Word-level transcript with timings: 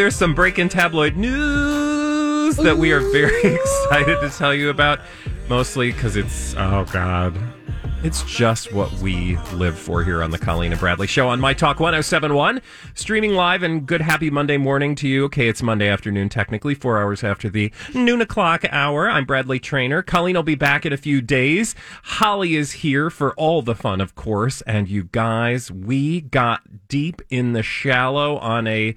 there's 0.00 0.16
some 0.16 0.34
breaking 0.34 0.70
tabloid 0.70 1.14
news 1.14 2.56
that 2.56 2.74
we 2.74 2.90
are 2.90 3.00
very 3.00 3.54
excited 3.54 4.18
to 4.18 4.30
tell 4.30 4.54
you 4.54 4.70
about. 4.70 4.98
Mostly 5.46 5.92
because 5.92 6.16
it's, 6.16 6.54
oh 6.56 6.86
God, 6.90 7.36
it's 8.02 8.22
just 8.22 8.72
what 8.72 8.90
we 9.00 9.36
live 9.52 9.78
for 9.78 10.02
here 10.02 10.22
on 10.22 10.30
the 10.30 10.38
Colleen 10.38 10.72
and 10.72 10.80
Bradley 10.80 11.06
Show 11.06 11.28
on 11.28 11.38
My 11.38 11.52
Talk 11.52 11.80
1071. 11.80 12.62
Streaming 12.94 13.34
live 13.34 13.62
and 13.62 13.84
good 13.84 14.00
happy 14.00 14.30
Monday 14.30 14.56
morning 14.56 14.94
to 14.94 15.06
you. 15.06 15.26
Okay, 15.26 15.48
it's 15.48 15.62
Monday 15.62 15.88
afternoon, 15.88 16.30
technically, 16.30 16.74
four 16.74 16.98
hours 16.98 17.22
after 17.22 17.50
the 17.50 17.70
noon 17.92 18.22
o'clock 18.22 18.64
hour. 18.70 19.10
I'm 19.10 19.26
Bradley 19.26 19.58
Traynor. 19.58 20.00
Colleen 20.00 20.34
will 20.34 20.42
be 20.42 20.54
back 20.54 20.86
in 20.86 20.94
a 20.94 20.96
few 20.96 21.20
days. 21.20 21.74
Holly 22.04 22.56
is 22.56 22.72
here 22.72 23.10
for 23.10 23.34
all 23.34 23.60
the 23.60 23.74
fun, 23.74 24.00
of 24.00 24.14
course. 24.14 24.62
And 24.62 24.88
you 24.88 25.10
guys, 25.12 25.70
we 25.70 26.22
got 26.22 26.88
deep 26.88 27.20
in 27.28 27.52
the 27.52 27.62
shallow 27.62 28.38
on 28.38 28.66
a 28.66 28.94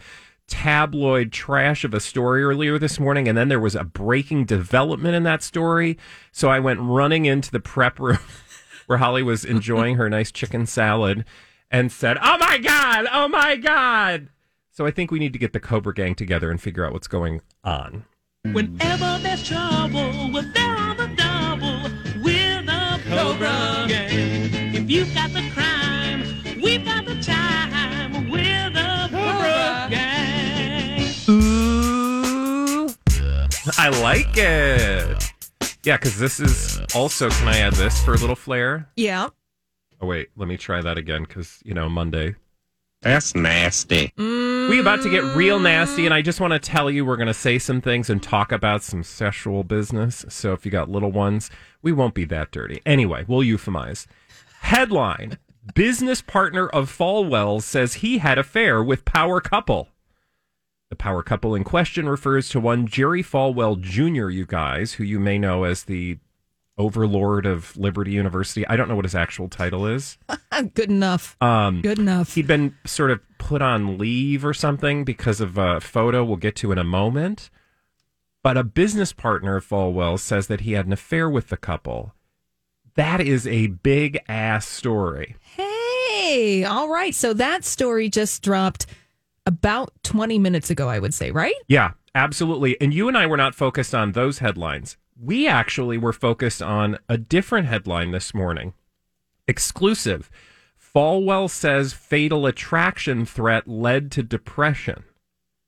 tabloid 0.54 1.32
trash 1.32 1.84
of 1.84 1.96
a 1.96 2.00
story 2.00 2.44
earlier 2.44 2.78
this 2.78 3.00
morning, 3.00 3.28
and 3.28 3.36
then 3.36 3.50
there 3.50 3.60
was 3.60 3.74
a 3.74 3.84
breaking 3.84 4.46
development 4.46 5.16
in 5.16 5.24
that 5.24 5.42
story. 5.42 5.98
So 6.32 6.50
I 6.50 6.60
went 6.60 6.80
running 6.80 7.26
into 7.26 7.50
the 7.50 7.60
prep 7.60 8.00
room 8.00 8.20
where 8.86 9.00
Holly 9.00 9.24
was 9.24 9.44
enjoying 9.44 9.96
her 9.96 10.10
nice 10.12 10.32
chicken 10.32 10.68
salad 10.68 11.26
and 11.72 11.92
said, 11.92 12.20
Oh 12.22 12.38
my 12.38 12.60
God, 12.60 13.08
oh 13.12 13.28
my 13.28 13.56
God. 13.56 14.30
So 14.70 14.86
I 14.86 14.92
think 14.92 15.10
we 15.10 15.18
need 15.18 15.34
to 15.34 15.40
get 15.40 15.54
the 15.54 15.60
Cobra 15.60 15.94
Gang 15.94 16.14
together 16.14 16.52
and 16.52 16.62
figure 16.62 16.86
out 16.86 16.94
what's 16.94 17.08
going 17.08 17.42
on. 17.64 18.06
Whenever 18.52 19.20
there's 19.24 19.44
trouble, 19.48 20.32
we're 20.32 20.44
there 20.54 20.78
on 20.78 20.98
the 20.98 21.08
double. 21.16 21.90
We're 22.24 22.62
the 22.62 23.02
Cobra 23.10 23.88
Gang. 23.88 24.76
If 24.76 24.90
you've 24.90 25.14
got 25.16 25.32
the 25.34 25.50
crime, 25.52 26.62
we've 26.62 26.86
got 26.86 27.06
the 27.06 27.20
time. 27.24 28.30
We're 28.30 28.70
the 28.70 29.08
Cobra 29.10 29.88
Gang. 29.90 30.23
I 33.78 33.90
like 34.02 34.38
it. 34.38 35.34
Yeah, 35.84 35.98
because 35.98 36.18
this 36.18 36.40
is 36.40 36.82
also, 36.96 37.30
can 37.30 37.48
I 37.48 37.60
add 37.60 37.74
this 37.74 38.04
for 38.04 38.14
a 38.14 38.18
little 38.18 38.36
flair? 38.36 38.90
Yeah. 38.96 39.30
Oh, 40.02 40.08
wait, 40.08 40.30
let 40.36 40.48
me 40.48 40.58
try 40.58 40.82
that 40.82 40.98
again 40.98 41.24
because, 41.24 41.60
you 41.64 41.74
know, 41.74 41.90
Monday. 41.90 42.36
That's 43.02 43.36
nasty. 43.36 44.14
Mm. 44.18 44.70
We 44.70 44.80
about 44.80 45.04
to 45.04 45.10
get 45.10 45.24
real 45.36 45.60
nasty, 45.60 46.06
and 46.06 46.14
I 46.14 46.22
just 46.22 46.40
want 46.40 46.54
to 46.54 46.60
tell 46.60 46.90
you 46.90 47.06
we're 47.06 47.18
going 47.18 47.28
to 47.28 47.34
say 47.34 47.60
some 47.60 47.82
things 47.82 48.10
and 48.10 48.24
talk 48.24 48.54
about 48.54 48.82
some 48.82 49.04
sexual 49.04 49.66
business. 49.66 50.26
So 50.30 50.54
if 50.54 50.66
you 50.66 50.72
got 50.72 50.90
little 50.90 51.12
ones, 51.12 51.50
we 51.82 51.92
won't 51.92 52.14
be 52.14 52.24
that 52.26 52.52
dirty. 52.52 52.82
Anyway, 52.86 53.26
we'll 53.28 53.42
euphemize. 53.42 54.08
Headline: 54.62 55.38
Business 55.76 56.22
partner 56.22 56.68
of 56.68 56.90
Falwell 56.90 57.62
says 57.62 57.96
he 57.96 58.20
had 58.20 58.38
affair 58.38 58.82
with 58.82 59.04
power 59.04 59.42
couple. 59.42 59.90
The 60.94 60.98
power 60.98 61.24
couple 61.24 61.56
in 61.56 61.64
question 61.64 62.08
refers 62.08 62.50
to 62.50 62.60
one 62.60 62.86
Jerry 62.86 63.24
Falwell 63.24 63.82
Jr., 63.82 64.30
you 64.30 64.46
guys, 64.46 64.94
who 64.94 65.04
you 65.04 65.20
may 65.20 65.40
know 65.40 65.64
as 65.64 65.86
the 65.86 66.20
overlord 66.78 67.48
of 67.48 67.76
Liberty 67.76 68.12
University. 68.12 68.64
I 68.68 68.76
don't 68.76 68.88
know 68.88 68.96
what 68.96 69.06
his 69.06 69.16
actual 69.16 69.50
title 69.50 69.88
is. 69.88 70.20
Good 70.76 70.92
enough. 70.92 71.36
Um, 71.42 71.82
Good 71.82 71.98
enough. 71.98 72.36
He'd 72.36 72.46
been 72.46 72.76
sort 72.86 73.10
of 73.10 73.22
put 73.40 73.64
on 73.64 73.98
leave 73.98 74.46
or 74.46 74.54
something 74.54 75.04
because 75.04 75.42
of 75.42 75.58
a 75.58 75.82
photo 75.82 76.24
we'll 76.24 76.38
get 76.38 76.56
to 76.58 76.72
in 76.72 76.78
a 76.78 76.84
moment. 76.84 77.50
But 78.44 78.56
a 78.56 78.64
business 78.64 79.14
partner 79.14 79.56
of 79.56 79.68
Falwell 79.68 80.20
says 80.20 80.46
that 80.46 80.62
he 80.62 80.74
had 80.74 80.86
an 80.86 80.94
affair 80.94 81.28
with 81.28 81.48
the 81.48 81.58
couple. 81.58 82.14
That 82.94 83.20
is 83.20 83.48
a 83.48 83.66
big 83.66 84.20
ass 84.28 84.68
story. 84.68 85.38
Hey, 85.56 86.64
all 86.64 86.88
right. 86.88 87.16
So 87.16 87.34
that 87.34 87.66
story 87.66 88.10
just 88.10 88.44
dropped 88.44 88.86
about 89.46 89.92
20 90.04 90.40
minutes 90.40 90.70
ago, 90.70 90.90
I 90.90 91.00
would 91.00 91.14
say, 91.14 91.32
right? 91.32 91.56
Yeah, 91.68 91.92
absolutely. 92.16 92.80
And 92.82 92.94
you 92.94 93.08
and 93.08 93.18
I 93.18 93.26
were 93.26 93.38
not 93.38 93.56
focused 93.56 93.94
on 93.94 94.12
those 94.12 94.40
headlines. 94.40 94.98
We 95.22 95.48
actually 95.48 95.98
were 95.98 96.14
focused 96.14 96.62
on 96.62 96.98
a 97.08 97.18
different 97.18 97.68
headline 97.68 98.12
this 98.12 98.34
morning. 98.34 98.74
Exclusive. 99.48 100.30
Falwell 100.96 101.50
says 101.50 101.94
fatal 101.94 102.46
attraction 102.46 103.26
threat 103.26 103.68
led 103.68 104.12
to 104.12 104.24
depression. 104.24 105.04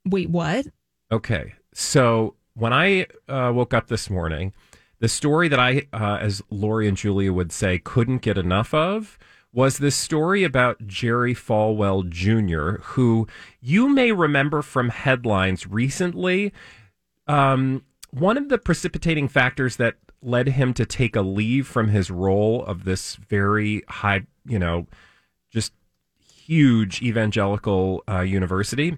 Wait, 0.05 0.29
what? 0.29 0.67
Okay. 1.11 1.53
So 1.73 2.35
when 2.53 2.73
I 2.73 3.07
uh, 3.27 3.51
woke 3.53 3.73
up 3.73 3.87
this 3.87 4.09
morning, 4.09 4.53
the 4.99 5.09
story 5.09 5.47
that 5.47 5.59
I, 5.59 5.87
uh, 5.91 6.17
as 6.21 6.41
Lori 6.49 6.87
and 6.87 6.95
Julia 6.95 7.33
would 7.33 7.51
say, 7.51 7.79
couldn't 7.79 8.21
get 8.21 8.37
enough 8.37 8.73
of 8.73 9.17
was 9.55 9.77
this 9.77 9.95
story 9.95 10.43
about 10.43 10.85
Jerry 10.85 11.33
Falwell 11.33 12.07
Jr., 12.09 12.81
who 12.89 13.25
you 13.61 13.87
may 13.87 14.11
remember 14.11 14.61
from 14.61 14.89
headlines 14.89 15.65
recently. 15.65 16.51
Um, 17.25 17.85
one 18.11 18.37
of 18.37 18.49
the 18.49 18.57
precipitating 18.57 19.29
factors 19.29 19.77
that 19.77 19.95
led 20.21 20.49
him 20.49 20.73
to 20.73 20.85
take 20.85 21.15
a 21.15 21.21
leave 21.21 21.67
from 21.67 21.87
his 21.87 22.11
role 22.11 22.65
of 22.65 22.83
this 22.83 23.15
very 23.15 23.81
high, 23.87 24.25
you 24.45 24.59
know, 24.59 24.87
just 25.49 25.71
huge 26.19 27.01
evangelical 27.01 28.03
uh, 28.09 28.19
university 28.19 28.97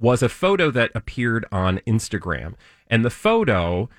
was 0.00 0.22
a 0.22 0.30
photo 0.30 0.70
that 0.70 0.90
appeared 0.94 1.44
on 1.52 1.80
Instagram. 1.86 2.54
And 2.86 3.04
the 3.04 3.10
photo 3.10 3.90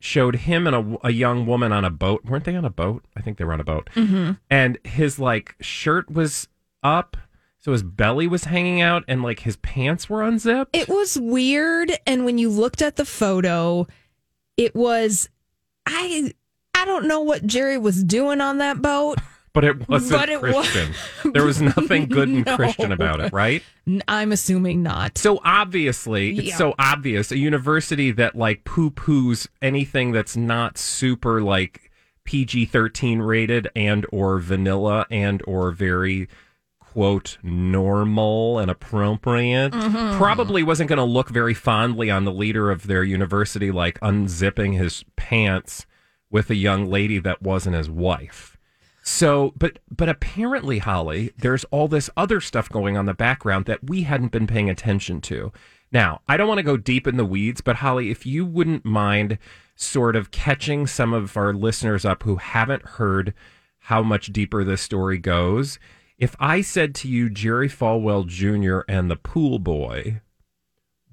showed 0.00 0.34
him 0.34 0.66
and 0.66 0.74
a, 0.74 1.06
a 1.08 1.10
young 1.12 1.46
woman 1.46 1.72
on 1.72 1.84
a 1.84 1.90
boat. 1.90 2.24
Weren't 2.24 2.44
they 2.44 2.56
on 2.56 2.64
a 2.64 2.70
boat? 2.70 3.04
I 3.14 3.20
think 3.20 3.36
they 3.36 3.44
were 3.44 3.52
on 3.52 3.60
a 3.60 3.64
boat. 3.64 3.90
Mm-hmm. 3.94 4.32
And 4.50 4.78
his 4.82 5.18
like 5.18 5.54
shirt 5.60 6.10
was 6.10 6.48
up. 6.82 7.16
So 7.58 7.72
his 7.72 7.82
belly 7.82 8.26
was 8.26 8.44
hanging 8.44 8.80
out 8.80 9.04
and 9.06 9.22
like 9.22 9.40
his 9.40 9.56
pants 9.56 10.08
were 10.08 10.22
unzipped. 10.22 10.74
It 10.74 10.88
was 10.88 11.18
weird. 11.20 11.92
And 12.06 12.24
when 12.24 12.38
you 12.38 12.48
looked 12.48 12.80
at 12.80 12.96
the 12.96 13.04
photo, 13.04 13.86
it 14.56 14.74
was, 14.74 15.28
I, 15.84 16.32
I 16.74 16.86
don't 16.86 17.06
know 17.06 17.20
what 17.20 17.46
Jerry 17.46 17.76
was 17.76 18.02
doing 18.02 18.40
on 18.40 18.56
that 18.58 18.80
boat. 18.80 19.18
But 19.52 19.64
it 19.64 19.88
wasn't 19.88 20.20
But 20.20 20.28
it 20.28 20.40
Christian. 20.40 20.94
there 21.32 21.44
was 21.44 21.60
nothing 21.60 22.06
good 22.06 22.28
and 22.28 22.46
No. 22.46 22.56
Christian 22.56 22.92
about 22.92 23.20
it, 23.20 23.32
right? 23.32 23.62
I'm 24.08 24.32
assuming 24.32 24.82
not. 24.82 25.18
So 25.18 25.40
obviously, 25.44 26.38
it's 26.38 26.56
so 26.56 26.74
obvious. 26.78 27.32
A 27.32 27.38
university 27.38 28.10
that 28.12 28.36
like 28.36 28.64
poo 28.64 28.90
poos 28.90 29.48
anything 29.60 30.12
that's 30.12 30.36
not 30.36 30.78
super 30.78 31.42
like 31.42 31.90
PG 32.24 32.66
thirteen 32.66 33.20
rated 33.20 33.68
and 33.74 34.06
or 34.12 34.38
vanilla 34.38 35.06
and 35.10 35.42
or 35.46 35.72
very 35.72 36.28
quote 36.78 37.38
normal 37.42 38.58
and 38.58 38.70
appropriate 38.70 39.72
Mm-hmm. 39.72 40.16
probably 40.18 40.62
wasn't 40.62 40.88
going 40.88 40.98
to 40.98 41.04
look 41.04 41.28
very 41.28 41.54
fondly 41.54 42.10
on 42.10 42.24
the 42.24 42.32
leader 42.32 42.70
of 42.70 42.86
their 42.88 43.04
university 43.04 43.70
like 43.70 43.98
unzipping 44.00 44.76
his 44.76 45.04
pants 45.16 45.86
with 46.30 46.50
a 46.50 46.54
young 46.56 46.88
lady 46.90 47.18
that 47.20 47.42
wasn't 47.42 47.74
his 47.76 47.88
wife 47.88 48.56
so 49.10 49.52
but 49.56 49.78
but 49.94 50.08
apparently 50.08 50.78
holly 50.78 51.32
there's 51.38 51.64
all 51.64 51.88
this 51.88 52.08
other 52.16 52.40
stuff 52.40 52.68
going 52.68 52.96
on 52.96 53.00
in 53.00 53.06
the 53.06 53.14
background 53.14 53.64
that 53.64 53.82
we 53.82 54.02
hadn't 54.02 54.32
been 54.32 54.46
paying 54.46 54.70
attention 54.70 55.20
to 55.20 55.52
now 55.90 56.20
i 56.28 56.36
don't 56.36 56.48
want 56.48 56.58
to 56.58 56.62
go 56.62 56.76
deep 56.76 57.06
in 57.06 57.16
the 57.16 57.24
weeds 57.24 57.60
but 57.60 57.76
holly 57.76 58.10
if 58.10 58.24
you 58.24 58.44
wouldn't 58.46 58.84
mind 58.84 59.38
sort 59.74 60.14
of 60.14 60.30
catching 60.30 60.86
some 60.86 61.12
of 61.12 61.36
our 61.36 61.52
listeners 61.52 62.04
up 62.04 62.22
who 62.22 62.36
haven't 62.36 62.84
heard 62.84 63.34
how 63.84 64.02
much 64.02 64.32
deeper 64.32 64.62
this 64.62 64.82
story 64.82 65.18
goes 65.18 65.78
If 66.18 66.36
I 66.38 66.60
said 66.60 66.94
to 66.96 67.08
you 67.08 67.30
Jerry 67.30 67.68
Falwell 67.68 68.26
Jr. 68.26 68.80
and 68.86 69.10
the 69.10 69.16
pool 69.16 69.58
boy, 69.58 70.20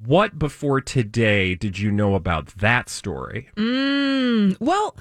what 0.06 0.38
before 0.38 0.82
today 0.82 1.56
did 1.56 1.80
you 1.80 1.92
know 1.92 2.14
about 2.14 2.48
that 2.58 2.90
story? 2.90 3.50
Mm, 3.56 4.60
well, 4.60 4.98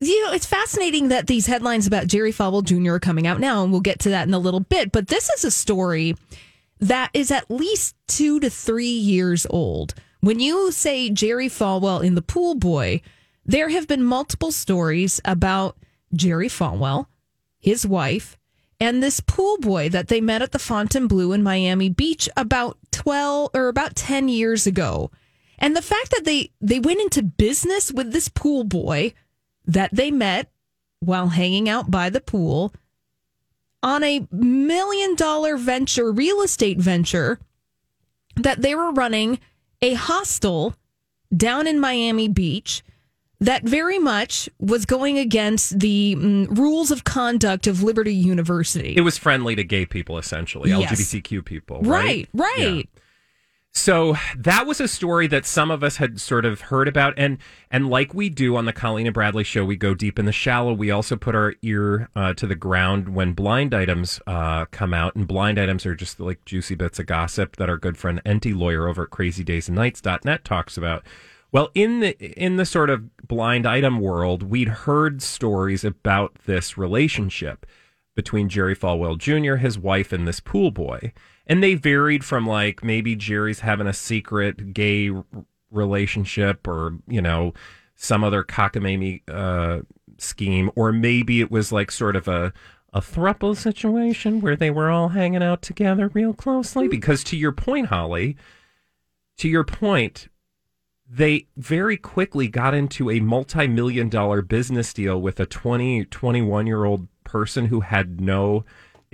you 0.00 0.24
know, 0.24 0.32
it's 0.32 0.46
fascinating 0.46 1.08
that 1.08 1.26
these 1.26 1.46
headlines 1.46 1.86
about 1.86 2.06
Jerry 2.06 2.32
Falwell 2.32 2.64
Jr. 2.64 2.94
are 2.94 3.00
coming 3.00 3.26
out 3.26 3.40
now, 3.40 3.62
and 3.62 3.72
we'll 3.72 3.80
get 3.80 4.00
to 4.00 4.10
that 4.10 4.28
in 4.28 4.34
a 4.34 4.38
little 4.38 4.60
bit. 4.60 4.92
But 4.92 5.08
this 5.08 5.30
is 5.30 5.44
a 5.44 5.50
story 5.50 6.14
that 6.80 7.10
is 7.14 7.30
at 7.30 7.50
least 7.50 7.96
two 8.06 8.38
to 8.40 8.50
three 8.50 8.86
years 8.86 9.46
old. 9.48 9.94
When 10.20 10.40
you 10.40 10.70
say 10.72 11.08
Jerry 11.08 11.48
Falwell 11.48 12.04
in 12.04 12.14
the 12.14 12.22
pool 12.22 12.54
boy, 12.54 13.00
there 13.44 13.70
have 13.70 13.88
been 13.88 14.02
multiple 14.02 14.52
stories 14.52 15.20
about 15.24 15.76
Jerry 16.14 16.48
Falwell, 16.48 17.06
his 17.58 17.86
wife, 17.86 18.36
and 18.78 19.02
this 19.02 19.20
pool 19.20 19.56
boy 19.58 19.88
that 19.88 20.08
they 20.08 20.20
met 20.20 20.42
at 20.42 20.52
the 20.52 20.58
Fontainebleau 20.58 21.32
in 21.32 21.42
Miami 21.42 21.88
Beach 21.88 22.28
about 22.36 22.76
12 22.92 23.50
or 23.54 23.68
about 23.68 23.96
10 23.96 24.28
years 24.28 24.66
ago. 24.66 25.10
And 25.58 25.74
the 25.74 25.80
fact 25.80 26.10
that 26.10 26.24
they 26.24 26.50
they 26.60 26.80
went 26.80 27.00
into 27.00 27.22
business 27.22 27.90
with 27.90 28.12
this 28.12 28.28
pool 28.28 28.64
boy 28.64 29.14
that 29.66 29.94
they 29.94 30.10
met 30.10 30.50
while 31.00 31.28
hanging 31.28 31.68
out 31.68 31.90
by 31.90 32.10
the 32.10 32.20
pool 32.20 32.72
on 33.82 34.02
a 34.02 34.26
million 34.30 35.14
dollar 35.14 35.56
venture, 35.56 36.10
real 36.10 36.40
estate 36.42 36.78
venture, 36.78 37.38
that 38.36 38.62
they 38.62 38.74
were 38.74 38.92
running 38.92 39.38
a 39.82 39.94
hostel 39.94 40.74
down 41.36 41.66
in 41.66 41.78
Miami 41.78 42.28
Beach 42.28 42.82
that 43.38 43.62
very 43.64 43.98
much 43.98 44.48
was 44.58 44.86
going 44.86 45.18
against 45.18 45.78
the 45.78 46.16
mm, 46.16 46.58
rules 46.58 46.90
of 46.90 47.04
conduct 47.04 47.66
of 47.66 47.82
Liberty 47.82 48.14
University. 48.14 48.94
It 48.96 49.02
was 49.02 49.18
friendly 49.18 49.54
to 49.56 49.62
gay 49.64 49.84
people, 49.84 50.16
essentially, 50.16 50.70
Yes. 50.70 50.90
LGBTQ 50.90 51.44
people. 51.44 51.82
right, 51.82 52.26
Right. 52.32 52.54
right. 52.58 52.88
So 53.76 54.16
that 54.38 54.66
was 54.66 54.80
a 54.80 54.88
story 54.88 55.26
that 55.26 55.44
some 55.44 55.70
of 55.70 55.84
us 55.84 55.98
had 55.98 56.18
sort 56.18 56.46
of 56.46 56.62
heard 56.62 56.88
about, 56.88 57.12
and 57.18 57.36
and 57.70 57.90
like 57.90 58.14
we 58.14 58.30
do 58.30 58.56
on 58.56 58.64
the 58.64 58.72
Colleen 58.72 59.06
and 59.06 59.12
Bradley 59.12 59.44
show, 59.44 59.66
we 59.66 59.76
go 59.76 59.92
deep 59.94 60.18
in 60.18 60.24
the 60.24 60.32
shallow. 60.32 60.72
We 60.72 60.90
also 60.90 61.14
put 61.14 61.34
our 61.34 61.54
ear 61.60 62.08
uh, 62.16 62.32
to 62.34 62.46
the 62.46 62.54
ground 62.54 63.10
when 63.10 63.34
blind 63.34 63.74
items 63.74 64.18
uh, 64.26 64.64
come 64.70 64.94
out, 64.94 65.14
and 65.14 65.28
blind 65.28 65.58
items 65.58 65.84
are 65.84 65.94
just 65.94 66.18
like 66.18 66.42
juicy 66.46 66.74
bits 66.74 66.98
of 66.98 67.04
gossip 67.04 67.56
that 67.56 67.68
our 67.68 67.76
good 67.76 67.98
friend 67.98 68.22
Enty 68.24 68.56
lawyer 68.56 68.88
over 68.88 69.02
at 69.02 69.10
CrazyDaysAndNights.net 69.10 70.42
talks 70.42 70.78
about. 70.78 71.04
Well, 71.52 71.68
in 71.74 72.00
the 72.00 72.18
in 72.18 72.56
the 72.56 72.64
sort 72.64 72.88
of 72.88 73.28
blind 73.28 73.66
item 73.66 74.00
world, 74.00 74.42
we'd 74.42 74.68
heard 74.68 75.20
stories 75.20 75.84
about 75.84 76.34
this 76.46 76.78
relationship 76.78 77.66
between 78.14 78.48
Jerry 78.48 78.74
Falwell 78.74 79.18
Jr., 79.18 79.56
his 79.56 79.78
wife, 79.78 80.14
and 80.14 80.26
this 80.26 80.40
pool 80.40 80.70
boy. 80.70 81.12
And 81.46 81.62
they 81.62 81.74
varied 81.74 82.24
from 82.24 82.46
like 82.46 82.82
maybe 82.82 83.14
Jerry's 83.14 83.60
having 83.60 83.86
a 83.86 83.92
secret 83.92 84.74
gay 84.74 85.10
relationship 85.70 86.66
or, 86.66 86.98
you 87.06 87.22
know, 87.22 87.54
some 87.94 88.24
other 88.24 88.42
cockamamie 88.42 89.22
uh, 89.28 89.82
scheme, 90.18 90.70
or 90.74 90.92
maybe 90.92 91.40
it 91.40 91.50
was 91.50 91.72
like 91.72 91.90
sort 91.90 92.16
of 92.16 92.28
a, 92.28 92.52
a 92.92 93.00
thruple 93.00 93.56
situation 93.56 94.40
where 94.40 94.56
they 94.56 94.70
were 94.70 94.90
all 94.90 95.08
hanging 95.08 95.42
out 95.42 95.62
together 95.62 96.08
real 96.08 96.32
closely. 96.32 96.88
Because 96.88 97.24
to 97.24 97.36
your 97.36 97.52
point, 97.52 97.86
Holly, 97.86 98.36
to 99.38 99.48
your 99.48 99.64
point, 99.64 100.28
they 101.08 101.46
very 101.56 101.96
quickly 101.96 102.48
got 102.48 102.74
into 102.74 103.10
a 103.10 103.20
multi-million 103.20 104.08
dollar 104.08 104.42
business 104.42 104.92
deal 104.92 105.20
with 105.20 105.38
a 105.38 105.46
20 105.46 106.04
21 106.06 106.66
year 106.66 106.84
old 106.84 107.06
person 107.24 107.66
who 107.66 107.80
had 107.80 108.20
no 108.20 108.64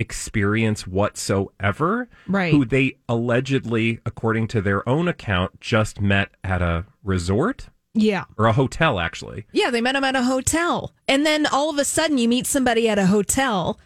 experience 0.03 0.85
whatsoever 0.85 2.07
Right. 2.27 2.53
who 2.53 2.65
they 2.65 2.97
allegedly 3.09 3.99
according 4.05 4.47
to 4.49 4.61
their 4.61 4.87
own 4.87 5.07
account 5.07 5.59
just 5.61 5.99
met 6.01 6.29
at 6.43 6.61
a 6.61 6.85
resort 7.03 7.69
Yeah. 7.93 8.25
or 8.37 8.45
a 8.47 8.53
hotel 8.53 8.99
actually 8.99 9.45
Yeah, 9.53 9.69
they 9.71 9.81
met 9.81 9.95
him 9.95 10.03
at 10.03 10.15
a 10.15 10.23
hotel. 10.23 10.93
And 11.07 11.25
then 11.25 11.45
all 11.47 11.69
of 11.69 11.77
a 11.79 11.85
sudden 11.85 12.17
you 12.17 12.27
meet 12.27 12.45
somebody 12.45 12.87
at 12.89 12.99
a 12.99 13.05
hotel 13.07 13.79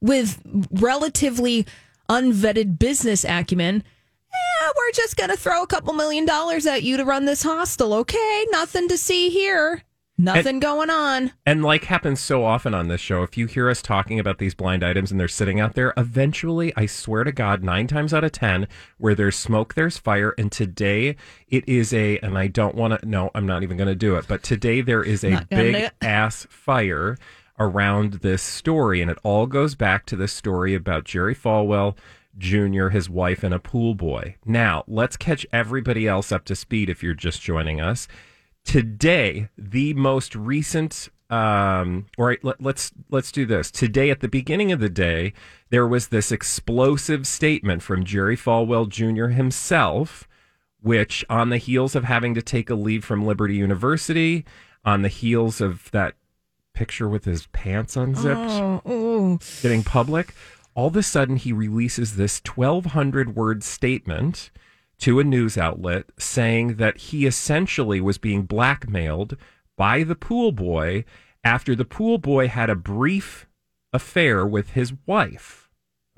with 0.00 0.40
relatively 0.70 1.66
unvetted 2.08 2.78
business 2.78 3.24
acumen. 3.24 3.82
Yeah, 4.60 4.68
we're 4.76 4.92
just 4.92 5.16
going 5.16 5.30
to 5.30 5.36
throw 5.36 5.62
a 5.62 5.66
couple 5.66 5.92
million 5.94 6.24
dollars 6.26 6.66
at 6.66 6.82
you 6.82 6.96
to 6.96 7.04
run 7.04 7.24
this 7.24 7.42
hostel. 7.42 7.94
Okay, 7.94 8.46
nothing 8.50 8.88
to 8.88 8.98
see 8.98 9.30
here. 9.30 9.82
Nothing 10.16 10.60
going 10.60 10.90
on. 10.90 11.32
And 11.44 11.64
like 11.64 11.84
happens 11.84 12.20
so 12.20 12.44
often 12.44 12.72
on 12.72 12.86
this 12.86 13.00
show, 13.00 13.24
if 13.24 13.36
you 13.36 13.46
hear 13.46 13.68
us 13.68 13.82
talking 13.82 14.20
about 14.20 14.38
these 14.38 14.54
blind 14.54 14.84
items 14.84 15.10
and 15.10 15.18
they're 15.18 15.26
sitting 15.26 15.58
out 15.58 15.74
there, 15.74 15.92
eventually, 15.96 16.72
I 16.76 16.86
swear 16.86 17.24
to 17.24 17.32
God, 17.32 17.64
nine 17.64 17.88
times 17.88 18.14
out 18.14 18.22
of 18.22 18.30
10, 18.30 18.68
where 18.98 19.16
there's 19.16 19.34
smoke, 19.36 19.74
there's 19.74 19.98
fire. 19.98 20.32
And 20.38 20.52
today 20.52 21.16
it 21.48 21.68
is 21.68 21.92
a, 21.92 22.18
and 22.18 22.38
I 22.38 22.46
don't 22.46 22.76
want 22.76 23.00
to, 23.00 23.08
no, 23.08 23.32
I'm 23.34 23.46
not 23.46 23.64
even 23.64 23.76
going 23.76 23.88
to 23.88 23.96
do 23.96 24.14
it, 24.14 24.26
but 24.28 24.44
today 24.44 24.80
there 24.80 25.02
is 25.02 25.24
a 25.24 25.30
Not 25.30 25.50
gonna 25.50 25.62
do 25.64 25.72
big 25.72 25.90
ass 26.00 26.46
fire 26.48 27.18
around 27.58 28.14
this 28.14 28.42
story. 28.42 29.02
And 29.02 29.10
it 29.10 29.18
all 29.24 29.46
goes 29.46 29.74
back 29.74 30.06
to 30.06 30.16
this 30.16 30.32
story 30.32 30.74
about 30.74 31.04
Jerry 31.04 31.34
Falwell. 31.34 31.96
Jr., 32.36 32.88
his 32.88 33.08
wife, 33.08 33.44
and 33.44 33.54
a 33.54 33.60
pool 33.60 33.94
boy. 33.94 34.34
Now, 34.44 34.82
let's 34.88 35.16
catch 35.16 35.46
everybody 35.52 36.08
else 36.08 36.32
up 36.32 36.44
to 36.46 36.56
speed 36.56 36.90
if 36.90 37.00
you're 37.00 37.14
just 37.14 37.40
joining 37.40 37.80
us 37.80 38.08
today 38.64 39.48
the 39.56 39.94
most 39.94 40.34
recent 40.34 41.08
um 41.30 42.06
all 42.18 42.26
right 42.26 42.42
let, 42.44 42.60
let's 42.62 42.92
let's 43.10 43.32
do 43.32 43.46
this 43.46 43.70
today 43.70 44.10
at 44.10 44.20
the 44.20 44.28
beginning 44.28 44.72
of 44.72 44.80
the 44.80 44.88
day 44.88 45.32
there 45.70 45.86
was 45.86 46.08
this 46.08 46.30
explosive 46.30 47.26
statement 47.26 47.82
from 47.82 48.04
jerry 48.04 48.36
falwell 48.36 48.88
jr 48.88 49.26
himself 49.34 50.28
which 50.82 51.24
on 51.30 51.48
the 51.48 51.56
heels 51.56 51.94
of 51.96 52.04
having 52.04 52.34
to 52.34 52.42
take 52.42 52.68
a 52.68 52.74
leave 52.74 53.04
from 53.04 53.24
liberty 53.24 53.54
university 53.56 54.44
on 54.84 55.00
the 55.02 55.08
heels 55.08 55.60
of 55.62 55.90
that 55.92 56.14
picture 56.74 57.08
with 57.08 57.24
his 57.24 57.46
pants 57.48 57.96
unzipped 57.96 58.50
Oh, 58.50 58.82
oh. 58.84 59.38
getting 59.62 59.82
public, 59.82 60.34
all 60.74 60.88
of 60.88 60.96
a 60.96 61.02
sudden 61.02 61.36
he 61.36 61.52
releases 61.52 62.16
this 62.16 62.40
1,200 62.44 63.34
word 63.34 63.62
statement 63.64 64.50
to 64.98 65.20
a 65.20 65.24
news 65.24 65.58
outlet 65.58 66.06
saying 66.18 66.76
that 66.76 66.96
he 66.96 67.26
essentially 67.26 68.00
was 68.00 68.18
being 68.18 68.42
blackmailed 68.42 69.36
by 69.76 70.02
the 70.02 70.14
pool 70.14 70.52
boy 70.52 71.04
after 71.42 71.74
the 71.74 71.84
pool 71.84 72.18
boy 72.18 72.48
had 72.48 72.70
a 72.70 72.74
brief 72.74 73.46
affair 73.92 74.46
with 74.46 74.70
his 74.70 74.92
wife. 75.06 75.68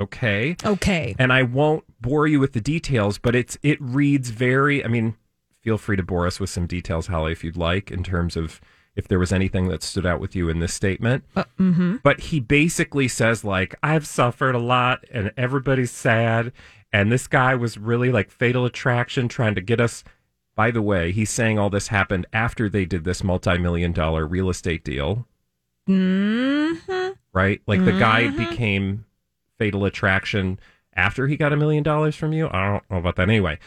Okay. 0.00 0.56
Okay. 0.64 1.14
And 1.18 1.32
I 1.32 1.42
won't 1.42 1.84
bore 2.00 2.26
you 2.26 2.38
with 2.38 2.52
the 2.52 2.60
details, 2.60 3.18
but 3.18 3.34
it's 3.34 3.58
it 3.62 3.78
reads 3.80 4.30
very. 4.30 4.84
I 4.84 4.88
mean, 4.88 5.16
feel 5.62 5.78
free 5.78 5.96
to 5.96 6.02
bore 6.02 6.26
us 6.26 6.38
with 6.38 6.50
some 6.50 6.66
details, 6.66 7.06
Holly, 7.06 7.32
if 7.32 7.42
you'd 7.42 7.56
like, 7.56 7.90
in 7.90 8.04
terms 8.04 8.36
of 8.36 8.60
if 8.94 9.08
there 9.08 9.18
was 9.18 9.32
anything 9.32 9.68
that 9.68 9.82
stood 9.82 10.06
out 10.06 10.20
with 10.20 10.34
you 10.34 10.48
in 10.48 10.58
this 10.58 10.74
statement. 10.74 11.24
Uh, 11.34 11.44
mm-hmm. 11.58 11.96
But 12.02 12.20
he 12.20 12.40
basically 12.40 13.08
says 13.08 13.44
like, 13.44 13.74
"I've 13.82 14.06
suffered 14.06 14.54
a 14.54 14.60
lot, 14.60 15.04
and 15.10 15.32
everybody's 15.36 15.90
sad, 15.90 16.52
and 16.92 17.10
this 17.10 17.26
guy 17.26 17.54
was 17.54 17.78
really 17.78 18.10
like 18.10 18.30
fatal 18.30 18.64
attraction, 18.64 19.28
trying 19.28 19.54
to 19.54 19.60
get 19.60 19.80
us." 19.80 20.04
By 20.54 20.70
the 20.70 20.82
way, 20.82 21.12
he's 21.12 21.30
saying 21.30 21.58
all 21.58 21.68
this 21.68 21.88
happened 21.88 22.26
after 22.32 22.68
they 22.68 22.86
did 22.86 23.04
this 23.04 23.22
multi-million 23.22 23.92
dollar 23.92 24.26
real 24.26 24.48
estate 24.48 24.84
deal 24.84 25.26
Mm-hmm. 25.88 27.10
right? 27.32 27.60
Like 27.66 27.84
the 27.84 27.92
guy 27.92 28.28
became 28.28 29.04
fatal 29.58 29.84
attraction 29.84 30.58
after 30.94 31.26
he 31.26 31.36
got 31.36 31.52
a 31.52 31.56
million 31.56 31.82
dollars 31.82 32.16
from 32.16 32.32
you. 32.32 32.48
I 32.50 32.66
don't 32.66 32.90
know 32.90 32.98
about 32.98 33.16
that 33.16 33.28
anyway. 33.28 33.58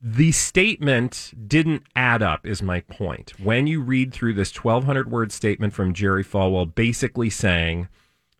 The 0.00 0.32
statement 0.32 1.32
didn't 1.46 1.84
add 1.94 2.22
up, 2.22 2.44
is 2.46 2.62
my 2.62 2.80
point. 2.80 3.38
When 3.40 3.66
you 3.66 3.80
read 3.80 4.12
through 4.12 4.34
this 4.34 4.52
1,200 4.52 5.10
word 5.10 5.30
statement 5.30 5.72
from 5.72 5.94
Jerry 5.94 6.24
Falwell, 6.24 6.74
basically 6.74 7.30
saying 7.30 7.88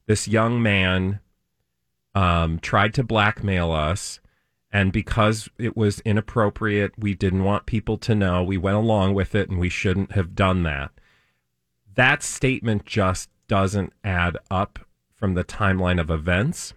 this 0.07 0.27
young 0.27 0.61
man 0.61 1.21
um, 2.14 2.59
tried 2.59 2.95
to 2.95 3.04
blackmail 3.04 3.73
us, 3.73 4.21
and 4.71 4.92
because 4.92 5.49
it 5.59 5.76
was 5.76 6.00
inappropriate, 6.00 6.92
we 6.99 7.14
didn't 7.14 7.45
want 7.45 7.66
people 7.66 7.99
to 7.99 8.14
know. 8.14 8.42
We 8.42 8.57
went 8.57 8.76
along 8.76 9.14
with 9.14 9.35
it, 9.35 9.49
and 9.50 9.59
we 9.59 9.69
shouldn't 9.69 10.12
have 10.12 10.35
done 10.35 10.62
that 10.62 10.92
that 11.95 12.23
statement 12.23 12.87
just 12.87 13.28
doesn't 13.49 13.92
add 14.04 14.37
up 14.50 14.78
from 15.14 15.35
the 15.35 15.45
timeline 15.45 16.00
of 16.00 16.11
events. 16.11 16.75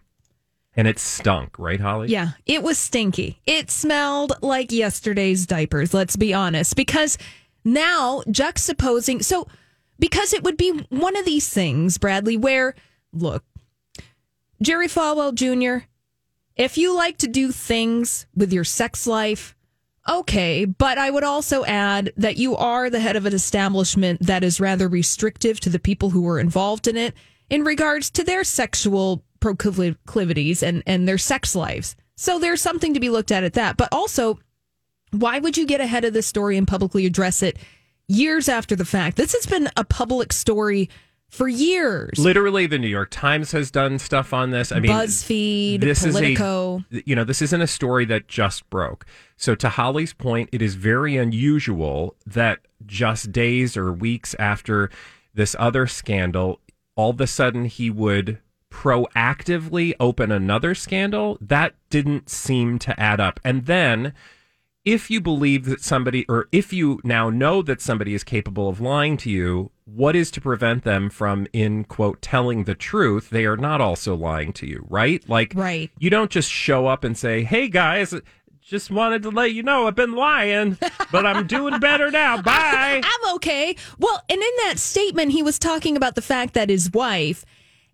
And 0.78 0.88
it 0.88 1.00
stunk, 1.00 1.58
right, 1.58 1.80
Holly? 1.80 2.10
Yeah, 2.10 2.32
it 2.46 2.62
was 2.62 2.78
stinky. 2.78 3.40
It 3.46 3.72
smelled 3.72 4.34
like 4.42 4.74
yesterday's 4.74 5.46
diapers, 5.46 5.94
let's 5.94 6.18
be 6.18 6.34
honest. 6.34 6.76
Because 6.76 7.18
now, 7.64 8.24
juxtaposing, 8.28 9.24
so 9.24 9.48
because 10.00 10.34
it 10.34 10.44
would 10.44 10.58
be 10.58 10.72
one 10.90 11.16
of 11.16 11.24
these 11.24 11.48
things, 11.48 11.98
Bradley, 11.98 12.36
where, 12.36 12.76
look, 13.14 13.46
Jerry 14.62 14.88
Falwell 14.88 15.34
Jr., 15.34 15.86
if 16.56 16.78
you 16.78 16.96
like 16.96 17.18
to 17.18 17.28
do 17.28 17.52
things 17.52 18.26
with 18.36 18.54
your 18.54 18.64
sex 18.64 19.06
life, 19.06 19.56
okay, 20.08 20.66
but 20.66 20.98
I 20.98 21.10
would 21.12 21.24
also 21.24 21.66
add 21.66 22.14
that 22.16 22.38
you 22.38 22.56
are 22.56 22.90
the 22.90 23.00
head 23.00 23.16
of 23.16 23.26
an 23.26 23.34
establishment 23.34 24.22
that 24.22 24.44
is 24.44 24.62
rather 24.62 24.88
restrictive 24.88 25.60
to 25.62 25.70
the 25.70 25.80
people 25.80 26.12
who 26.12 26.28
are 26.28 26.40
involved 26.40 26.88
in 26.88 26.96
it. 26.96 27.14
in 27.50 27.64
regards 27.64 28.10
to 28.12 28.24
their 28.24 28.44
sexual 28.44 29.24
proclivities 29.40 30.64
and, 30.64 30.82
and 30.88 31.08
their 31.08 31.18
sex 31.18 31.56
lives. 31.56 31.96
So 32.16 32.40
there's 32.40 32.62
something 32.62 32.94
to 32.94 33.00
be 33.00 33.10
looked 33.10 33.32
at 33.32 33.44
at 33.44 33.54
that. 33.54 33.78
But 33.78 33.90
also, 33.92 34.40
why 35.12 35.40
would 35.40 35.58
you 35.58 35.66
get 35.66 35.82
ahead 35.82 36.06
of 36.06 36.14
this 36.14 36.28
story 36.28 36.58
and 36.58 36.68
publicly 36.68 37.06
address 37.06 37.44
it 37.44 37.58
years 38.08 38.50
after 38.50 38.76
the 38.76 38.86
fact? 38.86 39.18
This 39.18 39.34
has 39.34 39.46
been 39.46 39.70
a 39.78 39.84
public 39.84 40.34
story 40.34 40.90
for 41.30 41.48
years. 41.48 42.18
Literally, 42.18 42.68
the 42.68 42.78
New 42.78 42.88
York 42.88 43.10
Times 43.12 43.52
has 43.52 43.72
done 43.72 44.00
stuff 44.00 44.34
on 44.34 44.52
this. 44.52 44.72
I 44.72 44.80
mean, 44.80 44.92
BuzzFeed, 44.92 45.82
this 45.82 46.04
Politico. 46.04 46.84
is 46.92 47.00
a 47.00 47.04
you 47.06 47.16
know 47.16 47.24
this 47.24 47.42
isn't 47.42 47.62
a 47.62 47.68
story 47.68 48.06
that 48.06 48.28
just 48.28 48.70
broke. 48.70 49.06
So 49.38 49.56
to 49.56 49.70
Holly's 49.70 50.14
point, 50.14 50.50
it 50.52 50.62
is 50.62 50.76
very 50.76 51.18
unusual 51.18 52.16
that 52.26 52.60
just 52.86 53.32
days 53.32 53.76
or 53.76 53.92
weeks 53.92 54.36
after 54.40 54.90
this 55.34 55.56
other 55.60 55.88
scandal, 55.88 56.60
all 56.96 57.12
of 57.12 57.22
a 57.22 57.28
sudden 57.28 57.66
he 57.66 57.90
would 57.90 58.40
proactively 58.72 59.94
open 60.00 60.32
another 60.32 60.76
scandal. 60.76 61.38
That 61.42 61.76
didn't 61.90 62.30
seem 62.30 62.80
to 62.80 63.00
add 63.00 63.20
up. 63.20 63.40
And 63.44 63.66
then 63.66 64.14
if 64.84 65.10
you 65.10 65.20
believe 65.20 65.66
that 65.66 65.82
somebody, 65.82 66.26
or 66.30 66.48
if 66.52 66.72
you 66.72 67.00
now 67.04 67.30
know 67.30 67.62
that 67.62 67.82
somebody 67.82 68.14
is 68.14 68.24
capable 68.24 68.70
of 68.70 68.80
lying 68.80 69.18
to 69.18 69.30
you, 69.30 69.72
what 69.86 70.16
is 70.16 70.32
to 70.32 70.42
prevent 70.42 70.84
them 70.84 71.10
from, 71.10 71.48
in 71.54 71.84
quote, 71.84 72.22
telling 72.22 72.64
the 72.64 72.76
truth? 72.76 73.30
They 73.30 73.46
are 73.46 73.58
not 73.58 73.82
also 73.82 74.16
lying 74.16 74.52
to 74.54 74.68
you, 74.68 74.86
right? 74.90 75.28
Like, 75.30 75.54
Right. 75.56 75.92
you 76.00 76.10
don't 76.10 76.32
just 76.32 76.52
show 76.52 76.88
up 76.88 77.04
and 77.04 77.18
say, 77.18 77.44
hey 77.44 77.68
guys, 77.70 78.14
just 78.62 78.90
wanted 78.90 79.22
to 79.24 79.30
let 79.30 79.54
you 79.54 79.62
know 79.62 79.86
I've 79.88 79.94
been 79.96 80.16
lying, 80.16 80.78
but 81.12 81.24
I'm 81.26 81.46
doing 81.46 81.80
better 81.80 82.10
now. 82.10 82.42
Bye. 82.42 83.00
I'm 83.04 83.36
okay. 83.36 83.76
Well, 84.00 84.24
and 84.28 84.42
in 84.42 84.52
that 84.66 84.80
statement, 84.80 85.32
he 85.34 85.44
was 85.44 85.60
talking 85.60 85.96
about 85.96 86.16
the 86.16 86.22
fact 86.24 86.56
that 86.56 86.70
his 86.70 86.92
wife 86.92 87.46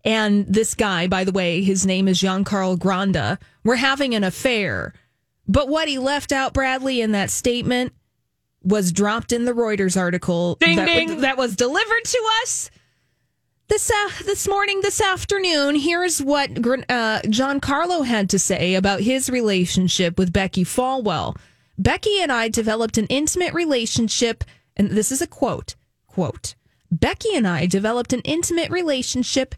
and 0.06 0.46
this 0.48 0.74
guy, 0.74 1.08
by 1.08 1.26
the 1.26 1.34
way, 1.34 1.62
his 1.62 1.86
name 1.86 2.08
is 2.08 2.22
Giancarlo 2.22 2.78
Granda, 2.78 3.38
were 3.66 3.76
having 3.76 4.16
an 4.16 4.24
affair. 4.24 4.94
But 5.48 5.68
what 5.68 5.90
he 5.90 6.00
left 6.00 6.32
out, 6.32 6.54
Bradley, 6.54 7.02
in 7.02 7.12
that 7.12 7.30
statement 7.32 7.94
was 8.64 8.92
dropped 8.92 9.32
in 9.32 9.46
the 9.46 9.54
Reuters 9.54 9.98
article 9.98 10.56
Ding, 10.56 10.78
that, 10.78 10.86
ding. 10.86 11.22
that 11.22 11.38
was 11.38 11.56
delivered 11.56 12.04
to 12.06 12.30
us 12.42 12.70
this 13.72 13.90
uh, 13.90 14.10
this 14.26 14.48
morning, 14.50 14.82
this 14.82 15.00
afternoon. 15.00 15.76
Here's 15.76 16.22
what 16.22 16.62
Gr- 16.62 16.84
uh, 16.90 17.22
Giancarlo 17.22 18.06
had 18.06 18.30
to 18.32 18.40
say 18.40 18.76
about 18.76 19.00
his 19.00 19.30
relationship 19.30 20.20
with 20.20 20.34
Becky 20.34 20.66
Falwell. 20.66 21.38
Becky 21.78 22.22
and 22.22 22.32
I 22.34 22.50
developed 22.50 22.98
an 22.98 23.08
intimate 23.08 23.54
relationship, 23.54 24.44
and 24.76 24.92
this 24.92 25.10
is 25.10 25.22
a 25.22 25.28
quote. 25.28 25.76
Quote: 26.06 26.56
Becky 26.92 27.34
and 27.34 27.48
I 27.48 27.66
developed 27.66 28.12
an 28.12 28.20
intimate 28.26 28.70
relationship, 28.70 29.56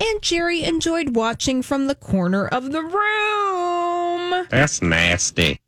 and 0.00 0.22
Jerry 0.22 0.64
enjoyed 0.64 1.14
watching 1.14 1.60
from 1.60 1.88
the 1.88 1.94
corner 1.94 2.48
of 2.48 2.72
the 2.72 2.82
room. 2.82 4.46
That's 4.48 4.80
nasty. 4.80 5.60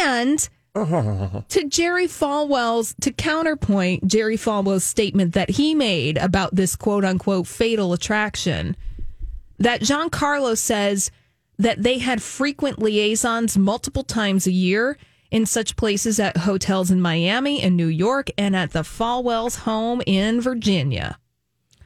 And 0.00 0.48
to 1.48 1.64
Jerry 1.68 2.06
Falwell's, 2.06 2.94
to 3.00 3.10
counterpoint 3.10 4.06
Jerry 4.06 4.36
Falwell's 4.36 4.84
statement 4.84 5.32
that 5.34 5.50
he 5.50 5.74
made 5.74 6.18
about 6.18 6.54
this 6.54 6.76
quote 6.76 7.04
unquote 7.04 7.46
fatal 7.46 7.92
attraction, 7.92 8.76
that 9.58 9.80
Giancarlo 9.80 10.56
says 10.56 11.10
that 11.58 11.82
they 11.82 11.98
had 11.98 12.22
frequent 12.22 12.78
liaisons 12.78 13.56
multiple 13.56 14.04
times 14.04 14.46
a 14.46 14.52
year 14.52 14.98
in 15.30 15.46
such 15.46 15.76
places 15.76 16.20
at 16.20 16.36
hotels 16.36 16.90
in 16.90 17.00
Miami 17.00 17.62
and 17.62 17.76
New 17.76 17.86
York 17.86 18.30
and 18.36 18.54
at 18.54 18.72
the 18.72 18.82
Falwell's 18.82 19.56
home 19.56 20.02
in 20.06 20.40
Virginia. 20.40 21.18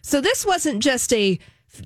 So 0.02 0.20
this 0.20 0.44
wasn't 0.44 0.82
just 0.82 1.12
a 1.12 1.38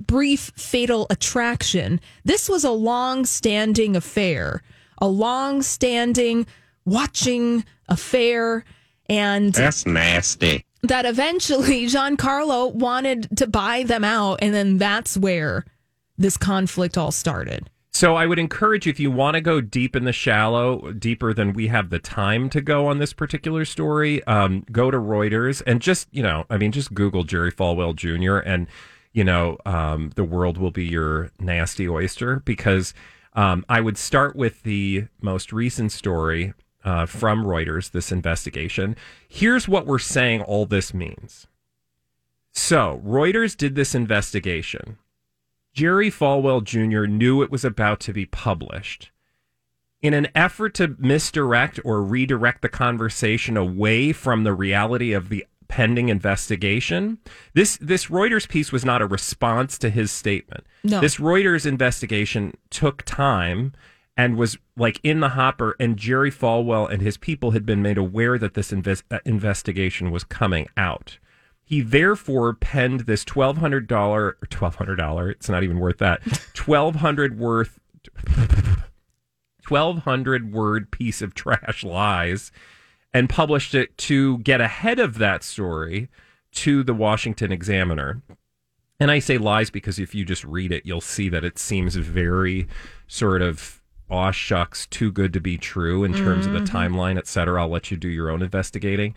brief 0.06 0.52
fatal 0.56 1.06
attraction. 1.10 2.00
This 2.24 2.48
was 2.48 2.64
a 2.64 2.70
long 2.70 3.26
standing 3.26 3.94
affair, 3.94 4.62
a 4.98 5.06
long 5.06 5.62
standing 5.62 6.46
watching 6.84 7.64
affair. 7.88 8.64
And 9.08 9.52
That's 9.52 9.84
nasty. 9.86 10.64
that 10.82 11.04
eventually 11.04 11.86
Giancarlo 11.86 12.72
wanted 12.72 13.36
to 13.36 13.46
buy 13.46 13.82
them 13.82 14.04
out. 14.04 14.38
And 14.42 14.54
then 14.54 14.78
that's 14.78 15.16
where 15.16 15.64
this 16.16 16.36
conflict 16.36 16.96
all 16.96 17.10
started. 17.12 17.68
So 17.92 18.16
I 18.16 18.26
would 18.26 18.40
encourage 18.40 18.86
you 18.86 18.90
if 18.90 18.98
you 18.98 19.10
want 19.12 19.34
to 19.34 19.40
go 19.40 19.60
deep 19.60 19.94
in 19.94 20.02
the 20.04 20.12
shallow, 20.12 20.90
deeper 20.92 21.32
than 21.32 21.52
we 21.52 21.68
have 21.68 21.90
the 21.90 22.00
time 22.00 22.50
to 22.50 22.60
go 22.60 22.88
on 22.88 22.98
this 22.98 23.12
particular 23.12 23.64
story, 23.64 24.24
um, 24.24 24.64
go 24.72 24.90
to 24.90 24.98
Reuters 24.98 25.62
and 25.64 25.80
just 25.80 26.08
you 26.10 26.22
know, 26.22 26.44
I 26.50 26.56
mean, 26.56 26.72
just 26.72 26.92
Google 26.92 27.22
Jerry 27.22 27.52
Falwell 27.52 27.94
Jr. 27.94 28.38
and 28.38 28.66
you 29.12 29.22
know, 29.22 29.58
um, 29.64 30.10
the 30.16 30.24
world 30.24 30.58
will 30.58 30.72
be 30.72 30.84
your 30.84 31.30
nasty 31.38 31.88
oyster 31.88 32.40
because 32.40 32.94
um, 33.34 33.64
I 33.68 33.80
would 33.80 33.96
start 33.96 34.34
with 34.34 34.64
the 34.64 35.06
most 35.20 35.52
recent 35.52 35.92
story 35.92 36.52
uh, 36.84 37.06
from 37.06 37.44
Reuters. 37.44 37.90
This 37.90 38.12
investigation. 38.12 38.96
Here's 39.28 39.66
what 39.68 39.86
we're 39.86 39.98
saying. 39.98 40.42
All 40.42 40.66
this 40.66 40.92
means. 40.94 41.46
So 42.52 43.02
Reuters 43.04 43.56
did 43.56 43.74
this 43.74 43.94
investigation. 43.94 44.98
Jerry 45.72 46.10
Falwell 46.10 46.62
Jr. 46.62 47.06
knew 47.06 47.42
it 47.42 47.50
was 47.50 47.64
about 47.64 47.98
to 48.00 48.12
be 48.12 48.26
published. 48.26 49.10
In 50.00 50.14
an 50.14 50.28
effort 50.34 50.74
to 50.74 50.94
misdirect 50.98 51.80
or 51.84 52.02
redirect 52.02 52.62
the 52.62 52.68
conversation 52.68 53.56
away 53.56 54.12
from 54.12 54.44
the 54.44 54.52
reality 54.52 55.12
of 55.12 55.30
the 55.30 55.44
pending 55.66 56.10
investigation, 56.10 57.18
this 57.54 57.76
this 57.78 58.06
Reuters 58.06 58.48
piece 58.48 58.70
was 58.70 58.84
not 58.84 59.02
a 59.02 59.06
response 59.06 59.78
to 59.78 59.90
his 59.90 60.12
statement. 60.12 60.64
No. 60.84 61.00
This 61.00 61.16
Reuters 61.16 61.66
investigation 61.66 62.56
took 62.70 63.02
time 63.02 63.72
and 64.16 64.36
was 64.36 64.56
like 64.76 65.00
in 65.02 65.20
the 65.20 65.30
hopper 65.30 65.76
and 65.80 65.96
Jerry 65.96 66.30
Falwell 66.30 66.90
and 66.90 67.02
his 67.02 67.16
people 67.16 67.50
had 67.50 67.66
been 67.66 67.82
made 67.82 67.98
aware 67.98 68.38
that 68.38 68.54
this 68.54 68.70
inves- 68.70 69.02
uh, 69.10 69.18
investigation 69.24 70.10
was 70.10 70.24
coming 70.24 70.68
out. 70.76 71.18
He 71.64 71.80
therefore 71.80 72.54
penned 72.54 73.00
this 73.00 73.24
twelve 73.24 73.58
hundred 73.58 73.86
dollar 73.86 74.36
or 74.40 74.46
twelve 74.50 74.76
hundred 74.76 74.96
dollar. 74.96 75.30
It's 75.30 75.48
not 75.48 75.62
even 75.62 75.78
worth 75.78 75.98
that. 75.98 76.20
Twelve 76.54 76.96
hundred 76.96 77.38
worth. 77.38 77.80
Twelve 79.62 79.98
hundred 80.00 80.52
word 80.52 80.90
piece 80.90 81.22
of 81.22 81.34
trash 81.34 81.82
lies, 81.82 82.52
and 83.14 83.30
published 83.30 83.74
it 83.74 83.96
to 83.96 84.38
get 84.38 84.60
ahead 84.60 84.98
of 84.98 85.16
that 85.18 85.42
story 85.42 86.10
to 86.52 86.82
the 86.82 86.94
Washington 86.94 87.50
Examiner. 87.50 88.22
And 89.00 89.10
I 89.10 89.18
say 89.18 89.38
lies 89.38 89.70
because 89.70 89.98
if 89.98 90.14
you 90.14 90.24
just 90.24 90.44
read 90.44 90.70
it, 90.70 90.84
you'll 90.84 91.00
see 91.00 91.30
that 91.30 91.44
it 91.44 91.58
seems 91.58 91.96
very 91.96 92.68
sort 93.08 93.40
of 93.40 93.82
aw 94.10 94.30
shucks, 94.30 94.86
too 94.86 95.10
good 95.10 95.32
to 95.32 95.40
be 95.40 95.56
true 95.56 96.04
in 96.04 96.12
terms 96.12 96.46
of 96.46 96.52
the 96.52 96.60
timeline, 96.60 97.16
et 97.16 97.26
cetera. 97.26 97.62
I'll 97.62 97.68
let 97.68 97.90
you 97.90 97.96
do 97.96 98.08
your 98.08 98.30
own 98.30 98.42
investigating. 98.42 99.14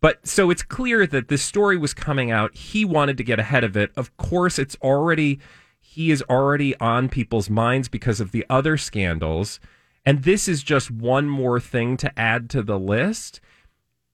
But 0.00 0.26
so 0.26 0.50
it's 0.50 0.62
clear 0.62 1.06
that 1.06 1.28
this 1.28 1.42
story 1.42 1.78
was 1.78 1.94
coming 1.94 2.30
out. 2.30 2.54
He 2.54 2.84
wanted 2.84 3.16
to 3.16 3.24
get 3.24 3.38
ahead 3.38 3.64
of 3.64 3.76
it. 3.76 3.90
Of 3.96 4.14
course, 4.18 4.58
it's 4.58 4.76
already, 4.82 5.40
he 5.80 6.10
is 6.10 6.22
already 6.28 6.78
on 6.80 7.08
people's 7.08 7.48
minds 7.48 7.88
because 7.88 8.20
of 8.20 8.30
the 8.30 8.44
other 8.50 8.76
scandals. 8.76 9.58
And 10.04 10.22
this 10.22 10.48
is 10.48 10.62
just 10.62 10.90
one 10.90 11.28
more 11.28 11.58
thing 11.58 11.96
to 11.96 12.18
add 12.18 12.50
to 12.50 12.62
the 12.62 12.78
list. 12.78 13.40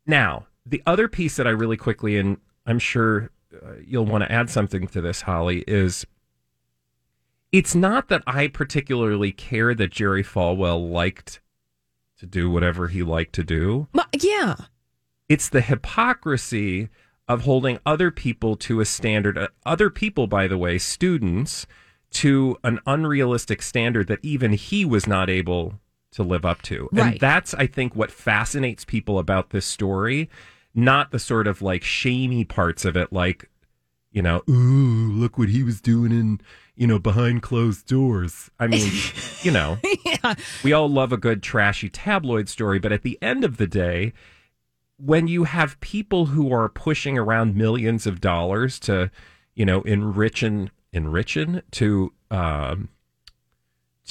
Now, 0.07 0.47
the 0.64 0.83
other 0.87 1.09
piece 1.09 1.37
that 1.37 1.47
I 1.49 1.50
really 1.50 1.76
quickly, 1.76 2.17
and 2.17 2.38
I'm 2.64 2.79
sure 2.79 3.31
uh, 3.52 3.73
you'll 3.85 4.07
want 4.07 4.23
to 4.23 4.33
add 4.33 4.49
something 4.49 4.87
to 4.87 5.00
this, 5.00 5.23
Holly, 5.23 5.64
is 5.67 6.07
it's 7.53 7.75
not 7.75 8.09
that 8.09 8.23
I 8.27 8.49
particularly 8.49 9.31
care 9.31 9.75
that 9.75 9.91
Jerry 9.91 10.25
Falwell 10.25 10.91
liked 10.91 11.41
to 12.19 12.27
do 12.27 12.51
whatever 12.51 12.89
he 12.89 13.03
liked 13.03 13.35
to 13.35 13.45
do. 13.45 13.89
But 13.93 14.09
yeah. 14.23 14.57
it's 15.29 15.49
the 15.49 15.61
hypocrisy 15.61 16.89
of 17.29 17.43
holding 17.43 17.79
other 17.85 18.11
people 18.11 18.57
to 18.57 18.81
a 18.81 18.85
standard 18.85 19.39
uh, 19.39 19.49
other 19.65 19.91
people 19.91 20.27
by 20.27 20.47
the 20.47 20.59
way 20.59 20.79
students 20.79 21.67
to 22.11 22.57
an 22.65 22.81
unrealistic 22.87 23.63
standard 23.63 24.07
that 24.09 24.19
even 24.23 24.53
he 24.53 24.85
was 24.85 25.07
not 25.07 25.31
able 25.31 25.81
to 26.11 26.23
live 26.23 26.45
up 26.45 26.61
to. 26.63 26.89
And 26.95 27.19
that's 27.19 27.55
i 27.55 27.67
think 27.67 27.95
what 27.95 28.11
fascinates 28.11 28.85
people 28.85 29.19
about 29.19 29.51
this 29.51 29.65
story 29.65 30.29
not 30.75 31.11
the 31.11 31.19
sort 31.19 31.47
of 31.47 31.63
like 31.63 31.85
shamey 31.85 32.45
parts 32.45 32.85
of 32.85 32.97
it 32.97 33.13
like 33.13 33.49
you 34.12 34.23
know 34.23 34.42
ooh 34.49 35.11
look 35.12 35.38
what 35.38 35.49
he 35.49 35.62
was 35.62 35.81
doing 35.81 36.12
in 36.12 36.40
you 36.76 36.87
know 36.87 36.99
behind 36.99 37.42
closed 37.42 37.87
doors 37.87 38.50
i 38.61 38.66
mean 38.66 38.90
you 39.42 39.50
know 39.50 39.78
yeah. 40.23 40.35
we 40.62 40.73
all 40.73 40.88
love 40.88 41.12
a 41.12 41.16
good 41.16 41.42
trashy 41.42 41.88
tabloid 41.88 42.49
story, 42.49 42.78
but 42.78 42.92
at 42.92 43.02
the 43.02 43.19
end 43.23 43.45
of 43.45 43.57
the 43.57 43.66
day, 43.66 44.12
when 44.97 45.26
you 45.28 45.45
have 45.45 45.81
people 45.81 46.26
who 46.26 46.52
are 46.52 46.69
pushing 46.69 47.19
around 47.19 47.57
millions 47.57 48.07
of 48.07 48.21
dollars 48.21 48.78
to, 48.81 49.11
you 49.54 49.64
know, 49.64 49.83
enrichen, 49.83 50.71
enrichen 50.95 51.62
to, 51.73 52.12
um, 52.31 52.88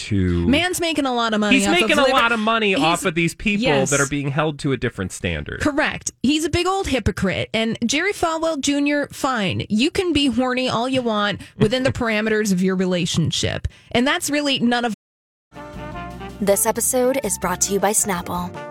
to. 0.07 0.47
Man's 0.47 0.79
making 0.79 1.05
a 1.05 1.13
lot 1.13 1.33
of 1.33 1.39
money. 1.39 1.57
He's 1.57 1.67
off 1.67 1.73
making 1.73 1.97
of 1.99 2.07
a 2.07 2.11
lot 2.11 2.31
of 2.31 2.39
money 2.39 2.69
He's- 2.69 2.81
off 2.81 3.05
of 3.05 3.15
these 3.15 3.35
people 3.35 3.63
yes. 3.63 3.89
that 3.91 3.99
are 3.99 4.07
being 4.07 4.29
held 4.29 4.59
to 4.59 4.71
a 4.71 4.77
different 4.77 5.11
standard. 5.11 5.61
Correct. 5.61 6.11
He's 6.23 6.45
a 6.45 6.49
big 6.49 6.67
old 6.67 6.87
hypocrite. 6.87 7.49
And 7.53 7.77
Jerry 7.85 8.13
Falwell 8.13 8.59
Jr., 8.59 9.13
fine. 9.13 9.65
You 9.69 9.91
can 9.91 10.13
be 10.13 10.27
horny 10.27 10.69
all 10.69 10.87
you 10.87 11.01
want 11.01 11.41
within 11.57 11.83
the 11.83 11.91
parameters 12.01 12.51
of 12.51 12.61
your 12.61 12.75
relationship. 12.75 13.67
And 13.91 14.07
that's 14.07 14.29
really 14.29 14.59
none 14.59 14.85
of 14.85 14.93
This 16.39 16.65
episode 16.65 17.19
is 17.23 17.37
brought 17.37 17.61
to 17.61 17.73
you 17.73 17.79
by 17.79 17.91
Snapple. 17.91 18.70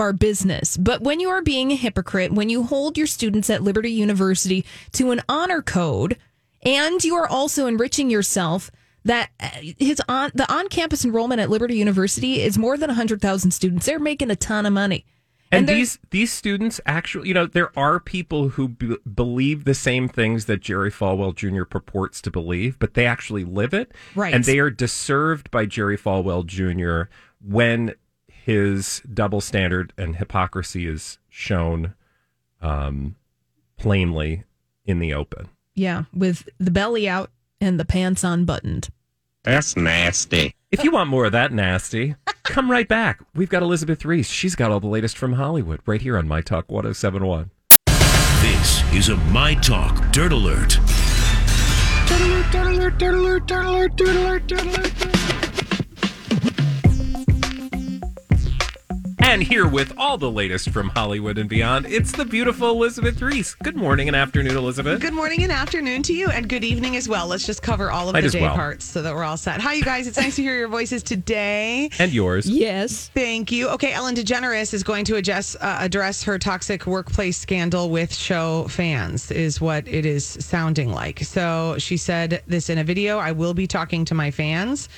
Our 0.00 0.12
business. 0.12 0.76
But 0.76 1.02
when 1.02 1.20
you 1.20 1.28
are 1.28 1.42
being 1.42 1.70
a 1.70 1.76
hypocrite, 1.76 2.32
when 2.32 2.48
you 2.48 2.64
hold 2.64 2.98
your 2.98 3.06
students 3.06 3.48
at 3.50 3.62
Liberty 3.62 3.92
University 3.92 4.64
to 4.92 5.10
an 5.12 5.20
honor 5.28 5.62
code, 5.62 6.16
and 6.62 7.02
you 7.04 7.14
are 7.14 7.26
also 7.28 7.66
enriching 7.66 8.10
yourself, 8.10 8.70
that 9.04 9.30
uh, 9.40 9.48
his 9.78 10.00
on 10.08 10.30
the 10.34 10.50
on-campus 10.52 11.04
enrollment 11.04 11.40
at 11.40 11.48
Liberty 11.48 11.76
University 11.76 12.42
is 12.42 12.58
more 12.58 12.76
than 12.76 12.88
100,000 12.88 13.50
students. 13.52 13.86
They're 13.86 13.98
making 13.98 14.30
a 14.30 14.36
ton 14.36 14.66
of 14.66 14.72
money. 14.72 15.04
And, 15.52 15.66
they're- 15.66 15.74
these 15.76 15.98
these 16.10 16.32
students 16.32 16.80
actually, 16.86 17.26
you 17.28 17.34
know, 17.34 17.46
there 17.46 17.76
are 17.76 17.98
people 17.98 18.50
who 18.50 18.68
b- 18.68 18.98
believe 19.12 19.64
the 19.64 19.74
same 19.74 20.06
things 20.08 20.44
that 20.44 20.60
Jerry 20.60 20.90
Falwell 20.92 21.34
Jr. 21.34 21.64
purports 21.64 22.20
to 22.22 22.30
believe, 22.30 22.78
but 22.78 22.94
they 22.94 23.04
actually 23.06 23.44
live 23.44 23.74
it. 23.74 23.90
Right. 24.14 24.32
And 24.32 24.44
they 24.44 24.58
are 24.60 24.70
deserved 24.70 25.50
by 25.50 25.66
Jerry 25.66 25.96
Falwell 25.98 26.46
Jr. 26.46 27.10
when 27.44 27.94
his 28.44 29.02
double 29.12 29.40
standard 29.40 29.92
and 29.98 30.16
hypocrisy 30.16 30.86
is 30.86 31.18
shown 31.28 31.94
um, 32.60 33.16
plainly 33.76 34.44
in 34.84 34.98
the 34.98 35.14
open. 35.14 35.48
Yeah, 35.74 36.04
with 36.12 36.48
the 36.58 36.70
belly 36.70 37.08
out 37.08 37.30
and 37.60 37.78
the 37.78 37.84
pants 37.84 38.24
unbuttoned. 38.24 38.88
That's 39.42 39.76
nasty. 39.76 40.54
If 40.70 40.84
you 40.84 40.90
want 40.90 41.08
more 41.10 41.24
of 41.24 41.32
that 41.32 41.52
nasty, 41.52 42.14
come 42.44 42.70
right 42.70 42.86
back. 42.86 43.20
We've 43.34 43.48
got 43.48 43.62
Elizabeth 43.62 44.04
Ries. 44.04 44.28
She's 44.28 44.54
got 44.54 44.70
all 44.70 44.80
the 44.80 44.86
latest 44.86 45.16
from 45.16 45.34
Hollywood 45.34 45.80
right 45.86 46.02
here 46.02 46.18
on 46.18 46.28
My 46.28 46.40
Talk 46.40 46.70
1071. 46.70 47.50
This 48.42 48.82
is 48.92 49.08
a 49.08 49.16
My 49.16 49.54
Talk 49.54 50.12
Dirt 50.12 50.32
Alert. 50.32 50.78
And 59.30 59.44
here 59.44 59.68
with 59.68 59.96
all 59.96 60.18
the 60.18 60.28
latest 60.28 60.70
from 60.70 60.88
Hollywood 60.88 61.38
and 61.38 61.48
beyond, 61.48 61.86
it's 61.86 62.10
the 62.10 62.24
beautiful 62.24 62.70
Elizabeth 62.70 63.22
Ries. 63.22 63.54
Good 63.62 63.76
morning 63.76 64.08
and 64.08 64.16
afternoon, 64.16 64.56
Elizabeth. 64.56 65.00
Good 65.00 65.12
morning 65.12 65.44
and 65.44 65.52
afternoon 65.52 66.02
to 66.02 66.12
you, 66.12 66.28
and 66.30 66.48
good 66.48 66.64
evening 66.64 66.96
as 66.96 67.08
well. 67.08 67.28
Let's 67.28 67.46
just 67.46 67.62
cover 67.62 67.92
all 67.92 68.08
of 68.08 68.14
Might 68.14 68.22
the 68.22 68.26
as 68.26 68.32
day 68.32 68.42
well. 68.42 68.56
parts 68.56 68.84
so 68.84 69.02
that 69.02 69.14
we're 69.14 69.22
all 69.22 69.36
set. 69.36 69.60
Hi, 69.60 69.74
you 69.74 69.84
guys. 69.84 70.08
It's 70.08 70.16
nice 70.16 70.34
to 70.34 70.42
hear 70.42 70.58
your 70.58 70.66
voices 70.66 71.04
today. 71.04 71.90
And 72.00 72.12
yours. 72.12 72.50
Yes. 72.50 73.08
Thank 73.14 73.52
you. 73.52 73.68
Okay, 73.68 73.92
Ellen 73.92 74.16
DeGeneres 74.16 74.74
is 74.74 74.82
going 74.82 75.04
to 75.04 75.14
address, 75.14 75.54
uh, 75.60 75.78
address 75.78 76.24
her 76.24 76.36
toxic 76.36 76.88
workplace 76.88 77.38
scandal 77.38 77.88
with 77.88 78.12
show 78.12 78.66
fans, 78.66 79.30
is 79.30 79.60
what 79.60 79.86
it 79.86 80.06
is 80.06 80.26
sounding 80.26 80.90
like. 80.90 81.20
So 81.20 81.76
she 81.78 81.98
said 81.98 82.42
this 82.48 82.68
in 82.68 82.78
a 82.78 82.84
video 82.84 83.18
I 83.18 83.30
will 83.30 83.54
be 83.54 83.68
talking 83.68 84.04
to 84.06 84.14
my 84.14 84.32
fans. 84.32 84.88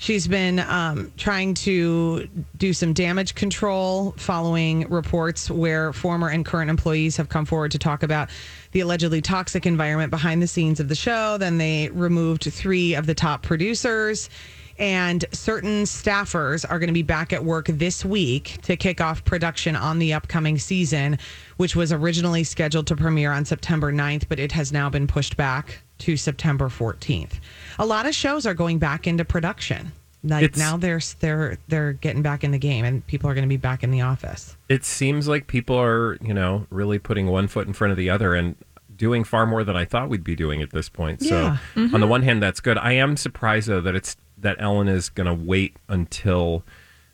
She's 0.00 0.26
been 0.26 0.60
um, 0.60 1.12
trying 1.18 1.52
to 1.56 2.26
do 2.56 2.72
some 2.72 2.94
damage 2.94 3.34
control 3.34 4.12
following 4.16 4.88
reports 4.88 5.50
where 5.50 5.92
former 5.92 6.30
and 6.30 6.42
current 6.42 6.70
employees 6.70 7.18
have 7.18 7.28
come 7.28 7.44
forward 7.44 7.72
to 7.72 7.78
talk 7.78 8.02
about 8.02 8.30
the 8.72 8.80
allegedly 8.80 9.20
toxic 9.20 9.66
environment 9.66 10.10
behind 10.10 10.40
the 10.40 10.46
scenes 10.46 10.80
of 10.80 10.88
the 10.88 10.94
show. 10.94 11.36
Then 11.36 11.58
they 11.58 11.90
removed 11.90 12.44
three 12.44 12.94
of 12.94 13.04
the 13.04 13.14
top 13.14 13.42
producers 13.42 14.30
and 14.78 15.22
certain 15.32 15.82
staffers 15.82 16.64
are 16.64 16.78
going 16.78 16.88
to 16.88 16.94
be 16.94 17.02
back 17.02 17.34
at 17.34 17.44
work 17.44 17.66
this 17.66 18.02
week 18.02 18.56
to 18.62 18.78
kick 18.78 19.02
off 19.02 19.22
production 19.26 19.76
on 19.76 19.98
the 19.98 20.14
upcoming 20.14 20.56
season, 20.56 21.18
which 21.58 21.76
was 21.76 21.92
originally 21.92 22.42
scheduled 22.42 22.86
to 22.86 22.96
premiere 22.96 23.32
on 23.32 23.44
September 23.44 23.92
9th, 23.92 24.30
but 24.30 24.38
it 24.38 24.52
has 24.52 24.72
now 24.72 24.88
been 24.88 25.06
pushed 25.06 25.36
back 25.36 25.82
to 26.00 26.16
September 26.16 26.68
14th. 26.68 27.34
A 27.78 27.86
lot 27.86 28.06
of 28.06 28.14
shows 28.14 28.46
are 28.46 28.54
going 28.54 28.78
back 28.78 29.06
into 29.06 29.24
production. 29.24 29.92
Like 30.22 30.44
It's- 30.44 30.58
now 30.58 30.76
they're 30.76 31.00
they're 31.20 31.56
they're 31.68 31.92
getting 31.94 32.20
back 32.22 32.44
in 32.44 32.50
the 32.50 32.58
game 32.58 32.84
and 32.84 33.06
people 33.06 33.30
are 33.30 33.34
going 33.34 33.44
to 33.44 33.48
be 33.48 33.56
back 33.56 33.82
in 33.82 33.90
the 33.90 34.02
office. 34.02 34.56
It 34.68 34.84
seems 34.84 35.28
like 35.28 35.46
people 35.46 35.80
are, 35.80 36.18
you 36.20 36.34
know, 36.34 36.66
really 36.68 36.98
putting 36.98 37.26
one 37.28 37.48
foot 37.48 37.66
in 37.66 37.72
front 37.72 37.90
of 37.92 37.96
the 37.96 38.10
other 38.10 38.34
and 38.34 38.54
doing 38.94 39.24
far 39.24 39.46
more 39.46 39.64
than 39.64 39.76
I 39.76 39.86
thought 39.86 40.10
we'd 40.10 40.22
be 40.24 40.36
doing 40.36 40.60
at 40.60 40.72
this 40.72 40.90
point. 40.90 41.22
Yeah. 41.22 41.56
So, 41.74 41.82
on 41.94 42.00
the 42.02 42.06
one 42.06 42.22
hand, 42.22 42.42
that's 42.42 42.60
good. 42.60 42.76
I 42.76 42.92
am 42.92 43.16
surprised 43.16 43.68
though 43.68 43.80
that 43.80 43.94
it's 43.94 44.16
that 44.36 44.56
Ellen 44.58 44.88
is 44.88 45.08
going 45.08 45.26
to 45.26 45.32
wait 45.34 45.76
until 45.88 46.64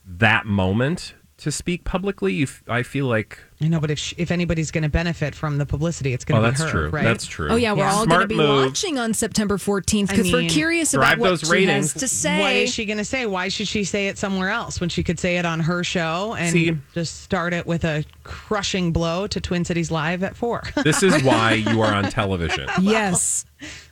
that 0.05 0.47
moment 0.47 1.15
to 1.39 1.53
speak 1.53 1.85
publicly. 1.85 2.33
You 2.33 2.45
f- 2.45 2.63
I 2.67 2.83
feel 2.83 3.07
like 3.07 3.39
I 3.61 3.69
know, 3.69 3.81
but 3.81 3.91
if 3.91 3.99
sh 3.99 4.15
if 4.17 4.31
anybody's 4.31 4.71
going 4.71 4.83
to 4.83 4.89
benefit 4.89 5.35
from 5.35 5.59
the 5.59 5.67
publicity, 5.67 6.13
it's 6.13 6.25
going 6.25 6.41
oh, 6.41 6.45
to 6.47 6.51
be 6.53 6.57
that's 6.59 6.63
her, 6.63 6.71
true. 6.71 6.89
right? 6.91 7.05
That's 7.05 7.27
true. 7.27 7.49
Oh 7.51 7.57
yeah, 7.57 7.73
we're 7.73 7.85
all 7.85 8.07
going 8.07 8.23
to 8.23 8.27
be 8.27 8.37
move. 8.37 8.67
watching 8.67 8.99
on 8.99 9.13
September 9.13 9.57
14th 9.59 10.05
I 10.11 10.17
because 10.17 10.33
we're 10.33 10.49
curious 10.49 10.95
about 10.95 11.19
what 11.19 11.29
those 11.29 11.41
she 11.41 11.51
ratings. 11.51 11.93
has 11.93 12.01
to 12.03 12.09
say. 12.09 12.41
What 12.41 12.53
is 12.53 12.73
she 12.73 12.87
going 12.87 12.99
to 12.99 13.05
say? 13.05 13.27
Why 13.27 13.49
should 13.49 13.69
she 13.69 13.85
say 13.85 14.09
it 14.09 14.17
somewhere 14.19 14.51
else 14.51 14.81
when 14.81 14.89
she 14.89 15.03
could 15.03 15.19
say 15.19 15.37
it 15.37 15.45
on 15.45 15.61
her 15.61 15.85
show 15.85 16.35
and 16.39 16.53
See- 16.53 16.77
just 16.95 17.23
start 17.23 17.53
it 17.53 17.67
with 17.67 17.85
a 17.85 18.05
crushing 18.25 18.93
blow 18.93 19.27
to 19.27 19.41
Twin 19.41 19.65
Cities 19.65 19.91
Live 19.91 20.23
at 20.23 20.37
four? 20.37 20.63
This 20.85 21.03
is 21.03 21.23
why 21.23 21.53
you 21.55 21.83
are 21.83 21.93
on 21.93 22.05
television 22.05 22.69
yes. 22.81 23.45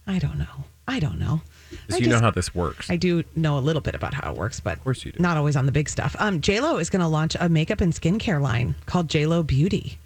I 0.06 0.18
don't 0.18 0.38
know. 0.38 0.64
I 0.86 1.00
don't 1.00 1.18
know. 1.18 1.40
Because 1.86 2.00
you 2.00 2.08
know 2.08 2.20
how 2.20 2.30
this 2.30 2.54
works. 2.54 2.90
I 2.90 2.96
do 2.96 3.24
know 3.36 3.58
a 3.58 3.60
little 3.60 3.82
bit 3.82 3.94
about 3.94 4.14
how 4.14 4.30
it 4.32 4.36
works, 4.36 4.60
but 4.60 4.74
of 4.78 4.84
course 4.84 5.04
you 5.04 5.12
do. 5.12 5.18
not 5.20 5.36
always 5.36 5.56
on 5.56 5.66
the 5.66 5.72
big 5.72 5.88
stuff. 5.88 6.14
Um, 6.18 6.40
J 6.40 6.60
Lo 6.60 6.78
is 6.78 6.90
going 6.90 7.00
to 7.02 7.08
launch 7.08 7.36
a 7.38 7.48
makeup 7.48 7.80
and 7.80 7.92
skincare 7.92 8.40
line 8.40 8.74
called 8.86 9.08
J 9.08 9.26
Lo 9.26 9.42
Beauty. 9.42 9.98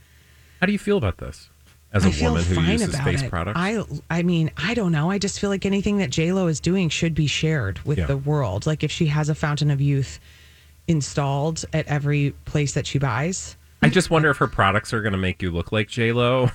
How 0.61 0.67
do 0.67 0.73
you 0.73 0.79
feel 0.79 0.97
about 0.99 1.19
this 1.19 1.49
as 1.93 2.05
a 2.05 2.09
I 2.09 2.29
woman 2.29 2.45
who 2.45 2.61
uses 2.63 2.99
face 3.01 3.23
it. 3.23 3.31
products? 3.31 3.59
I 3.59 3.83
I 4.11 4.23
mean, 4.23 4.51
I 4.57 4.75
don't 4.75 4.93
know. 4.93 5.11
I 5.11 5.19
just 5.19 5.39
feel 5.41 5.51
like 5.51 5.65
anything 5.67 5.99
that 5.99 6.11
J 6.11 6.33
Lo 6.33 6.47
is 6.49 6.61
doing 6.61 6.89
should 6.89 7.15
be 7.15 7.27
shared 7.27 7.79
with 7.81 7.99
Yeah. 7.99 8.07
the 8.07 8.17
world. 8.17 8.67
Like 8.67 8.83
if 8.83 8.91
she 8.91 9.07
has 9.07 9.29
a 9.29 9.35
fountain 9.35 9.71
of 9.71 9.81
youth 9.81 10.19
installed 10.87 11.65
at 11.73 11.87
every 11.87 12.31
place 12.45 12.73
that 12.75 12.87
she 12.87 12.99
buys. 12.99 13.57
I 13.81 13.89
just 13.89 14.11
wonder 14.11 14.29
if 14.31 14.39
her 14.39 14.49
products 14.49 14.93
are 14.93 15.01
going 15.03 15.13
to 15.13 15.19
make 15.19 15.41
you 15.41 15.53
look 15.53 15.71
like 15.71 15.89
J 15.89 16.11
Lo, 16.11 16.51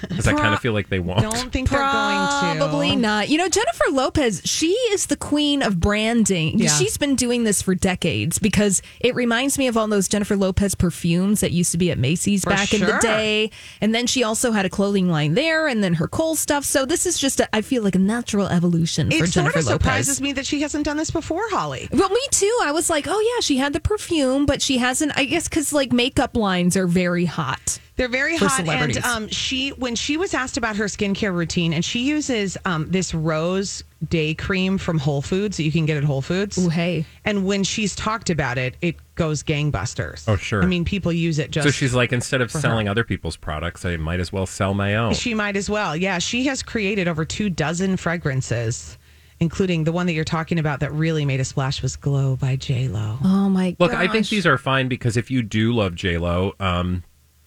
because 0.00 0.26
I 0.26 0.32
kind 0.32 0.52
of 0.52 0.58
feel 0.58 0.72
like 0.72 0.88
they 0.88 0.98
won't. 0.98 1.20
Don't 1.20 1.52
think 1.52 1.70
they're 1.70 1.78
going 1.78 2.28
to. 2.28 2.58
Probably 2.58 2.96
not. 2.96 3.28
You 3.28 3.38
know, 3.38 3.48
Jennifer 3.48 3.84
Lopez, 3.92 4.42
she 4.44 4.70
is 4.90 5.06
the 5.06 5.16
queen 5.16 5.62
of 5.62 5.78
branding. 5.78 6.58
Yeah. 6.58 6.68
She's 6.68 6.96
been 6.96 7.14
doing 7.14 7.44
this 7.44 7.62
for 7.62 7.76
decades 7.76 8.40
because 8.40 8.82
it 8.98 9.14
reminds 9.14 9.56
me 9.56 9.68
of 9.68 9.76
all 9.76 9.86
those 9.86 10.08
Jennifer 10.08 10.36
Lopez 10.36 10.74
perfumes 10.74 11.40
that 11.42 11.52
used 11.52 11.70
to 11.70 11.78
be 11.78 11.92
at 11.92 11.98
Macy's 11.98 12.42
For 12.42 12.50
back 12.50 12.74
in 12.74 12.80
the 12.80 12.98
day. 13.00 13.50
And 13.80 13.94
then 13.94 14.08
she 14.08 14.24
also 14.24 14.50
had 14.50 14.66
a 14.66 14.70
clothing 14.70 15.08
line 15.08 15.34
there 15.34 15.68
and 15.68 15.82
then 15.84 15.94
her 15.94 16.08
Cole 16.08 16.34
stuff. 16.34 16.64
So 16.64 16.84
this 16.84 17.06
is 17.06 17.18
just, 17.18 17.38
a, 17.38 17.54
I 17.54 17.60
feel 17.60 17.84
like 17.84 17.94
a 17.94 18.00
natural 18.00 18.48
evolution 18.48 19.12
for 19.12 19.24
It 19.24 19.32
sort 19.32 19.54
of 19.54 19.62
surprises 19.62 20.20
me 20.20 20.32
that 20.32 20.44
she 20.44 20.60
hasn't 20.62 20.84
done 20.84 20.96
this 20.96 21.12
before, 21.12 21.48
Holly. 21.50 21.88
Well, 21.92 22.08
me 22.08 22.22
too. 22.32 22.58
I 22.62 22.72
was 22.72 22.90
like, 22.90 23.06
oh 23.06 23.20
yeah, 23.20 23.40
she 23.40 23.58
had 23.58 23.72
the 23.72 23.80
perfume, 23.80 24.44
but 24.44 24.60
she 24.60 24.78
hasn't. 24.78 25.12
I 25.16 25.24
guess 25.24 25.48
because 25.48 25.72
like 25.72 25.92
makeup 25.92 26.36
lines 26.36 26.63
lines 26.64 26.76
are 26.76 26.86
very 26.86 27.24
hot. 27.24 27.78
They're 27.96 28.08
very 28.08 28.38
for 28.38 28.48
hot, 28.48 28.68
and 28.68 28.96
um, 29.04 29.28
she 29.28 29.70
when 29.70 29.94
she 29.94 30.16
was 30.16 30.34
asked 30.34 30.56
about 30.56 30.76
her 30.76 30.86
skincare 30.86 31.32
routine, 31.32 31.72
and 31.72 31.84
she 31.84 32.00
uses 32.00 32.58
um, 32.64 32.90
this 32.90 33.14
rose 33.14 33.84
day 34.08 34.34
cream 34.34 34.78
from 34.78 34.98
Whole 34.98 35.22
Foods 35.22 35.58
that 35.58 35.62
you 35.62 35.70
can 35.70 35.86
get 35.86 35.96
at 35.96 36.02
Whole 36.02 36.20
Foods. 36.20 36.58
Ooh, 36.58 36.68
hey. 36.68 37.04
And 37.24 37.46
when 37.46 37.62
she's 37.62 37.94
talked 37.94 38.30
about 38.30 38.58
it, 38.58 38.76
it 38.80 38.96
goes 39.14 39.44
gangbusters. 39.44 40.24
Oh, 40.26 40.36
sure. 40.36 40.62
I 40.62 40.66
mean, 40.66 40.84
people 40.84 41.12
use 41.12 41.38
it 41.38 41.52
just. 41.52 41.66
so 41.66 41.70
she's 41.70 41.94
like, 41.94 42.12
instead 42.12 42.40
of 42.40 42.50
for 42.50 42.58
her. 42.58 42.62
selling 42.62 42.88
other 42.88 43.04
people's 43.04 43.36
products, 43.36 43.84
I 43.84 43.96
might 43.96 44.18
as 44.18 44.32
well 44.32 44.46
sell 44.46 44.74
my 44.74 44.96
own. 44.96 45.14
She 45.14 45.34
might 45.34 45.56
as 45.56 45.70
well. 45.70 45.96
Yeah, 45.96 46.18
she 46.18 46.46
has 46.46 46.62
created 46.64 47.06
over 47.06 47.24
two 47.24 47.48
dozen 47.48 47.96
fragrances, 47.96 48.98
including 49.40 49.84
the 49.84 49.92
one 49.92 50.06
that 50.06 50.12
you're 50.12 50.24
talking 50.24 50.58
about 50.58 50.80
that 50.80 50.92
really 50.92 51.24
made 51.24 51.40
a 51.40 51.44
splash 51.44 51.82
was 51.82 51.96
Glow 51.96 52.36
by 52.36 52.56
J 52.56 52.88
Lo. 52.88 53.18
Oh 53.22 53.48
my 53.48 53.76
Look, 53.78 53.92
I 53.92 54.08
think 54.08 54.28
these 54.28 54.46
are 54.46 54.58
fine 54.58 54.88
because 54.88 55.16
if 55.16 55.30
you 55.30 55.42
do 55.42 55.72
love 55.72 55.94
J 55.94 56.18
Lo, 56.18 56.52
um, 56.60 57.04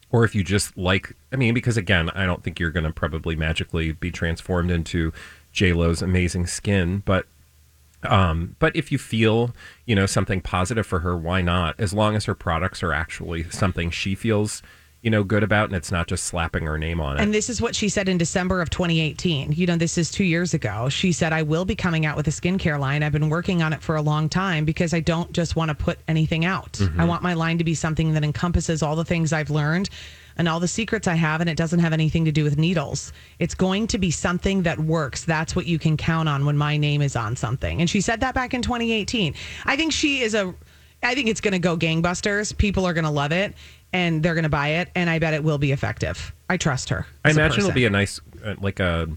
or 0.09 0.23
if 0.23 0.35
you 0.35 0.43
just 0.43 0.77
like, 0.77 1.15
I 1.31 1.35
mean, 1.35 1.53
because 1.53 1.77
again, 1.77 2.09
I 2.11 2.25
don't 2.25 2.43
think 2.43 2.59
you're 2.59 2.71
going 2.71 2.85
to 2.85 2.93
probably 2.93 3.35
magically 3.35 3.91
be 3.91 4.11
transformed 4.11 4.71
into 4.71 5.11
J 5.51 5.73
Lo's 5.73 6.01
amazing 6.01 6.47
skin, 6.47 7.03
but 7.05 7.25
um, 8.03 8.55
but 8.59 8.75
if 8.75 8.91
you 8.91 8.97
feel 8.97 9.55
you 9.85 9.95
know 9.95 10.05
something 10.05 10.41
positive 10.41 10.85
for 10.85 10.99
her, 10.99 11.17
why 11.17 11.41
not? 11.41 11.75
As 11.79 11.93
long 11.93 12.15
as 12.15 12.25
her 12.25 12.35
products 12.35 12.83
are 12.83 12.93
actually 12.93 13.49
something 13.49 13.89
she 13.89 14.15
feels 14.15 14.61
you 15.01 15.11
know 15.11 15.23
good 15.23 15.43
about, 15.43 15.65
and 15.69 15.75
it's 15.75 15.91
not 15.91 16.07
just 16.07 16.25
slapping 16.25 16.65
her 16.65 16.77
name 16.77 16.99
on 16.99 17.17
it. 17.17 17.21
And 17.21 17.33
this 17.33 17.49
is 17.49 17.61
what 17.61 17.75
she 17.75 17.87
said 17.87 18.09
in 18.09 18.17
December 18.17 18.61
of 18.61 18.69
2018. 18.69 19.51
You 19.53 19.67
know, 19.67 19.77
this 19.77 19.97
is 19.97 20.09
two 20.11 20.23
years 20.23 20.53
ago. 20.53 20.89
She 20.89 21.11
said, 21.11 21.33
I 21.33 21.43
will 21.43 21.65
be 21.65 21.75
coming 21.75 22.05
out 22.05 22.17
with 22.17 22.27
a 22.27 22.31
skincare 22.31 22.79
line. 22.79 23.03
I've 23.03 23.11
been 23.11 23.29
working 23.29 23.61
on 23.61 23.73
it 23.73 23.81
for 23.81 23.95
a 23.95 24.01
long 24.01 24.27
time 24.27 24.65
because 24.65 24.93
I 24.93 24.99
don't 24.99 25.31
just 25.31 25.55
want 25.55 25.69
to 25.69 25.75
put 25.75 25.99
anything 26.07 26.45
out. 26.45 26.73
Mhm. 26.73 26.99
I 26.99 27.05
want 27.05 27.21
my 27.23 27.33
line 27.35 27.57
to 27.59 27.63
be 27.63 27.75
something 27.75 28.13
that 28.13 28.23
encompasses 28.23 28.81
all 28.81 28.95
the 28.95 29.05
things 29.05 29.31
I've 29.33 29.49
learned 29.51 29.89
and 30.35 30.47
all 30.47 30.59
the 30.59 30.67
secrets 30.67 31.07
I 31.07 31.15
have, 31.15 31.41
and 31.41 31.49
it 31.49 31.57
doesn't 31.57 31.79
have 31.79 31.93
anything 31.93 32.25
to 32.25 32.31
do 32.31 32.43
with 32.43 32.57
needles. 32.57 33.11
It's 33.39 33.55
going 33.55 33.87
to 33.87 33.97
be 33.97 34.11
something 34.11 34.63
that 34.63 34.79
works. 34.79 35.23
That's 35.23 35.55
what 35.55 35.65
you 35.67 35.79
can 35.79 35.97
count 35.97 36.27
on 36.29 36.45
when 36.45 36.57
my 36.57 36.77
name 36.77 37.01
is 37.01 37.15
on 37.15 37.35
something. 37.35 37.81
And 37.81 37.89
she 37.89 38.01
said 38.01 38.19
that 38.21 38.35
back 38.35 38.53
in 38.53 38.61
2018. 38.61 39.33
I 39.65 39.75
think 39.75 39.91
she 39.93 40.21
is 40.21 40.33
a. 40.33 40.53
I 41.03 41.13
think 41.13 41.27
it's 41.27 41.41
going 41.41 41.51
to 41.51 41.59
go 41.59 41.77
gangbusters. 41.77 42.57
People 42.57 42.85
are 42.87 42.93
going 42.93 43.03
to 43.03 43.11
love 43.11 43.31
it 43.31 43.53
and 43.93 44.23
they're 44.23 44.33
going 44.35 44.43
to 44.43 44.49
buy 44.49 44.69
it. 44.69 44.89
And 44.95 45.09
I 45.09 45.19
bet 45.19 45.33
it 45.33 45.43
will 45.43 45.57
be 45.57 45.71
effective. 45.71 46.33
I 46.49 46.57
trust 46.57 46.89
her. 46.89 47.05
I 47.25 47.31
imagine 47.31 47.59
it'll 47.59 47.71
be 47.71 47.85
a 47.85 47.89
nice, 47.89 48.19
uh, 48.43 48.55
like 48.59 48.79
a, 48.79 49.07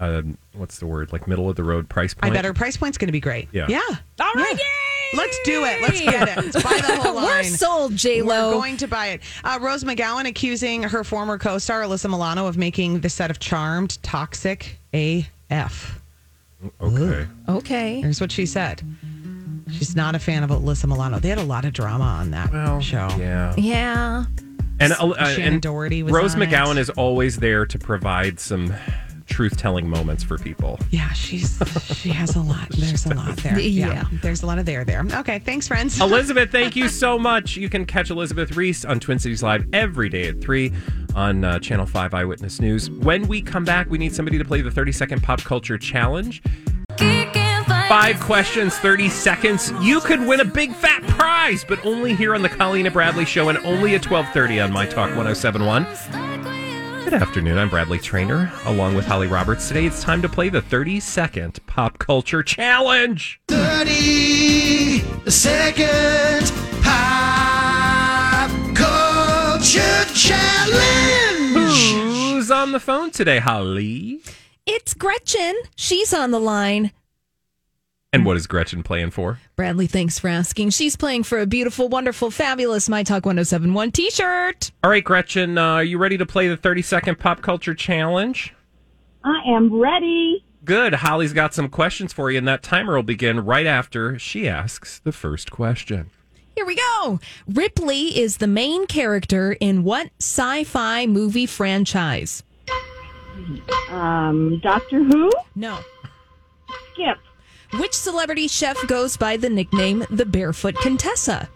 uh, 0.00 0.22
what's 0.54 0.78
the 0.78 0.86
word, 0.86 1.12
like 1.12 1.28
middle 1.28 1.48
of 1.48 1.56
the 1.56 1.64
road 1.64 1.88
price 1.88 2.14
point. 2.14 2.32
I 2.32 2.34
bet 2.34 2.44
her 2.44 2.54
price 2.54 2.76
point's 2.76 2.98
going 2.98 3.08
to 3.08 3.12
be 3.12 3.20
great. 3.20 3.48
Yeah. 3.52 3.66
Yeah. 3.68 3.80
All 4.20 4.32
right. 4.34 4.58
Let's 5.14 5.38
do 5.44 5.64
it. 5.64 5.82
Let's 5.82 6.00
get 6.00 6.28
it. 6.28 6.36
Let's 6.36 6.62
buy 6.62 6.78
the 6.78 6.96
whole 7.02 7.14
line. 7.16 7.26
We're 7.26 7.42
sold, 7.44 7.94
J-Lo. 7.96 8.48
We're 8.48 8.54
going 8.54 8.76
to 8.78 8.88
buy 8.88 9.08
it. 9.08 9.20
Uh, 9.44 9.58
Rose 9.60 9.84
McGowan 9.84 10.26
accusing 10.26 10.82
her 10.84 11.04
former 11.04 11.36
co-star 11.36 11.82
Alyssa 11.82 12.08
Milano 12.08 12.46
of 12.46 12.56
making 12.56 13.00
the 13.00 13.10
set 13.10 13.30
of 13.30 13.38
Charmed 13.38 14.02
toxic 14.02 14.78
AF. 14.94 16.00
Okay. 16.80 17.26
Okay. 17.48 18.00
Here's 18.00 18.20
what 18.20 18.32
she 18.32 18.46
said. 18.46 18.82
She's 19.72 19.96
not 19.96 20.14
a 20.14 20.18
fan 20.18 20.42
of 20.42 20.50
Alyssa 20.50 20.86
Milano. 20.86 21.18
They 21.18 21.28
had 21.28 21.38
a 21.38 21.42
lot 21.44 21.64
of 21.64 21.72
drama 21.72 22.04
on 22.04 22.30
that 22.30 22.80
show. 22.82 23.08
Yeah. 23.18 23.54
Yeah. 23.56 24.24
And, 24.80 24.92
uh, 24.92 25.08
uh, 25.10 25.26
Shannen 25.28 25.46
and 25.46 25.62
Doherty 25.62 26.02
was 26.02 26.12
Rose 26.12 26.34
on. 26.34 26.40
McGowan 26.40 26.76
is 26.78 26.90
always 26.90 27.36
there 27.38 27.66
to 27.66 27.78
provide 27.78 28.40
some 28.40 28.74
truth 29.26 29.56
telling 29.56 29.88
moments 29.88 30.22
for 30.22 30.36
people. 30.36 30.78
Yeah, 30.90 31.10
she's 31.12 31.58
she 31.96 32.10
has 32.10 32.36
a 32.36 32.40
lot. 32.40 32.68
There's 32.70 33.06
a 33.06 33.14
lot 33.14 33.36
there. 33.38 33.58
Yeah. 33.58 33.86
Yeah. 33.88 34.04
There's 34.20 34.42
a 34.42 34.46
lot 34.46 34.58
of 34.58 34.66
there 34.66 34.84
there. 34.84 35.04
Okay, 35.14 35.38
thanks, 35.38 35.68
friends. 35.68 36.00
Elizabeth, 36.02 36.50
thank 36.50 36.76
you 36.76 36.88
so 36.88 37.18
much. 37.18 37.56
You 37.56 37.68
can 37.68 37.86
catch 37.86 38.10
Elizabeth 38.10 38.56
Ries 38.56 38.84
on 38.84 39.00
Twin 39.00 39.18
Cities 39.18 39.42
Live 39.42 39.66
every 39.72 40.08
day 40.08 40.28
at 40.28 40.40
3 40.40 40.72
on 41.14 41.44
uh, 41.44 41.58
Channel 41.60 41.86
5 41.86 42.14
Eyewitness 42.14 42.60
News. 42.60 42.90
When 42.90 43.26
we 43.28 43.40
come 43.40 43.64
back, 43.64 43.88
we 43.88 43.98
need 43.98 44.14
somebody 44.14 44.38
to 44.38 44.44
play 44.44 44.60
the 44.62 44.70
30 44.70 44.92
second 44.92 45.22
pop 45.22 45.40
culture 45.42 45.78
challenge. 45.78 46.42
Five 47.92 48.20
questions, 48.20 48.78
30 48.78 49.10
seconds. 49.10 49.70
You 49.82 50.00
could 50.00 50.20
win 50.20 50.40
a 50.40 50.46
big 50.46 50.74
fat 50.74 51.02
prize, 51.08 51.62
but 51.62 51.84
only 51.84 52.14
here 52.14 52.34
on 52.34 52.40
the 52.40 52.48
Colleen 52.48 52.86
and 52.86 52.92
Bradley 52.94 53.26
Show 53.26 53.50
and 53.50 53.58
only 53.58 53.94
at 53.94 54.10
1230 54.10 54.60
on 54.60 54.72
My 54.72 54.86
Talk 54.86 55.14
1071. 55.14 55.84
Good 57.04 57.12
afternoon. 57.12 57.58
I'm 57.58 57.68
Bradley 57.68 57.98
Traynor, 57.98 58.50
along 58.64 58.94
with 58.94 59.04
Holly 59.04 59.26
Roberts. 59.26 59.68
Today 59.68 59.84
it's 59.84 60.02
time 60.02 60.22
to 60.22 60.28
play 60.30 60.48
the 60.48 60.62
30 60.62 61.00
second 61.00 61.60
pop 61.66 61.98
culture 61.98 62.42
challenge. 62.42 63.42
30 63.48 65.30
second 65.30 66.50
pop 66.82 68.50
culture 68.74 70.04
challenge. 70.14 71.76
Who's 71.92 72.50
on 72.50 72.72
the 72.72 72.80
phone 72.80 73.10
today, 73.10 73.38
Holly? 73.38 74.22
It's 74.64 74.94
Gretchen. 74.94 75.56
She's 75.76 76.14
on 76.14 76.30
the 76.30 76.40
line. 76.40 76.90
And 78.14 78.26
what 78.26 78.36
is 78.36 78.46
Gretchen 78.46 78.82
playing 78.82 79.10
for? 79.10 79.38
Bradley, 79.56 79.86
thanks 79.86 80.18
for 80.18 80.28
asking. 80.28 80.68
She's 80.70 80.96
playing 80.96 81.22
for 81.22 81.38
a 81.40 81.46
beautiful, 81.46 81.88
wonderful, 81.88 82.30
fabulous 82.30 82.86
My 82.86 83.02
Talk 83.02 83.24
1071 83.24 83.90
t 83.90 84.10
shirt. 84.10 84.70
All 84.84 84.90
right, 84.90 85.02
Gretchen, 85.02 85.56
uh, 85.56 85.62
are 85.76 85.84
you 85.84 85.96
ready 85.96 86.18
to 86.18 86.26
play 86.26 86.48
the 86.48 86.56
30 86.58 86.82
second 86.82 87.18
pop 87.18 87.40
culture 87.40 87.74
challenge? 87.74 88.52
I 89.24 89.40
am 89.48 89.72
ready. 89.80 90.44
Good. 90.62 90.92
Holly's 90.94 91.32
got 91.32 91.54
some 91.54 91.70
questions 91.70 92.12
for 92.12 92.30
you, 92.30 92.36
and 92.36 92.46
that 92.46 92.62
timer 92.62 92.96
will 92.96 93.02
begin 93.02 93.44
right 93.46 93.66
after 93.66 94.18
she 94.18 94.46
asks 94.46 94.98
the 94.98 95.12
first 95.12 95.50
question. 95.50 96.10
Here 96.54 96.66
we 96.66 96.76
go. 96.76 97.18
Ripley 97.48 98.18
is 98.18 98.36
the 98.36 98.46
main 98.46 98.86
character 98.86 99.56
in 99.58 99.84
what 99.84 100.10
sci 100.20 100.64
fi 100.64 101.06
movie 101.06 101.46
franchise? 101.46 102.42
Um, 103.88 104.60
Doctor 104.62 105.02
Who? 105.02 105.30
No. 105.54 105.78
Skip. 106.92 107.16
Which 107.78 107.94
celebrity 107.94 108.48
chef 108.48 108.86
goes 108.86 109.16
by 109.16 109.38
the 109.38 109.48
nickname 109.48 110.04
the 110.10 110.26
Barefoot 110.26 110.76
Contessa? 110.76 111.48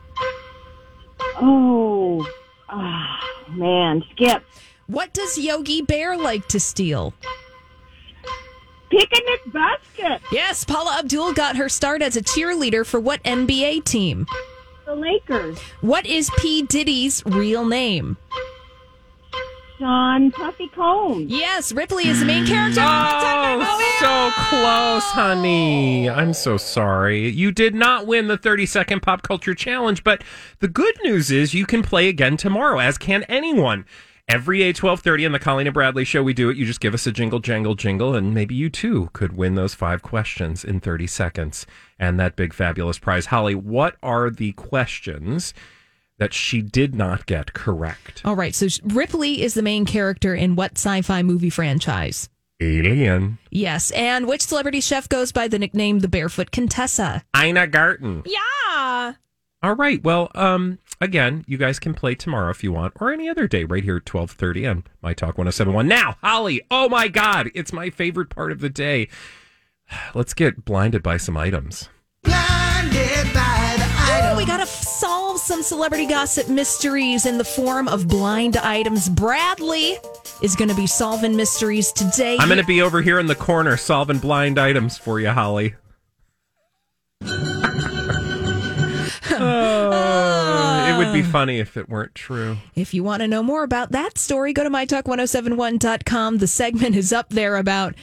Oh, 1.38 2.26
ah, 2.70 3.20
man, 3.50 4.02
Skip. 4.12 4.42
What 4.86 5.12
does 5.12 5.36
Yogi 5.36 5.82
Bear 5.82 6.16
like 6.16 6.48
to 6.48 6.58
steal? 6.58 7.12
Picnic 8.88 9.52
basket. 9.52 10.22
Yes, 10.32 10.64
Paula 10.64 10.96
Abdul 11.00 11.34
got 11.34 11.56
her 11.56 11.68
start 11.68 12.00
as 12.00 12.16
a 12.16 12.22
cheerleader 12.22 12.86
for 12.86 12.98
what 12.98 13.22
NBA 13.24 13.84
team? 13.84 14.26
The 14.86 14.94
Lakers. 14.94 15.58
What 15.80 16.06
is 16.06 16.30
P. 16.38 16.62
Diddy's 16.62 17.22
real 17.26 17.66
name? 17.66 18.16
Sean 19.78 20.30
Puffy 20.30 20.68
Combs. 20.68 21.30
Yes, 21.30 21.70
Ripley 21.70 22.08
is 22.08 22.20
the 22.20 22.26
main 22.26 22.46
character. 22.46 22.80
Oh, 22.82 23.96
so 24.00 24.30
close, 24.48 25.04
honey. 25.04 26.08
I'm 26.08 26.32
so 26.32 26.56
sorry. 26.56 27.28
You 27.28 27.52
did 27.52 27.74
not 27.74 28.06
win 28.06 28.26
the 28.28 28.38
30 28.38 28.64
second 28.64 29.00
pop 29.00 29.22
culture 29.22 29.54
challenge, 29.54 30.02
but 30.02 30.24
the 30.60 30.68
good 30.68 30.94
news 31.04 31.30
is 31.30 31.52
you 31.52 31.66
can 31.66 31.82
play 31.82 32.08
again 32.08 32.38
tomorrow, 32.38 32.78
as 32.78 32.96
can 32.96 33.24
anyone. 33.24 33.84
Every 34.28 34.58
day, 34.58 34.68
1230 34.68 35.26
on 35.26 35.32
the 35.32 35.38
Colleen 35.38 35.66
and 35.66 35.74
Bradley 35.74 36.04
show, 36.04 36.22
we 36.22 36.32
do 36.32 36.48
it. 36.48 36.56
You 36.56 36.64
just 36.64 36.80
give 36.80 36.94
us 36.94 37.06
a 37.06 37.12
jingle, 37.12 37.38
jangle, 37.38 37.74
jingle, 37.74 38.14
and 38.14 38.34
maybe 38.34 38.54
you 38.54 38.70
too 38.70 39.10
could 39.12 39.36
win 39.36 39.54
those 39.54 39.74
five 39.74 40.02
questions 40.02 40.64
in 40.64 40.80
30 40.80 41.06
seconds 41.06 41.66
and 41.98 42.18
that 42.18 42.34
big, 42.34 42.52
fabulous 42.52 42.98
prize. 42.98 43.26
Holly, 43.26 43.54
what 43.54 43.96
are 44.02 44.30
the 44.30 44.52
questions 44.52 45.54
that 46.18 46.32
she 46.32 46.62
did 46.62 46.94
not 46.94 47.26
get 47.26 47.52
correct? 47.52 48.22
All 48.24 48.36
right, 48.36 48.54
so 48.54 48.66
Ripley 48.84 49.42
is 49.42 49.54
the 49.54 49.62
main 49.62 49.84
character 49.84 50.34
in 50.34 50.56
what 50.56 50.72
sci 50.72 51.02
fi 51.02 51.22
movie 51.22 51.50
franchise? 51.50 52.28
Alien. 52.60 53.38
Yes, 53.50 53.90
and 53.90 54.26
which 54.26 54.46
celebrity 54.46 54.80
chef 54.80 55.08
goes 55.10 55.30
by 55.30 55.46
the 55.46 55.58
nickname 55.58 55.98
the 55.98 56.08
Barefoot 56.08 56.50
Contessa? 56.50 57.22
Ina 57.36 57.66
Garten. 57.66 58.22
Yeah. 58.24 59.14
All 59.62 59.74
right. 59.74 60.02
Well, 60.02 60.30
um, 60.34 60.78
again, 61.00 61.44
you 61.46 61.58
guys 61.58 61.78
can 61.78 61.92
play 61.92 62.14
tomorrow 62.14 62.50
if 62.50 62.64
you 62.64 62.72
want, 62.72 62.94
or 63.00 63.12
any 63.12 63.28
other 63.28 63.46
day, 63.46 63.64
right 63.64 63.84
here 63.84 63.96
at 63.96 64.06
twelve 64.06 64.30
thirty 64.30 64.66
on 64.66 64.84
My 65.02 65.12
Talk 65.12 65.36
One 65.36 65.46
Hundred 65.46 65.52
Seven 65.52 65.74
One. 65.74 65.88
Now, 65.88 66.16
Holly. 66.22 66.62
Oh 66.70 66.88
my 66.88 67.08
God, 67.08 67.50
it's 67.54 67.72
my 67.74 67.90
favorite 67.90 68.30
part 68.30 68.52
of 68.52 68.60
the 68.60 68.70
day. 68.70 69.08
Let's 70.14 70.32
get 70.34 70.64
blinded 70.64 71.02
by 71.02 71.16
some 71.18 71.36
items. 71.36 71.90
Oh, 74.18 74.34
we 74.36 74.44
gotta 74.46 74.62
f- 74.64 74.68
some 75.46 75.62
celebrity 75.62 76.06
gossip 76.06 76.48
mysteries 76.48 77.24
in 77.24 77.38
the 77.38 77.44
form 77.44 77.86
of 77.86 78.08
blind 78.08 78.56
items. 78.56 79.08
Bradley 79.08 79.96
is 80.42 80.56
going 80.56 80.68
to 80.68 80.74
be 80.74 80.88
solving 80.88 81.36
mysteries 81.36 81.92
today. 81.92 82.36
I'm 82.40 82.48
going 82.48 82.58
to 82.60 82.66
be 82.66 82.82
over 82.82 83.00
here 83.00 83.20
in 83.20 83.26
the 83.26 83.36
corner 83.36 83.76
solving 83.76 84.18
blind 84.18 84.58
items 84.58 84.98
for 84.98 85.20
you, 85.20 85.30
Holly. 85.30 85.74
Oh, 89.38 90.86
it 90.88 90.96
would 90.96 91.12
be 91.12 91.20
funny 91.22 91.58
if 91.58 91.76
it 91.76 91.90
weren't 91.90 92.14
true. 92.14 92.56
If 92.74 92.94
you 92.94 93.04
want 93.04 93.20
to 93.20 93.28
know 93.28 93.42
more 93.42 93.64
about 93.64 93.92
that 93.92 94.16
story, 94.16 94.54
go 94.54 94.64
to 94.64 94.70
mytalk1071.com. 94.70 96.38
The 96.38 96.46
segment 96.46 96.96
is 96.96 97.12
up 97.12 97.28
there 97.28 97.56
about 97.56 97.94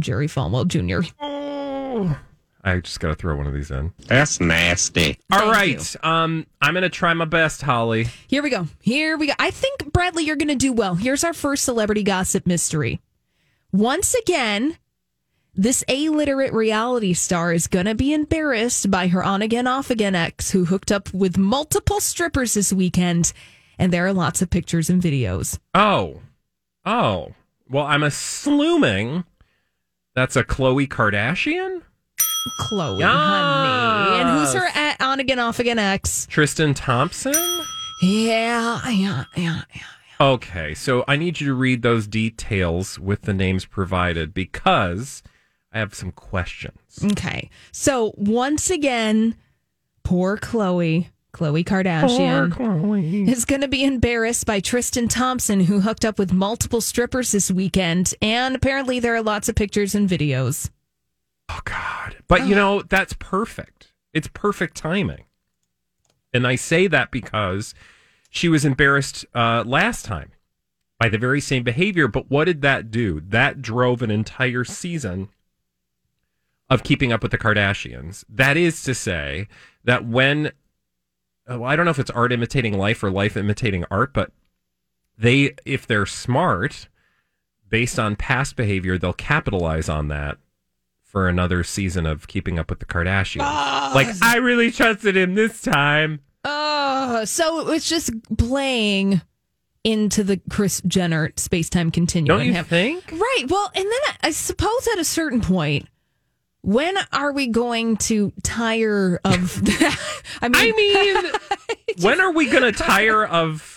Jerry 0.00 0.26
Falwell 0.26 0.66
Jr. 0.66 1.08
Oh, 1.20 2.18
I 2.64 2.78
just 2.78 3.00
got 3.00 3.08
to 3.08 3.14
throw 3.14 3.36
one 3.36 3.48
of 3.48 3.54
these 3.54 3.72
in. 3.72 3.92
That's 4.06 4.40
nasty. 4.40 5.18
All 5.32 5.40
Thank 5.40 5.52
right. 5.52 6.04
Um, 6.04 6.46
I'm 6.60 6.74
going 6.74 6.82
to 6.82 6.88
try 6.88 7.12
my 7.12 7.24
best, 7.24 7.60
Holly. 7.62 8.06
Here 8.28 8.42
we 8.42 8.50
go. 8.50 8.68
Here 8.80 9.16
we 9.16 9.26
go. 9.26 9.32
I 9.38 9.50
think, 9.50 9.92
Bradley, 9.92 10.24
you're 10.24 10.36
going 10.36 10.46
to 10.48 10.54
do 10.54 10.72
well. 10.72 10.94
Here's 10.94 11.24
our 11.24 11.32
first 11.32 11.64
celebrity 11.64 12.04
gossip 12.04 12.46
mystery. 12.46 13.00
Once 13.72 14.14
again, 14.14 14.76
this 15.54 15.82
illiterate 15.88 16.52
reality 16.52 17.14
star 17.14 17.52
is 17.52 17.66
going 17.66 17.86
to 17.86 17.96
be 17.96 18.12
embarrassed 18.14 18.90
by 18.90 19.08
her 19.08 19.24
on 19.24 19.42
again, 19.42 19.66
off 19.66 19.90
again 19.90 20.14
ex 20.14 20.52
who 20.52 20.64
hooked 20.66 20.92
up 20.92 21.12
with 21.12 21.36
multiple 21.36 22.00
strippers 22.00 22.54
this 22.54 22.72
weekend. 22.72 23.32
And 23.76 23.92
there 23.92 24.06
are 24.06 24.12
lots 24.12 24.40
of 24.40 24.50
pictures 24.50 24.88
and 24.88 25.02
videos. 25.02 25.58
Oh. 25.74 26.20
Oh. 26.84 27.34
Well, 27.68 27.86
I'm 27.86 28.04
assuming 28.04 29.24
that's 30.14 30.36
a 30.36 30.44
Khloe 30.44 30.86
Kardashian? 30.86 31.82
Khloe, 32.60 33.00
honey. 33.02 34.20
And 34.20 34.28
who's 34.38 34.52
her 34.54 34.66
Yes. 34.74 34.96
a- 35.00 35.04
on 35.04 35.20
again, 35.20 35.38
off 35.38 35.58
again 35.58 35.78
ex? 35.78 36.26
Tristan 36.30 36.74
Thompson? 36.74 37.34
Yeah, 38.02 38.88
yeah, 38.88 39.24
yeah, 39.36 39.62
yeah. 39.74 39.82
Okay, 40.20 40.74
so 40.74 41.04
I 41.08 41.16
need 41.16 41.40
you 41.40 41.48
to 41.48 41.54
read 41.54 41.82
those 41.82 42.06
details 42.06 42.98
with 42.98 43.22
the 43.22 43.34
names 43.34 43.64
provided 43.64 44.32
because 44.34 45.22
I 45.72 45.78
have 45.78 45.94
some 45.94 46.12
questions. 46.12 46.76
Okay. 47.12 47.48
So 47.72 48.12
once 48.16 48.70
again, 48.70 49.34
poor 50.04 50.36
Khloe, 50.36 51.06
Khloe 51.32 51.64
Kardashian, 51.64 52.50
Khloe. 52.52 53.28
is 53.28 53.44
going 53.44 53.62
to 53.62 53.68
be 53.68 53.82
embarrassed 53.84 54.46
by 54.46 54.60
Tristan 54.60 55.08
Thompson, 55.08 55.60
who 55.60 55.80
hooked 55.80 56.04
up 56.04 56.18
with 56.18 56.32
multiple 56.32 56.80
strippers 56.80 57.32
this 57.32 57.50
weekend. 57.50 58.14
And 58.20 58.54
apparently, 58.54 59.00
there 59.00 59.14
are 59.16 59.22
lots 59.22 59.48
of 59.48 59.54
pictures 59.54 59.94
and 59.94 60.08
videos. 60.08 60.70
Oh 61.52 61.60
God! 61.64 62.16
But 62.28 62.46
you 62.46 62.54
know 62.54 62.82
that's 62.82 63.14
perfect. 63.14 63.92
It's 64.12 64.28
perfect 64.28 64.76
timing, 64.76 65.24
and 66.32 66.46
I 66.46 66.56
say 66.56 66.86
that 66.86 67.10
because 67.10 67.74
she 68.30 68.48
was 68.48 68.64
embarrassed 68.64 69.26
uh, 69.34 69.64
last 69.66 70.04
time 70.04 70.32
by 70.98 71.08
the 71.08 71.18
very 71.18 71.40
same 71.40 71.62
behavior. 71.62 72.08
But 72.08 72.30
what 72.30 72.44
did 72.44 72.62
that 72.62 72.90
do? 72.90 73.20
That 73.20 73.60
drove 73.60 74.02
an 74.02 74.10
entire 74.10 74.64
season 74.64 75.28
of 76.70 76.82
keeping 76.82 77.12
up 77.12 77.22
with 77.22 77.32
the 77.32 77.38
Kardashians. 77.38 78.24
That 78.28 78.56
is 78.56 78.82
to 78.84 78.94
say 78.94 79.48
that 79.84 80.06
when 80.06 80.52
uh, 81.50 81.58
well, 81.58 81.64
I 81.64 81.76
don't 81.76 81.84
know 81.84 81.90
if 81.90 81.98
it's 81.98 82.10
art 82.10 82.32
imitating 82.32 82.78
life 82.78 83.02
or 83.02 83.10
life 83.10 83.36
imitating 83.36 83.84
art, 83.90 84.14
but 84.14 84.32
they, 85.18 85.54
if 85.66 85.86
they're 85.86 86.06
smart, 86.06 86.88
based 87.68 87.98
on 87.98 88.16
past 88.16 88.56
behavior, 88.56 88.96
they'll 88.96 89.12
capitalize 89.12 89.88
on 89.88 90.08
that 90.08 90.38
for 91.12 91.28
another 91.28 91.62
season 91.62 92.06
of 92.06 92.26
Keeping 92.26 92.58
Up 92.58 92.70
with 92.70 92.80
the 92.80 92.86
Kardashians. 92.86 93.42
Ah. 93.42 93.92
like, 93.94 94.08
I 94.22 94.38
really 94.38 94.70
trusted 94.72 95.14
him 95.16 95.34
this 95.34 95.60
time. 95.60 96.20
Oh, 96.44 97.24
so 97.26 97.70
it's 97.70 97.88
just 97.88 98.10
playing 98.38 99.20
into 99.84 100.24
the 100.24 100.40
Kris 100.48 100.80
Jenner 100.86 101.32
space 101.36 101.68
time 101.68 101.90
continuum. 101.90 102.38
Don't 102.38 102.46
you 102.46 102.54
Have- 102.54 102.66
think? 102.66 103.12
Right. 103.12 103.44
Well, 103.48 103.70
and 103.74 103.84
then 103.84 103.92
I, 104.08 104.28
I 104.28 104.30
suppose 104.30 104.88
at 104.92 104.98
a 104.98 105.04
certain 105.04 105.40
point, 105.42 105.86
when 106.62 106.94
are 107.12 107.32
we 107.32 107.48
going 107.48 107.96
to 107.98 108.32
tire 108.42 109.20
of 109.24 109.62
that? 109.64 110.00
I 110.40 110.48
mean, 110.48 110.72
I 110.74 110.76
mean, 110.76 111.32
when 112.00 112.20
are 112.20 112.32
we 112.32 112.46
going 112.48 112.62
to 112.62 112.72
tire 112.72 113.24
of 113.26 113.71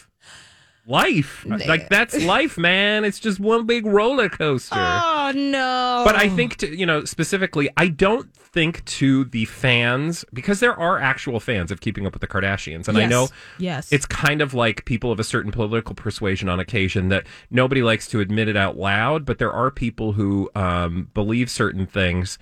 life? 0.88 1.46
Like, 1.46 1.90
that's 1.90 2.16
life, 2.24 2.58
man. 2.58 3.06
It's 3.06 3.20
just 3.20 3.40
one 3.40 3.66
big 3.66 3.86
roller 3.86 4.30
coaster. 4.30 4.76
oh 4.78 5.32
no. 5.36 6.04
But 6.06 6.16
I 6.16 6.30
think, 6.30 6.58
to, 6.58 6.76
you 6.76 6.86
know, 6.86 7.06
specifically, 7.06 7.70
I 7.78 7.88
don't 7.88 8.34
think 8.36 8.86
to 8.86 9.26
the 9.26 9.46
fans 9.46 10.24
because 10.34 10.60
there 10.62 10.74
are 10.80 10.98
actual 11.00 11.40
fans 11.40 11.72
of 11.72 11.82
Keeping 11.82 12.06
Up 12.08 12.14
with 12.14 12.22
the 12.22 12.28
Kardashians, 12.28 12.88
and 12.88 12.98
I 12.98 13.06
know 13.06 13.28
Yes. 13.58 13.92
it's 13.92 14.06
kind 14.06 14.42
of 14.42 14.54
like 14.54 14.86
people 14.86 15.12
of 15.12 15.20
a 15.20 15.24
certain 15.26 15.52
political 15.52 15.94
persuasion 15.96 16.48
on 16.48 16.60
occasion 16.60 17.10
that 17.10 17.26
nobody 17.50 17.82
likes 17.82 18.08
to 18.10 18.20
admit 18.22 18.48
it 18.48 18.56
out 18.56 18.78
loud, 18.78 19.26
but 19.26 19.40
there 19.40 19.52
are 19.52 19.72
people 19.72 20.14
who 20.14 20.50
um, 20.56 21.10
believe 21.14 21.50
certain 21.50 21.86
things 21.86 22.38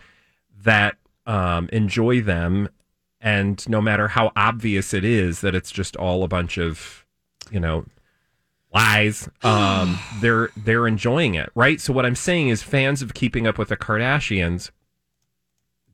that 0.64 0.98
um, 1.26 1.68
enjoy 1.74 2.22
them, 2.22 2.70
and 3.20 3.68
no 3.68 3.82
matter 3.82 4.10
how 4.10 4.32
obvious 4.36 4.94
it 4.94 5.04
is 5.06 5.42
that 5.42 5.56
it's 5.56 5.72
just 5.72 5.96
all 5.96 6.24
a 6.24 6.28
bunch 6.28 6.58
of, 6.58 7.06
you 7.50 7.60
know, 7.60 7.86
lies 8.74 9.30
um 9.44 10.00
they're 10.22 10.50
they're 10.58 10.88
enjoying 10.88 11.36
it 11.36 11.50
right 11.56 11.80
so 11.80 11.94
what 11.94 12.06
i'm 12.06 12.16
saying 12.16 12.50
is 12.50 12.64
fans 12.64 13.02
of 13.02 13.14
keeping 13.14 13.46
up 13.48 13.58
with 13.58 13.70
the 13.70 13.78
kardashians 13.78 14.72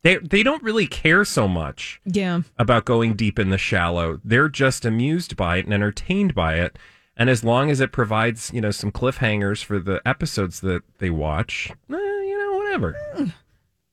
they 0.01 0.17
they 0.17 0.43
don't 0.43 0.63
really 0.63 0.87
care 0.87 1.25
so 1.25 1.47
much 1.47 1.99
yeah. 2.05 2.41
about 2.57 2.85
going 2.85 3.13
deep 3.15 3.37
in 3.37 3.49
the 3.49 3.57
shallow 3.57 4.19
they're 4.23 4.49
just 4.49 4.85
amused 4.85 5.35
by 5.35 5.57
it 5.57 5.65
and 5.65 5.73
entertained 5.73 6.33
by 6.33 6.55
it 6.55 6.77
and 7.17 7.29
as 7.29 7.43
long 7.43 7.69
as 7.69 7.79
it 7.81 7.91
provides 7.91 8.51
you 8.53 8.61
know 8.61 8.71
some 8.71 8.91
cliffhangers 8.91 9.63
for 9.63 9.79
the 9.79 10.01
episodes 10.05 10.61
that 10.61 10.81
they 10.99 11.09
watch 11.09 11.69
eh, 11.89 11.95
you 11.95 12.37
know 12.37 12.57
whatever 12.57 12.95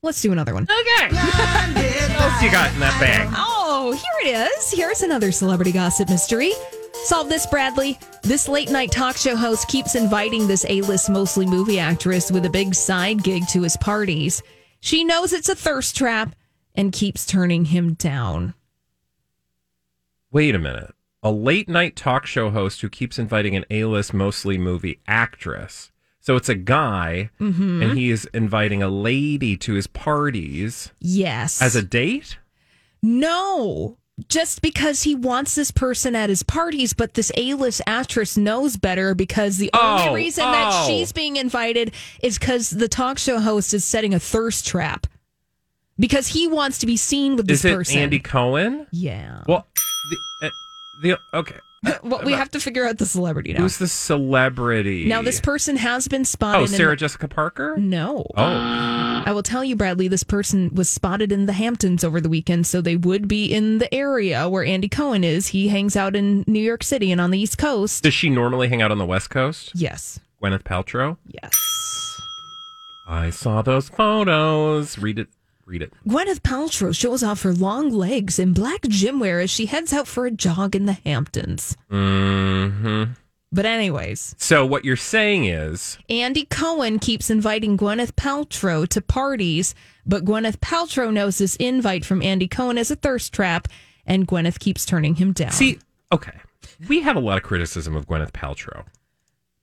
Let's 0.03 0.23
do 0.23 0.31
another 0.31 0.55
one. 0.55 0.65
okay 0.65 1.09
what 1.17 2.21
else 2.21 2.41
you 2.43 2.51
got 2.53 2.73
in 2.73 2.79
that 2.81 2.97
bag 3.01 3.29
Oh, 3.79 3.93
here 3.93 4.33
it 4.33 4.51
is. 4.57 4.73
Here's 4.73 5.03
another 5.03 5.31
celebrity 5.31 5.71
gossip 5.71 6.09
mystery. 6.09 6.53
Solve 7.05 7.29
this, 7.29 7.47
Bradley. 7.47 7.99
This 8.23 8.49
late 8.49 8.71
night 8.71 8.91
talk 8.91 9.17
show 9.17 9.37
host 9.37 9.69
keeps 9.69 9.95
inviting 9.95 10.47
this 10.49 10.67
A 10.69 10.81
list, 10.83 11.09
mostly 11.09 11.47
movie 11.47 11.79
actress 11.79 12.33
with 12.33 12.45
a 12.47 12.51
big 12.51 12.75
side 12.75 13.23
gig 13.23 13.47
to 13.49 13.63
his 13.63 13.77
parties. 13.77 14.43
She 14.81 15.05
knows 15.05 15.33
it's 15.33 15.49
a 15.49 15.55
thirst 15.55 15.97
trap 15.97 16.35
and 16.75 16.93
keeps 16.93 17.25
turning 17.25 17.67
him 17.67 17.95
down. 17.95 18.55
Wait 20.33 20.55
a 20.55 20.59
minute. 20.59 20.93
A 21.23 21.31
late 21.31 21.69
night 21.69 21.95
talk 21.97 22.27
show 22.27 22.51
host 22.51 22.81
who 22.81 22.89
keeps 22.89 23.19
inviting 23.19 23.55
an 23.57 23.65
A 23.71 23.85
list, 23.85 24.13
mostly 24.13 24.59
movie 24.59 25.01
actress. 25.07 25.93
So 26.21 26.35
it's 26.37 26.49
a 26.49 26.55
guy, 26.57 27.31
Mm-hmm. 27.41 27.83
and 27.83 27.97
he 27.99 28.11
is 28.11 28.29
inviting 28.35 28.83
a 28.83 28.89
lady 28.89 29.57
to 29.59 29.75
his 29.75 29.87
parties 29.87 30.91
Yes. 31.01 31.63
as 31.63 31.77
a 31.77 31.83
date? 31.83 32.39
No, 33.01 33.97
just 34.29 34.63
because 34.63 35.03
he 35.03 35.15
wants 35.15 35.55
this 35.55 35.71
person 35.71 36.17
at 36.17 36.31
his 36.31 36.43
parties, 36.43 36.93
but 36.95 37.15
this 37.15 37.31
A 37.37 37.55
list 37.55 37.83
actress 37.87 38.37
knows 38.37 38.77
better 38.77 39.15
because 39.15 39.59
the 39.59 39.71
Oh, 39.75 39.99
only 39.99 40.15
reason 40.15 40.45
that 40.45 40.71
oh. 40.73 40.87
she's 40.87 41.13
being 41.13 41.37
invited 41.37 41.93
is 42.23 42.39
because 42.39 42.71
the 42.71 42.89
talk 42.89 43.19
show 43.19 43.39
host 43.39 43.75
is 43.75 43.85
setting 43.85 44.15
a 44.15 44.19
thirst 44.19 44.67
trap. 44.67 45.07
Because 45.99 46.29
he 46.29 46.47
wants 46.47 46.79
to 46.81 46.87
be 46.87 46.97
seen 46.97 47.37
with 47.37 47.47
this 47.47 47.61
Is 47.61 47.65
it 47.67 47.75
person. 47.75 47.99
Andy 47.99 48.19
Cohen? 48.19 48.87
Yeah. 48.91 49.43
Well, 49.47 49.67
the, 50.11 50.47
uh, 50.47 50.51
the 51.03 51.19
okay. 51.35 51.57
Well, 52.03 52.23
we 52.25 52.33
have 52.33 52.51
to 52.51 52.61
figure 52.61 52.87
out 52.87 52.99
the 52.99 53.07
celebrity 53.07 53.53
now. 53.53 53.61
Who's 53.61 53.79
the 53.79 53.89
celebrity? 53.89 55.07
Now, 55.07 55.23
this 55.23 55.41
person 55.41 55.77
has 55.77 56.09
been 56.09 56.25
spotted. 56.25 56.59
Oh, 56.59 56.63
in- 56.63 56.69
Sarah 56.69 56.97
Jessica 56.97 57.29
Parker? 57.29 57.77
No. 57.77 58.27
Oh. 58.37 58.43
I 59.27 59.33
will 59.33 59.43
tell 59.43 59.65
you, 59.65 59.77
Bradley, 59.77 60.09
this 60.09 60.23
person 60.23 60.75
was 60.75 60.89
spotted 60.89 61.33
in 61.33 61.47
the 61.47 61.53
Hamptons 61.53 62.05
over 62.05 62.21
the 62.21 62.29
weekend, 62.29 62.67
so 62.67 62.81
they 62.81 62.97
would 62.97 63.29
be 63.29 63.47
in 63.53 63.79
the 63.79 63.93
area 63.95 64.49
where 64.49 64.65
Andy 64.65 64.89
Cohen 64.89 65.25
is. 65.25 65.49
He 65.49 65.69
hangs 65.69 65.97
out 65.97 66.15
in 66.17 66.45
New 66.47 66.61
York 66.61 66.83
City 66.83 67.13
and 67.13 67.21
on 67.21 67.31
the 67.31 67.39
East 67.39 67.59
Coast. 67.59 68.03
Does 68.03 68.15
she 68.15 68.31
normally 68.31 68.69
hang 68.69 68.83
out 68.83 68.91
on 68.91 68.99
the 68.99 69.07
West 69.07 69.31
Coast? 69.31 69.73
Yes. 69.75 70.21
Gwyneth 70.43 70.63
Paltrow? 70.63 71.17
Yes. 71.27 72.21
I 73.09 73.31
saw 73.31 73.63
those 73.63 73.89
photos. 73.89 74.99
Read 74.99 75.19
it. 75.21 75.29
Read 75.67 75.83
it. 75.83 75.93
Gwyneth 76.07 76.41
Paltrow 76.41 76.95
shows 76.95 77.25
off 77.25 77.43
her 77.43 77.53
long 77.53 77.91
legs 77.91 78.39
in 78.39 78.53
black 78.53 78.83
gym 78.83 79.19
wear 79.19 79.41
as 79.41 79.51
she 79.51 79.67
heads 79.67 79.93
out 79.93 80.07
for 80.07 80.25
a 80.25 80.31
jog 80.31 80.77
in 80.77 80.87
the 80.87 80.93
Hamptons. 80.93 81.77
Mm-hmm. 81.91 83.13
But, 83.53 83.67
anyways, 83.67 84.35
So 84.39 84.65
what 84.65 84.85
you're 84.85 84.97
saying 84.97 85.47
is 85.47 85.99
Andy 86.09 86.45
Cohen 86.45 86.99
keeps 87.01 87.31
inviting 87.31 87.77
Gwyneth 87.77 88.13
Paltrow 88.13 88.87
to 88.89 89.01
parties, 89.01 89.75
but 90.05 90.25
Gwyneth 90.25 90.59
Paltrow 90.59 91.13
knows 91.13 91.39
this 91.39 91.57
invite 91.57 92.05
from 92.05 92.23
Andy 92.23 92.47
Cohen 92.49 92.79
is 92.79 92.91
a 92.91 92.97
thirst 92.97 93.33
trap, 93.33 93.67
and 94.05 94.27
Gwyneth 94.27 94.61
keeps 94.61 94.85
turning 94.85 95.17
him 95.17 95.33
down. 95.33 95.51
See, 95.53 95.79
okay. 96.13 96.39
We 96.89 97.01
have 97.01 97.17
a 97.17 97.21
lot 97.21 97.39
of 97.39 97.43
criticism 97.43 97.97
of 97.97 98.07
Gwyneth 98.07 98.33
Paltrow, 98.33 98.85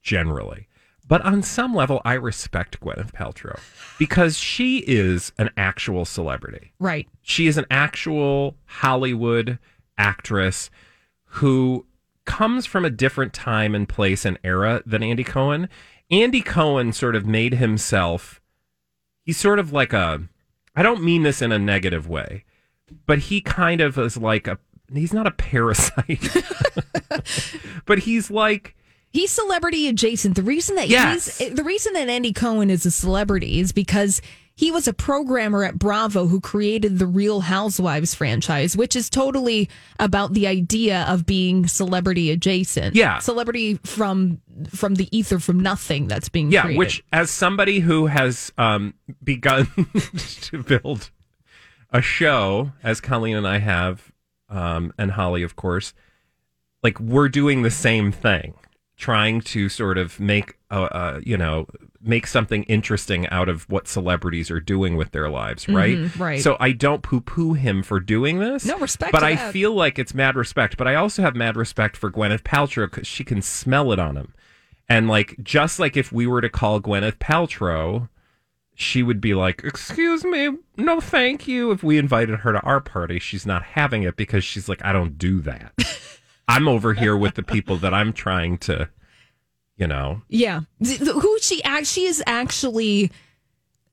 generally. 0.02 0.66
But 1.06 1.22
on 1.22 1.42
some 1.42 1.74
level, 1.74 2.00
I 2.04 2.14
respect 2.14 2.80
Gwyneth 2.80 3.12
Paltrow 3.12 3.60
because 3.98 4.38
she 4.38 4.78
is 4.78 5.32
an 5.36 5.50
actual 5.56 6.04
celebrity. 6.04 6.72
right. 6.78 7.06
She 7.22 7.46
is 7.46 7.58
an 7.58 7.66
actual 7.70 8.56
Hollywood 8.66 9.58
actress 9.98 10.70
who 11.24 11.86
comes 12.24 12.64
from 12.64 12.84
a 12.84 12.90
different 12.90 13.32
time 13.32 13.74
and 13.74 13.88
place 13.88 14.24
and 14.24 14.38
era 14.42 14.82
than 14.86 15.02
Andy 15.02 15.24
Cohen. 15.24 15.68
Andy 16.10 16.40
Cohen 16.40 16.92
sort 16.92 17.16
of 17.16 17.26
made 17.26 17.54
himself, 17.54 18.40
he's 19.22 19.36
sort 19.36 19.58
of 19.58 19.72
like 19.72 19.92
a, 19.92 20.22
I 20.74 20.82
don't 20.82 21.02
mean 21.02 21.22
this 21.22 21.42
in 21.42 21.52
a 21.52 21.58
negative 21.58 22.08
way, 22.08 22.44
but 23.06 23.18
he 23.18 23.40
kind 23.40 23.80
of 23.80 23.98
is 23.98 24.16
like 24.16 24.46
a, 24.46 24.58
he's 24.92 25.12
not 25.12 25.26
a 25.26 25.32
parasite, 25.32 26.34
but 27.84 28.00
he's 28.00 28.30
like, 28.30 28.74
He's 29.14 29.30
celebrity 29.30 29.86
adjacent. 29.86 30.34
The 30.34 30.42
reason 30.42 30.74
that 30.74 30.88
Yes. 30.88 31.38
he's 31.38 31.54
the 31.54 31.62
reason 31.64 31.92
that 31.92 32.08
Andy 32.08 32.32
Cohen 32.32 32.68
is 32.68 32.84
a 32.84 32.90
celebrity 32.90 33.60
is 33.60 33.70
because 33.70 34.20
he 34.56 34.70
was 34.72 34.86
a 34.88 34.92
programmer 34.92 35.62
at 35.64 35.78
Bravo 35.78 36.26
who 36.26 36.40
created 36.40 36.98
the 36.98 37.06
Real 37.06 37.40
Housewives 37.42 38.12
franchise, 38.14 38.76
which 38.76 38.94
is 38.96 39.08
totally 39.08 39.68
about 40.00 40.32
the 40.34 40.48
idea 40.48 41.04
of 41.08 41.26
being 41.26 41.66
celebrity 41.68 42.32
adjacent. 42.32 42.96
Yeah. 42.96 43.20
celebrity 43.20 43.74
from 43.84 44.40
from 44.68 44.96
the 44.96 45.08
ether 45.16 45.38
from 45.38 45.60
nothing 45.60 46.08
that's 46.08 46.28
being 46.28 46.50
Yeah, 46.50 46.62
created. 46.62 46.78
which 46.78 47.04
as 47.12 47.30
somebody 47.30 47.80
who 47.80 48.06
has 48.06 48.52
um, 48.58 48.94
begun 49.22 49.68
to 50.42 50.62
build 50.62 51.10
a 51.92 52.02
show, 52.02 52.72
as 52.82 53.00
Colleen 53.00 53.36
and 53.36 53.46
I 53.46 53.58
have, 53.58 54.10
um, 54.48 54.92
and 54.98 55.12
Holly, 55.12 55.44
of 55.44 55.54
course, 55.54 55.94
like 56.82 56.98
we're 56.98 57.28
doing 57.28 57.62
the 57.62 57.70
same 57.70 58.10
thing, 58.12 58.54
trying 58.96 59.40
to 59.40 59.68
sort 59.68 59.98
of 59.98 60.20
make 60.20 60.56
a, 60.70 60.82
a 60.82 61.20
you 61.24 61.36
know 61.36 61.66
make 62.00 62.26
something 62.26 62.64
interesting 62.64 63.26
out 63.28 63.48
of 63.48 63.68
what 63.70 63.88
celebrities 63.88 64.50
are 64.50 64.60
doing 64.60 64.94
with 64.96 65.10
their 65.12 65.30
lives, 65.30 65.66
right? 65.68 65.96
Mhm, 65.96 66.18
right. 66.20 66.40
So 66.40 66.56
I 66.60 66.72
don't 66.72 67.02
poo-poo 67.02 67.54
him 67.54 67.82
for 67.82 67.98
doing 67.98 68.40
this. 68.40 68.66
No, 68.66 68.76
respect 68.78 69.10
But 69.10 69.22
I 69.24 69.36
that. 69.36 69.52
feel 69.54 69.72
like 69.72 69.98
it's 69.98 70.12
mad 70.12 70.36
respect. 70.36 70.76
But 70.76 70.86
I 70.86 70.96
also 70.96 71.22
have 71.22 71.34
mad 71.34 71.56
respect 71.56 71.96
for 71.96 72.10
Gwyneth 72.10 72.42
Paltrow 72.42 72.90
because 72.90 73.06
she 73.06 73.24
can 73.24 73.40
smell 73.40 73.90
it 73.90 73.98
on 73.98 74.16
him. 74.18 74.34
And 74.86 75.08
like, 75.08 75.34
just 75.42 75.80
like 75.80 75.96
if 75.96 76.12
we 76.12 76.26
were 76.26 76.42
to 76.42 76.50
call 76.50 76.78
Gwyneth 76.78 77.16
Paltrow, 77.18 78.10
she 78.74 79.02
would 79.02 79.20
be 79.22 79.32
like, 79.32 79.62
"Excuse 79.64 80.24
me, 80.24 80.50
no, 80.76 81.00
thank 81.00 81.48
you." 81.48 81.70
If 81.70 81.82
we 81.82 81.96
invited 81.96 82.40
her 82.40 82.52
to 82.52 82.60
our 82.60 82.80
party, 82.82 83.18
she's 83.18 83.46
not 83.46 83.62
having 83.62 84.02
it 84.02 84.14
because 84.16 84.44
she's 84.44 84.68
like, 84.68 84.84
"I 84.84 84.92
don't 84.92 85.16
do 85.16 85.40
that." 85.40 85.72
I'm 86.48 86.68
over 86.68 86.94
here 86.94 87.16
with 87.16 87.34
the 87.34 87.42
people 87.42 87.76
that 87.78 87.94
I'm 87.94 88.12
trying 88.12 88.58
to, 88.58 88.88
you 89.76 89.86
know. 89.86 90.22
Yeah. 90.28 90.60
Who 90.80 91.38
she 91.40 91.62
act 91.64 91.86
she 91.86 92.04
is 92.04 92.22
actually 92.26 93.10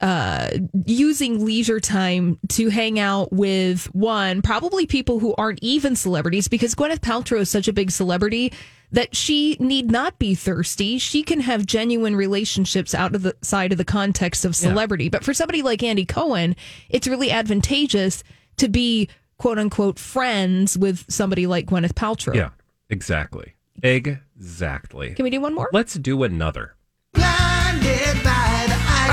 uh 0.02 0.50
using 0.86 1.46
leisure 1.46 1.80
time 1.80 2.40
to 2.50 2.70
hang 2.70 2.98
out 3.00 3.32
with 3.32 3.86
one 3.94 4.42
probably 4.42 4.88
people 4.88 5.20
who 5.20 5.36
aren't 5.38 5.60
even 5.62 5.96
celebrities 5.96 6.48
because 6.48 6.74
Gwyneth 6.74 7.02
Paltrow 7.02 7.40
is 7.40 7.52
such 7.52 7.68
a 7.68 7.74
big 7.74 7.92
celebrity 7.92 8.52
that 8.92 9.16
she 9.16 9.58
need 9.60 9.92
not 9.92 10.18
be 10.18 10.34
thirsty 10.34 10.98
she 10.98 11.22
can 11.22 11.40
have 11.40 11.68
genuine 11.68 12.16
relationships 12.16 12.96
out 12.96 13.14
of 13.14 13.22
the 13.22 13.36
side 13.44 13.72
of 13.72 13.78
the 13.78 13.86
context 13.86 14.44
of 14.44 14.56
celebrity 14.56 15.08
but 15.08 15.24
for 15.24 15.36
somebody 15.36 15.62
like 15.62 15.84
Andy 15.84 16.06
Cohen 16.06 16.56
it's 16.90 17.08
really 17.08 17.30
advantageous 17.30 18.24
to 18.58 18.68
be 18.68 19.08
quote 19.42 19.58
unquote 19.58 19.98
friends 19.98 20.78
with 20.78 21.04
somebody 21.12 21.48
like 21.48 21.66
Gwyneth 21.66 21.94
Paltrow 21.94 22.36
Yeah, 22.36 22.50
exactly, 22.90 23.56
exactly. 23.82 25.16
can 25.16 25.24
we 25.24 25.32
do 25.32 25.42
one 25.42 25.56
more 25.56 25.68
Let's 25.74 25.96
do 25.96 26.22
another. 26.24 26.76
All 27.16 27.22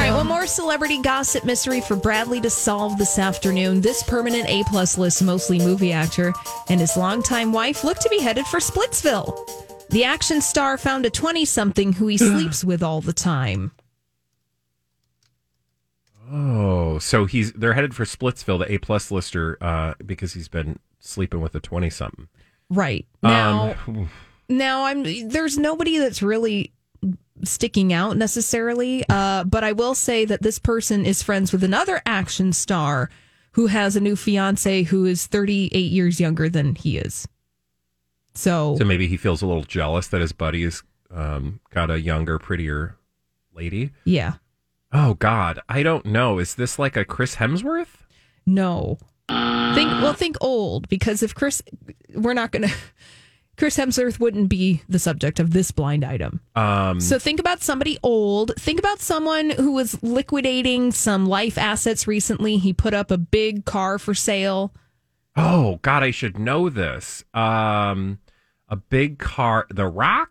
right, 0.04 0.12
one 0.12 0.26
more 0.26 0.46
celebrity 0.46 1.00
gossip 1.00 1.44
mystery 1.44 1.80
for 1.80 1.96
Bradley 1.96 2.40
to 2.42 2.50
solve 2.50 2.98
this 2.98 3.18
afternoon. 3.18 3.80
This 3.80 4.02
permanent 4.02 4.48
A 4.48 4.62
plus 4.64 4.98
list, 4.98 5.22
mostly 5.22 5.58
movie 5.58 5.92
actor, 5.92 6.32
and 6.68 6.78
his 6.78 6.96
longtime 6.96 7.52
wife 7.52 7.82
look 7.84 7.98
to 7.98 8.08
be 8.08 8.20
headed 8.20 8.46
for 8.46 8.60
Splitsville. 8.60 9.34
The 9.90 10.04
action 10.04 10.40
star 10.42 10.76
found 10.76 11.06
a 11.06 11.10
20 11.10 11.44
something 11.46 11.92
who 11.94 12.06
he 12.06 12.18
sleeps 12.18 12.62
with 12.64 12.82
all 12.82 13.00
the 13.00 13.12
time. 13.14 13.72
Oh, 16.30 16.98
so 16.98 17.24
he's 17.24 17.52
they're 17.52 17.72
headed 17.74 17.94
for 17.94 18.04
Splitsville, 18.04 18.58
the 18.58 18.72
A 18.72 18.78
plus 18.78 19.10
lister, 19.10 19.56
uh, 19.60 19.94
because 20.04 20.34
he's 20.34 20.48
been 20.48 20.78
sleeping 21.00 21.40
with 21.40 21.54
a 21.54 21.60
twenty 21.60 21.90
something. 21.90 22.28
Right. 22.70 23.06
Now, 23.22 23.76
Um, 23.86 24.10
now 24.48 24.84
I'm 24.84 25.28
there's 25.28 25.56
nobody 25.56 25.98
that's 25.98 26.22
really 26.22 26.72
sticking 27.44 27.92
out 27.92 28.16
necessarily, 28.16 29.04
uh, 29.08 29.44
but 29.44 29.64
I 29.64 29.72
will 29.72 29.94
say 29.94 30.24
that 30.24 30.42
this 30.42 30.58
person 30.58 31.06
is 31.06 31.22
friends 31.22 31.52
with 31.52 31.62
another 31.64 32.02
action 32.04 32.52
star 32.52 33.08
who 33.52 33.68
has 33.68 33.96
a 33.96 34.00
new 34.00 34.16
fiance 34.16 34.82
who 34.82 35.04
is 35.04 35.26
38 35.26 35.78
years 35.78 36.20
younger 36.20 36.48
than 36.48 36.74
he 36.74 36.98
is. 36.98 37.26
So, 38.34 38.76
so 38.78 38.84
maybe 38.84 39.06
he 39.08 39.16
feels 39.16 39.40
a 39.42 39.46
little 39.46 39.64
jealous 39.64 40.08
that 40.08 40.20
his 40.20 40.32
buddy 40.32 40.62
has 40.64 40.82
um, 41.10 41.60
got 41.70 41.90
a 41.90 42.00
younger, 42.00 42.38
prettier 42.38 42.96
lady. 43.54 43.90
yeah. 44.04 44.34
Oh 44.92 45.14
God, 45.14 45.60
I 45.68 45.82
don't 45.82 46.06
know. 46.06 46.38
Is 46.38 46.54
this 46.54 46.78
like 46.78 46.96
a 46.96 47.04
Chris 47.04 47.36
Hemsworth? 47.36 48.06
No. 48.46 48.98
Think 49.28 49.90
well 50.02 50.14
think 50.14 50.36
old 50.40 50.88
because 50.88 51.22
if 51.22 51.34
Chris 51.34 51.62
we're 52.14 52.32
not 52.34 52.50
going 52.50 52.62
to 52.68 52.74
Chris 53.58 53.76
Hemsworth 53.76 54.18
wouldn't 54.20 54.48
be 54.48 54.82
the 54.88 54.98
subject 54.98 55.38
of 55.40 55.50
this 55.52 55.70
blind 55.72 56.04
item. 56.04 56.40
Um, 56.54 57.00
So 57.00 57.18
think 57.18 57.38
about 57.40 57.60
somebody 57.62 57.98
old. 58.02 58.52
Think 58.58 58.78
about 58.78 59.00
someone 59.00 59.50
who 59.50 59.72
was 59.72 60.02
liquidating 60.02 60.92
some 60.92 61.26
life 61.26 61.58
assets 61.58 62.06
recently. 62.06 62.56
He 62.56 62.72
put 62.72 62.94
up 62.94 63.10
a 63.10 63.18
big 63.18 63.64
car 63.64 63.98
for 63.98 64.14
sale. 64.14 64.72
oh 65.36 65.78
God, 65.82 66.02
I 66.02 66.10
should 66.12 66.38
know 66.38 66.68
this. 66.70 67.24
Um, 67.34 68.20
a 68.68 68.76
big 68.76 69.18
car, 69.18 69.66
The 69.70 69.86
Rock. 69.86 70.30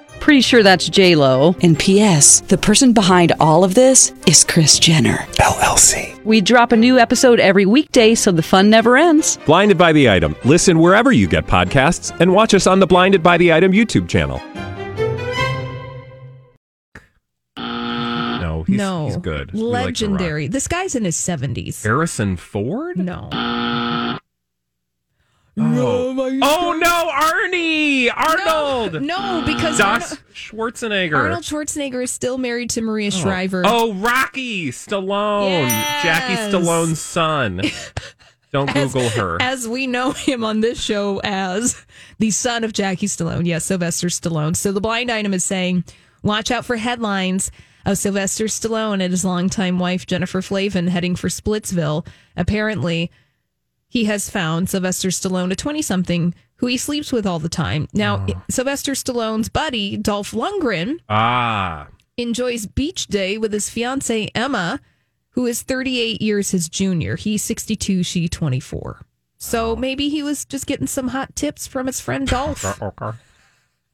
Pretty 0.21 0.41
sure 0.41 0.61
that's 0.61 0.87
J 0.87 1.15
Lo. 1.15 1.55
And 1.63 1.77
P.S. 1.77 2.41
The 2.41 2.57
person 2.57 2.93
behind 2.93 3.33
all 3.39 3.63
of 3.63 3.73
this 3.73 4.13
is 4.27 4.43
Kris 4.43 4.77
Jenner 4.77 5.17
LLC. 5.39 6.23
We 6.23 6.41
drop 6.41 6.71
a 6.71 6.77
new 6.77 6.99
episode 6.99 7.39
every 7.39 7.65
weekday, 7.65 8.13
so 8.13 8.31
the 8.31 8.43
fun 8.43 8.69
never 8.69 8.97
ends. 8.97 9.37
Blinded 9.47 9.79
by 9.79 9.91
the 9.91 10.07
item. 10.11 10.35
Listen 10.45 10.77
wherever 10.77 11.11
you 11.11 11.27
get 11.27 11.47
podcasts, 11.47 12.15
and 12.21 12.31
watch 12.31 12.53
us 12.53 12.67
on 12.67 12.79
the 12.79 12.85
Blinded 12.85 13.23
by 13.23 13.37
the 13.37 13.51
Item 13.51 13.71
YouTube 13.71 14.07
channel. 14.07 14.39
No, 17.57 18.63
he's, 18.67 18.77
no. 18.77 19.05
he's 19.07 19.17
good. 19.17 19.51
We 19.53 19.61
like 19.61 19.85
Legendary. 19.85 20.47
this 20.47 20.67
guy's 20.67 20.93
in 20.93 21.03
his 21.03 21.17
70s. 21.17 21.83
Harrison 21.83 22.37
Ford. 22.37 22.95
No. 22.97 23.27
Oh, 25.63 26.39
oh 26.41 26.77
no, 26.79 27.11
Arnie 27.11 28.09
Arnold. 28.13 29.01
No, 29.01 29.43
because 29.45 29.77
Das 29.77 30.11
Arnold, 30.11 30.23
Schwarzenegger. 30.33 31.15
Arnold 31.15 31.43
Schwarzenegger 31.43 32.03
is 32.03 32.11
still 32.11 32.37
married 32.37 32.71
to 32.71 32.81
Maria 32.81 33.11
oh. 33.13 33.17
Shriver. 33.17 33.63
Oh, 33.65 33.93
Rocky 33.93 34.69
Stallone, 34.71 35.69
Jackie 36.01 36.35
Stallone's 36.35 36.99
son. 36.99 37.61
Don't 38.51 38.75
As- 38.75 38.91
Google 38.91 39.09
her. 39.09 39.41
As 39.41 39.67
we 39.67 39.87
know 39.87 40.11
him 40.11 40.43
on 40.43 40.59
this 40.59 40.81
show 40.81 41.21
as 41.23 41.85
the 42.19 42.31
son 42.31 42.63
of 42.63 42.73
Jackie 42.73 43.07
Stallone. 43.07 43.45
Yes, 43.45 43.63
Sylvester 43.65 44.07
Stallone. 44.07 44.55
So 44.55 44.71
the 44.71 44.81
blind 44.81 45.09
item 45.09 45.33
is 45.33 45.43
saying, 45.43 45.85
watch 46.21 46.51
out 46.51 46.65
for 46.65 46.75
headlines 46.75 47.51
of 47.85 47.97
Sylvester 47.97 48.45
Stallone 48.45 49.01
and 49.01 49.11
his 49.11 49.23
longtime 49.23 49.79
wife, 49.79 50.05
Jennifer 50.05 50.41
Flavin, 50.41 50.87
heading 50.87 51.15
for 51.15 51.29
Splitsville. 51.29 52.05
Apparently, 52.35 53.09
he 53.91 54.05
has 54.05 54.29
found 54.29 54.69
Sylvester 54.69 55.09
Stallone, 55.09 55.51
a 55.51 55.55
20 55.55 55.81
something, 55.81 56.33
who 56.55 56.67
he 56.67 56.77
sleeps 56.77 57.11
with 57.11 57.25
all 57.27 57.39
the 57.39 57.49
time. 57.49 57.89
Now, 57.93 58.25
Sylvester 58.49 58.93
Stallone's 58.93 59.49
buddy, 59.49 59.97
Dolph 59.97 60.31
Lundgren, 60.31 60.99
ah, 61.09 61.89
enjoys 62.15 62.67
beach 62.67 63.07
day 63.07 63.37
with 63.37 63.51
his 63.51 63.69
fiancee 63.69 64.29
Emma, 64.33 64.79
who 65.31 65.45
is 65.45 65.61
38 65.61 66.21
years 66.21 66.51
his 66.51 66.69
junior. 66.69 67.17
He's 67.17 67.43
62, 67.43 68.03
she 68.03 68.29
24. 68.29 69.01
So 69.37 69.75
maybe 69.75 70.07
he 70.07 70.23
was 70.23 70.45
just 70.45 70.67
getting 70.67 70.87
some 70.87 71.09
hot 71.09 71.35
tips 71.35 71.67
from 71.67 71.87
his 71.87 71.99
friend 71.99 72.25
Dolph. 72.29 72.63
wow. 72.79 72.95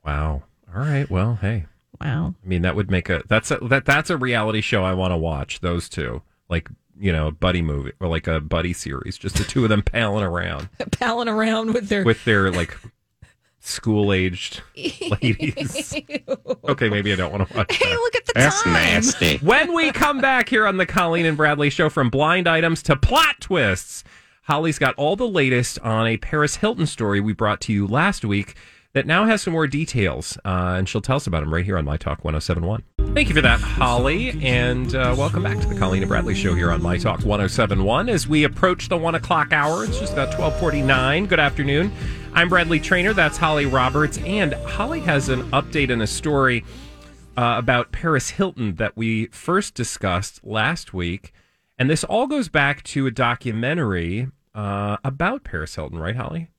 All 0.06 0.44
right. 0.76 1.10
Well, 1.10 1.40
hey. 1.42 1.66
Wow. 2.00 2.36
I 2.44 2.48
mean, 2.48 2.62
that 2.62 2.76
would 2.76 2.92
make 2.92 3.10
a 3.10 3.24
that's 3.28 3.50
a 3.50 3.58
that 3.64 3.86
that's 3.86 4.12
a 4.12 4.18
reality 4.18 4.62
show 4.62 4.84
I 4.84 4.94
want 4.94 5.12
to 5.14 5.18
watch. 5.18 5.62
Those 5.62 5.90
two, 5.90 6.22
like 6.50 6.70
you 7.00 7.12
know, 7.12 7.28
a 7.28 7.32
buddy 7.32 7.62
movie 7.62 7.92
or 8.00 8.08
like 8.08 8.28
a 8.28 8.40
buddy 8.40 8.74
series, 8.74 9.18
just 9.18 9.36
the 9.38 9.44
two 9.44 9.64
of 9.64 9.70
them 9.70 9.82
palling 9.92 10.24
around 10.24 10.70
Palling 10.92 11.28
around 11.30 11.74
with 11.74 11.90
their 11.90 12.04
with 12.04 12.24
their 12.26 12.52
like 12.52 12.78
school 13.60 14.14
aged 14.14 14.62
ladies. 15.22 15.94
okay, 16.70 16.90
maybe 16.90 17.12
I 17.12 17.16
don't 17.16 17.32
want 17.32 17.48
to 17.50 17.58
watch 17.58 17.76
Hey, 17.76 17.86
that. 17.90 17.96
look 17.96 18.16
at 18.16 18.26
the 18.26 18.34
That's 18.36 18.64
time. 18.64 18.74
nasty. 18.74 19.38
When 19.40 19.74
we 19.74 19.92
come 19.92 20.22
back 20.22 20.50
here 20.50 20.66
on 20.68 20.78
the 20.78 20.86
Colleen 20.86 21.26
and 21.26 21.36
Bradley 21.38 21.70
show 21.70 21.90
from 21.90 22.10
blind 22.10 22.48
items 22.48 22.82
to 22.84 22.96
plot 22.96 23.36
twists, 23.42 24.04
Holly's 24.44 24.80
got 24.80 24.96
all 24.96 25.16
the 25.16 25.28
latest 25.28 25.80
on 25.80 26.08
a 26.08 26.18
Paris 26.18 26.58
Hilton 26.58 26.86
story 26.88 27.20
we 27.20 27.34
brought 27.34 27.60
to 27.62 27.74
you 27.74 27.86
last 27.88 28.24
week 28.24 28.56
that 28.98 29.06
now 29.06 29.26
has 29.26 29.44
some 29.44 29.54
more 29.54 29.68
details, 29.68 30.40
uh, 30.44 30.74
and 30.76 30.90
she'll 30.90 31.02
tell 31.02 31.18
us 31.18 31.28
about 31.28 31.42
them 31.42 31.54
right 31.54 31.64
here 31.64 31.78
on 31.78 31.86
My 31.86 31.98
Talk 31.98 32.24
1071. 32.26 32.84
Thank 33.14 33.30
you 33.30 33.36
for 33.36 33.42
that, 33.42 33.60
Holly, 33.60 34.32
and 34.42 34.96
uh, 34.96 35.14
welcome 35.16 35.44
back 35.44 35.60
to 35.60 35.68
the 35.68 35.78
Colleen 35.78 36.08
Bradley 36.08 36.34
show 36.34 36.56
here 36.56 36.72
on 36.72 36.82
My 36.82 36.98
Talk 36.98 37.20
1071 37.20 38.10
as 38.10 38.28
we 38.28 38.44
approach 38.44 38.90
the 38.90 38.98
one 38.98 39.14
o'clock 39.14 39.54
hour. 39.54 39.84
It's 39.84 40.00
just 40.00 40.14
about 40.14 40.30
1249. 40.30 41.28
Good 41.28 41.40
afternoon. 41.40 41.92
I'm 42.34 42.50
Bradley 42.50 42.80
Traynor. 42.80 43.14
That's 43.14 43.38
Holly 43.38 43.68
Roberts, 43.68 44.18
and 44.18 44.54
Holly 44.54 45.02
has 45.02 45.30
an 45.30 45.44
update 45.52 45.92
and 45.92 46.02
a 46.02 46.08
story 46.08 46.66
uh, 47.38 47.54
about 47.60 47.92
Paris 47.92 48.32
Hilton 48.32 48.78
that 48.78 48.98
we 48.98 49.28
first 49.28 49.76
discussed 49.76 50.44
last 50.44 50.92
week. 50.92 51.34
And 51.78 51.88
this 51.88 52.04
all 52.04 52.26
goes 52.26 52.50
back 52.50 52.82
to 52.86 53.06
a 53.06 53.12
documentary 53.12 54.30
uh, 54.56 54.98
about 55.04 55.44
Paris 55.44 55.76
Hilton, 55.76 56.00
right, 56.00 56.16
Holly? 56.16 56.50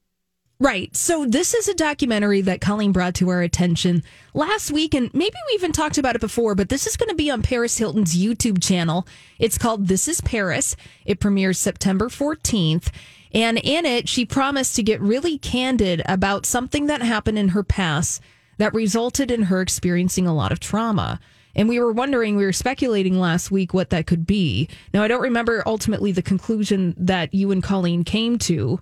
Right. 0.60 0.94
So 0.96 1.24
this 1.24 1.54
is 1.54 1.68
a 1.68 1.74
documentary 1.74 2.40
that 2.40 2.60
Colleen 2.60 2.90
brought 2.90 3.14
to 3.16 3.28
our 3.28 3.42
attention 3.42 4.02
last 4.34 4.72
week, 4.72 4.92
and 4.92 5.08
maybe 5.14 5.36
we 5.48 5.54
even 5.54 5.70
talked 5.70 5.98
about 5.98 6.16
it 6.16 6.20
before, 6.20 6.56
but 6.56 6.68
this 6.68 6.84
is 6.88 6.96
going 6.96 7.10
to 7.10 7.14
be 7.14 7.30
on 7.30 7.42
Paris 7.42 7.78
Hilton's 7.78 8.18
YouTube 8.18 8.60
channel. 8.60 9.06
It's 9.38 9.56
called 9.56 9.86
This 9.86 10.08
is 10.08 10.20
Paris. 10.20 10.74
It 11.06 11.20
premieres 11.20 11.60
September 11.60 12.08
14th. 12.08 12.90
And 13.32 13.58
in 13.58 13.86
it, 13.86 14.08
she 14.08 14.24
promised 14.24 14.74
to 14.76 14.82
get 14.82 15.00
really 15.00 15.38
candid 15.38 16.02
about 16.06 16.44
something 16.44 16.86
that 16.86 17.02
happened 17.02 17.38
in 17.38 17.50
her 17.50 17.62
past 17.62 18.20
that 18.56 18.74
resulted 18.74 19.30
in 19.30 19.42
her 19.44 19.60
experiencing 19.60 20.26
a 20.26 20.34
lot 20.34 20.50
of 20.50 20.58
trauma. 20.58 21.20
And 21.54 21.68
we 21.68 21.78
were 21.78 21.92
wondering, 21.92 22.34
we 22.34 22.44
were 22.44 22.52
speculating 22.52 23.20
last 23.20 23.52
week 23.52 23.72
what 23.72 23.90
that 23.90 24.08
could 24.08 24.26
be. 24.26 24.68
Now, 24.92 25.04
I 25.04 25.08
don't 25.08 25.22
remember 25.22 25.62
ultimately 25.66 26.10
the 26.10 26.22
conclusion 26.22 26.96
that 26.98 27.32
you 27.32 27.52
and 27.52 27.62
Colleen 27.62 28.02
came 28.02 28.38
to, 28.38 28.80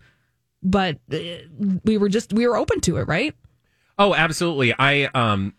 but 0.67 0.99
uh, 1.13 1.19
we 1.85 1.97
were 1.97 2.09
just, 2.09 2.33
we 2.33 2.47
were 2.47 2.57
open 2.57 2.81
to 2.83 2.97
it, 2.99 3.09
right? 3.09 3.35
Oh, 3.99 4.15
absolutely. 4.15 4.75
I 4.79 5.05
um 5.15 5.55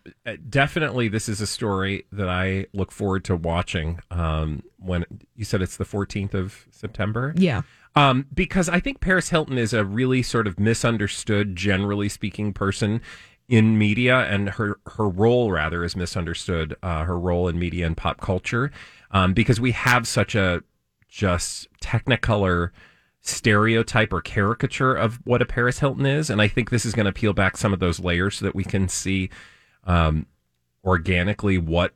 definitely 0.47 1.07
this 1.07 1.27
is 1.27 1.41
a 1.41 1.47
story 1.47 2.05
that 2.11 2.29
I 2.29 2.67
look 2.71 2.91
forward 2.91 3.23
to 3.25 3.35
watching. 3.35 3.99
Um, 4.11 4.61
when 4.77 5.05
you 5.35 5.43
said 5.43 5.63
it's 5.63 5.77
the 5.77 5.85
14th 5.85 6.35
of 6.35 6.67
September, 6.69 7.33
Yeah. 7.35 7.63
Um, 7.95 8.27
because 8.31 8.69
I 8.69 8.79
think 8.79 8.99
Paris 8.99 9.29
Hilton 9.29 9.57
is 9.57 9.73
a 9.73 9.83
really 9.83 10.21
sort 10.21 10.45
of 10.45 10.59
misunderstood, 10.59 11.55
generally 11.55 12.09
speaking, 12.09 12.53
person 12.53 13.01
in 13.49 13.75
media, 13.79 14.19
and 14.19 14.49
her 14.49 14.79
her 14.85 15.09
role 15.09 15.51
rather 15.51 15.83
is 15.83 15.95
misunderstood. 15.95 16.75
Uh, 16.83 17.05
her 17.05 17.17
role 17.17 17.47
in 17.47 17.57
media 17.57 17.87
and 17.87 17.97
pop 17.97 18.21
culture, 18.21 18.71
um, 19.09 19.33
because 19.33 19.59
we 19.59 19.71
have 19.71 20.07
such 20.07 20.35
a 20.35 20.61
just 21.09 21.67
technicolor 21.81 22.69
stereotype 23.27 24.13
or 24.13 24.21
caricature 24.21 24.93
of 24.93 25.19
what 25.25 25.41
a 25.41 25.45
Paris 25.45 25.79
Hilton 25.79 26.05
is, 26.05 26.29
and 26.29 26.41
I 26.41 26.47
think 26.47 26.69
this 26.69 26.85
is 26.85 26.93
going 26.93 27.05
to 27.05 27.11
peel 27.11 27.33
back 27.33 27.57
some 27.57 27.73
of 27.73 27.79
those 27.79 27.99
layers 27.99 28.37
so 28.37 28.45
that 28.45 28.55
we 28.55 28.63
can 28.63 28.87
see 28.87 29.29
um, 29.85 30.25
organically 30.83 31.57
what 31.57 31.93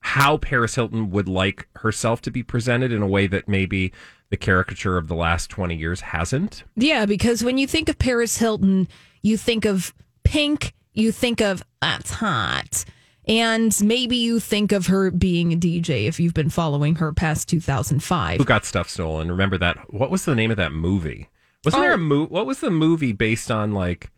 how 0.00 0.38
Paris 0.38 0.74
Hilton 0.74 1.10
would 1.10 1.28
like 1.28 1.68
herself 1.76 2.22
to 2.22 2.30
be 2.30 2.42
presented 2.42 2.90
in 2.90 3.02
a 3.02 3.06
way 3.06 3.26
that 3.26 3.48
maybe 3.48 3.92
the 4.30 4.36
caricature 4.36 4.96
of 4.96 5.08
the 5.08 5.14
last 5.14 5.50
20 5.50 5.76
years 5.76 6.00
hasn't. 6.00 6.64
Yeah, 6.74 7.04
because 7.04 7.44
when 7.44 7.58
you 7.58 7.66
think 7.66 7.88
of 7.88 7.98
Paris 7.98 8.38
Hilton, 8.38 8.88
you 9.22 9.36
think 9.36 9.64
of 9.64 9.92
pink, 10.24 10.72
you 10.94 11.12
think 11.12 11.40
of 11.40 11.62
that's 11.82 12.12
hot. 12.12 12.84
And 13.30 13.80
maybe 13.82 14.16
you 14.16 14.40
think 14.40 14.72
of 14.72 14.88
her 14.88 15.10
being 15.12 15.52
a 15.52 15.56
DJ 15.56 16.06
if 16.08 16.18
you've 16.18 16.34
been 16.34 16.50
following 16.50 16.96
her 16.96 17.12
past 17.12 17.48
2005. 17.48 18.38
Who 18.38 18.44
got 18.44 18.64
stuff 18.64 18.90
stolen? 18.90 19.30
Remember 19.30 19.56
that? 19.56 19.78
What 19.92 20.10
was 20.10 20.24
the 20.24 20.34
name 20.34 20.50
of 20.50 20.56
that 20.56 20.72
movie? 20.72 21.28
Wasn't 21.64 21.78
Oh. 21.78 21.82
there 21.82 21.92
a 21.92 21.94
oh. 21.94 21.98
movie? 21.98 22.32
What 22.32 22.46
was 22.46 22.58
the 22.58 22.70
movie 22.70 23.12
based 23.12 23.50
on 23.50 23.72
like 23.72 24.10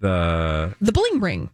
the 0.00 0.74
The 0.80 0.92
Bling 0.92 1.20
Ring. 1.20 1.50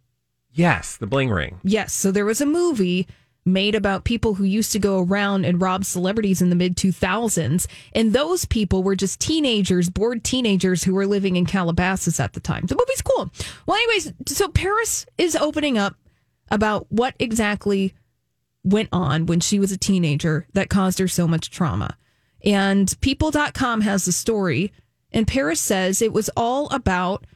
Yes, 0.51 0.97
the 0.97 1.07
Bling 1.07 1.31
Ring. 1.31 1.61
Yes. 1.63 1.93
So 1.93 2.11
there 2.11 2.25
was 2.25 2.41
a 2.41 2.47
movie 2.47 3.07
made 3.45 3.75
about 3.75 4.05
people 4.05 4.35
who 4.35 4.45
used 4.45 4.73
to 4.73 4.79
go 4.79 5.03
around 5.03 5.45
and 5.45 5.61
rob 5.61 5.85
celebrities 5.85 6.43
in 6.43 6.51
the 6.51 6.57
mid 6.57 6.77
2000s. 6.77 7.67
And 7.95 8.13
those 8.13 8.45
people 8.47 8.83
were 8.83 8.97
just 8.97 9.21
teenagers, 9.21 9.91
bored 9.91 10.25
teenagers 10.25 10.85
who 10.85 10.95
were 10.95 11.07
living 11.07 11.37
in 11.37 11.47
Calabasas 11.47 12.19
at 12.19 12.33
the 12.33 12.41
time. 12.41 12.65
The 12.67 12.75
movie's 12.75 13.03
cool. 13.03 13.31
Well, 13.67 13.77
anyways, 13.77 14.13
so 14.27 14.49
Paris 14.49 15.07
is 15.19 15.37
opening 15.37 15.77
up 15.79 15.95
about 16.51 16.87
what 16.91 17.15
exactly 17.19 17.95
went 18.65 18.89
on 18.93 19.27
when 19.27 19.41
she 19.41 19.59
was 19.59 19.73
a 19.73 19.79
teenager 19.79 20.47
that 20.53 20.69
caused 20.69 20.99
her 20.99 21.09
so 21.09 21.27
much 21.27 21.51
trauma. 21.51 21.97
And 22.45 22.95
people.com 23.01 23.81
has 23.83 24.05
the 24.05 24.13
story. 24.13 24.73
And 25.13 25.27
Paris 25.27 25.61
says 25.61 26.03
it 26.03 26.13
was 26.13 26.31
all 26.37 26.69
about 26.71 27.27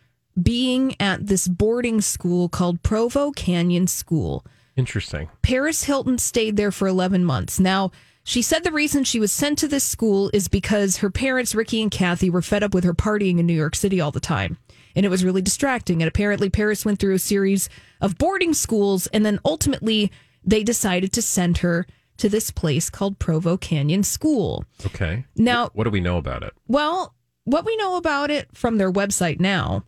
being 0.40 0.94
at 1.00 1.26
this 1.26 1.48
boarding 1.48 2.00
school 2.00 2.48
called 2.48 2.82
Provo 2.82 3.32
Canyon 3.32 3.86
School. 3.86 4.44
Interesting. 4.76 5.28
Paris 5.42 5.84
Hilton 5.84 6.18
stayed 6.18 6.56
there 6.56 6.72
for 6.72 6.88
11 6.88 7.24
months. 7.24 7.60
Now, 7.60 7.90
she 8.24 8.40
said 8.40 8.62
the 8.62 8.72
reason 8.72 9.04
she 9.04 9.20
was 9.20 9.32
sent 9.32 9.58
to 9.58 9.68
this 9.68 9.84
school 9.84 10.30
is 10.32 10.48
because 10.48 10.98
her 10.98 11.10
parents, 11.10 11.54
Ricky 11.54 11.82
and 11.82 11.90
Kathy, 11.90 12.30
were 12.30 12.40
fed 12.40 12.62
up 12.62 12.72
with 12.72 12.84
her 12.84 12.94
partying 12.94 13.38
in 13.38 13.46
New 13.46 13.52
York 13.52 13.74
City 13.74 14.00
all 14.00 14.12
the 14.12 14.20
time. 14.20 14.58
And 14.94 15.06
it 15.06 15.08
was 15.08 15.24
really 15.24 15.42
distracting. 15.42 16.02
And 16.02 16.08
apparently, 16.08 16.50
Paris 16.50 16.84
went 16.84 16.98
through 16.98 17.14
a 17.14 17.18
series 17.18 17.68
of 18.00 18.18
boarding 18.18 18.54
schools. 18.54 19.06
And 19.08 19.24
then 19.24 19.38
ultimately, 19.44 20.12
they 20.44 20.62
decided 20.62 21.12
to 21.12 21.22
send 21.22 21.58
her 21.58 21.86
to 22.18 22.28
this 22.28 22.50
place 22.50 22.90
called 22.90 23.18
Provo 23.18 23.56
Canyon 23.56 24.02
School. 24.02 24.64
Okay. 24.86 25.24
Now- 25.36 25.70
what 25.72 25.84
do 25.84 25.90
we 25.90 26.00
know 26.00 26.18
about 26.18 26.42
it? 26.42 26.52
Well, 26.68 27.14
what 27.44 27.64
we 27.64 27.76
know 27.76 27.96
about 27.96 28.30
it 28.30 28.48
from 28.54 28.78
their 28.78 28.92
website 28.92 29.40
now 29.40 29.84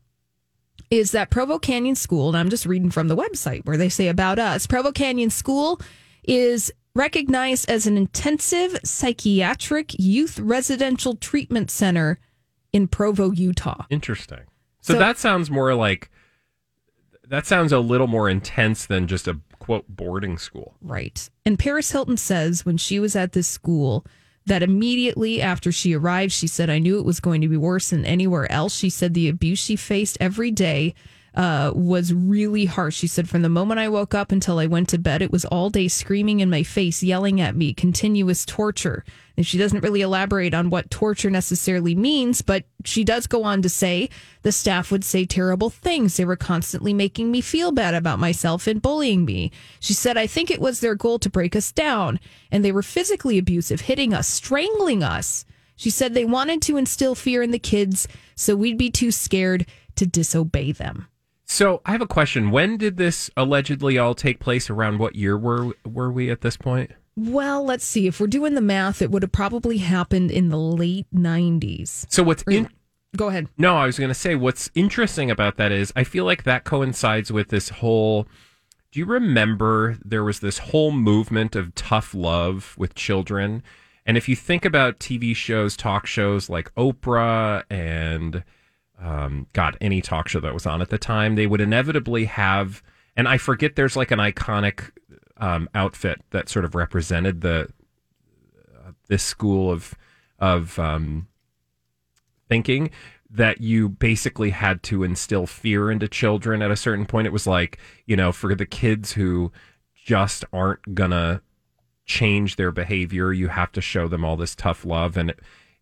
is 0.90 1.12
that 1.12 1.30
Provo 1.30 1.58
Canyon 1.58 1.94
School, 1.94 2.28
and 2.28 2.36
I'm 2.36 2.50
just 2.50 2.66
reading 2.66 2.90
from 2.90 3.08
the 3.08 3.16
website 3.16 3.64
where 3.66 3.76
they 3.76 3.88
say 3.88 4.08
about 4.08 4.38
us 4.38 4.66
Provo 4.66 4.92
Canyon 4.92 5.30
School 5.30 5.80
is 6.24 6.72
recognized 6.94 7.68
as 7.68 7.86
an 7.86 7.96
intensive 7.96 8.78
psychiatric 8.84 9.94
youth 9.98 10.38
residential 10.38 11.16
treatment 11.16 11.70
center 11.70 12.18
in 12.72 12.88
Provo, 12.88 13.30
Utah. 13.30 13.84
Interesting. 13.90 14.40
So, 14.84 14.92
So- 14.92 14.98
that 14.98 15.16
sounds 15.16 15.50
more 15.50 15.74
like 15.74 16.10
that 17.26 17.46
sounds 17.46 17.72
a 17.72 17.78
little 17.78 18.06
more 18.06 18.28
intense 18.28 18.84
than 18.84 19.06
just 19.06 19.26
a 19.26 19.40
quote 19.58 19.86
boarding 19.88 20.36
school. 20.36 20.74
Right. 20.82 21.30
And 21.46 21.58
Paris 21.58 21.90
Hilton 21.90 22.18
says 22.18 22.66
when 22.66 22.76
she 22.76 23.00
was 23.00 23.16
at 23.16 23.32
this 23.32 23.48
school 23.48 24.04
that 24.44 24.62
immediately 24.62 25.40
after 25.40 25.72
she 25.72 25.94
arrived, 25.94 26.32
she 26.32 26.46
said, 26.46 26.68
I 26.68 26.80
knew 26.80 26.98
it 26.98 27.06
was 27.06 27.18
going 27.18 27.40
to 27.40 27.48
be 27.48 27.56
worse 27.56 27.88
than 27.88 28.04
anywhere 28.04 28.50
else. 28.52 28.76
She 28.76 28.90
said 28.90 29.14
the 29.14 29.30
abuse 29.30 29.58
she 29.58 29.74
faced 29.74 30.18
every 30.20 30.50
day 30.50 30.94
uh, 31.34 31.72
was 31.74 32.12
really 32.12 32.66
harsh. 32.66 32.96
She 32.96 33.06
said, 33.06 33.26
from 33.26 33.40
the 33.40 33.48
moment 33.48 33.80
I 33.80 33.88
woke 33.88 34.14
up 34.14 34.32
until 34.32 34.58
I 34.58 34.66
went 34.66 34.90
to 34.90 34.98
bed, 34.98 35.22
it 35.22 35.32
was 35.32 35.46
all 35.46 35.70
day 35.70 35.88
screaming 35.88 36.40
in 36.40 36.50
my 36.50 36.62
face, 36.62 37.02
yelling 37.02 37.40
at 37.40 37.56
me, 37.56 37.72
continuous 37.72 38.44
torture. 38.44 39.02
And 39.36 39.46
she 39.46 39.58
doesn't 39.58 39.82
really 39.82 40.00
elaborate 40.00 40.54
on 40.54 40.70
what 40.70 40.90
torture 40.90 41.30
necessarily 41.30 41.94
means, 41.94 42.40
but 42.40 42.64
she 42.84 43.02
does 43.02 43.26
go 43.26 43.42
on 43.42 43.62
to 43.62 43.68
say 43.68 44.08
the 44.42 44.52
staff 44.52 44.92
would 44.92 45.04
say 45.04 45.24
terrible 45.24 45.70
things. 45.70 46.16
They 46.16 46.24
were 46.24 46.36
constantly 46.36 46.94
making 46.94 47.30
me 47.30 47.40
feel 47.40 47.72
bad 47.72 47.94
about 47.94 48.20
myself 48.20 48.66
and 48.66 48.80
bullying 48.80 49.24
me. 49.24 49.50
She 49.80 49.92
said, 49.92 50.16
I 50.16 50.26
think 50.26 50.50
it 50.50 50.60
was 50.60 50.80
their 50.80 50.94
goal 50.94 51.18
to 51.18 51.30
break 51.30 51.56
us 51.56 51.72
down. 51.72 52.20
And 52.52 52.64
they 52.64 52.72
were 52.72 52.82
physically 52.82 53.38
abusive, 53.38 53.82
hitting 53.82 54.14
us, 54.14 54.28
strangling 54.28 55.02
us. 55.02 55.44
She 55.76 55.90
said 55.90 56.14
they 56.14 56.24
wanted 56.24 56.62
to 56.62 56.76
instill 56.76 57.16
fear 57.16 57.42
in 57.42 57.50
the 57.50 57.58
kids 57.58 58.06
so 58.36 58.54
we'd 58.54 58.78
be 58.78 58.90
too 58.90 59.10
scared 59.10 59.66
to 59.96 60.06
disobey 60.06 60.72
them. 60.72 61.08
So 61.46 61.82
I 61.84 61.92
have 61.92 62.00
a 62.00 62.06
question. 62.06 62.50
When 62.50 62.76
did 62.76 62.96
this 62.96 63.30
allegedly 63.36 63.98
all 63.98 64.14
take 64.14 64.40
place? 64.40 64.70
Around 64.70 64.98
what 64.98 65.14
year 65.14 65.36
were 65.36 65.72
were 65.84 66.10
we 66.10 66.30
at 66.30 66.40
this 66.40 66.56
point? 66.56 66.92
Well, 67.16 67.64
let's 67.64 67.84
see. 67.84 68.06
If 68.06 68.18
we're 68.18 68.26
doing 68.26 68.54
the 68.54 68.60
math, 68.60 69.00
it 69.00 69.10
would 69.10 69.22
have 69.22 69.32
probably 69.32 69.78
happened 69.78 70.30
in 70.30 70.48
the 70.48 70.58
late 70.58 71.06
90s. 71.14 72.06
So 72.08 72.22
what's 72.22 72.42
in 72.44 72.68
Go 73.16 73.28
ahead. 73.28 73.48
No, 73.56 73.76
I 73.76 73.86
was 73.86 73.98
going 73.98 74.08
to 74.10 74.14
say 74.14 74.34
what's 74.34 74.70
interesting 74.74 75.30
about 75.30 75.56
that 75.56 75.70
is 75.70 75.92
I 75.94 76.04
feel 76.04 76.24
like 76.24 76.42
that 76.42 76.64
coincides 76.64 77.30
with 77.30 77.48
this 77.48 77.68
whole. 77.68 78.26
Do 78.90 79.00
you 79.00 79.06
remember 79.06 79.98
there 80.04 80.24
was 80.24 80.40
this 80.40 80.58
whole 80.58 80.90
movement 80.90 81.54
of 81.54 81.74
tough 81.74 82.14
love 82.14 82.74
with 82.76 82.94
children? 82.94 83.62
And 84.06 84.16
if 84.16 84.28
you 84.28 84.36
think 84.36 84.64
about 84.64 84.98
TV 84.98 85.34
shows, 85.34 85.76
talk 85.76 86.06
shows 86.06 86.50
like 86.50 86.74
Oprah 86.74 87.64
and 87.70 88.44
um, 89.00 89.46
God, 89.52 89.76
any 89.80 90.00
talk 90.00 90.28
show 90.28 90.40
that 90.40 90.54
was 90.54 90.66
on 90.66 90.82
at 90.82 90.90
the 90.90 90.98
time, 90.98 91.34
they 91.34 91.46
would 91.46 91.60
inevitably 91.60 92.26
have. 92.26 92.82
And 93.16 93.28
I 93.28 93.38
forget 93.38 93.76
there's 93.76 93.96
like 93.96 94.10
an 94.10 94.18
iconic 94.18 94.90
um, 95.44 95.68
outfit 95.74 96.22
that 96.30 96.48
sort 96.48 96.64
of 96.64 96.74
represented 96.74 97.42
the 97.42 97.68
uh, 98.74 98.92
this 99.08 99.22
school 99.22 99.70
of 99.70 99.94
of 100.38 100.78
um, 100.78 101.28
thinking 102.48 102.90
that 103.28 103.60
you 103.60 103.90
basically 103.90 104.50
had 104.50 104.82
to 104.84 105.02
instill 105.02 105.46
fear 105.46 105.90
into 105.90 106.08
children 106.08 106.62
at 106.62 106.70
a 106.70 106.76
certain 106.76 107.04
point. 107.04 107.26
It 107.26 107.32
was 107.32 107.46
like, 107.46 107.78
you 108.06 108.16
know, 108.16 108.32
for 108.32 108.54
the 108.54 108.64
kids 108.64 109.12
who 109.12 109.52
just 109.94 110.46
aren't 110.50 110.94
gonna 110.94 111.42
change 112.06 112.56
their 112.56 112.72
behavior, 112.72 113.30
you 113.30 113.48
have 113.48 113.72
to 113.72 113.82
show 113.82 114.08
them 114.08 114.24
all 114.24 114.36
this 114.36 114.54
tough 114.54 114.86
love 114.86 115.18
and 115.18 115.34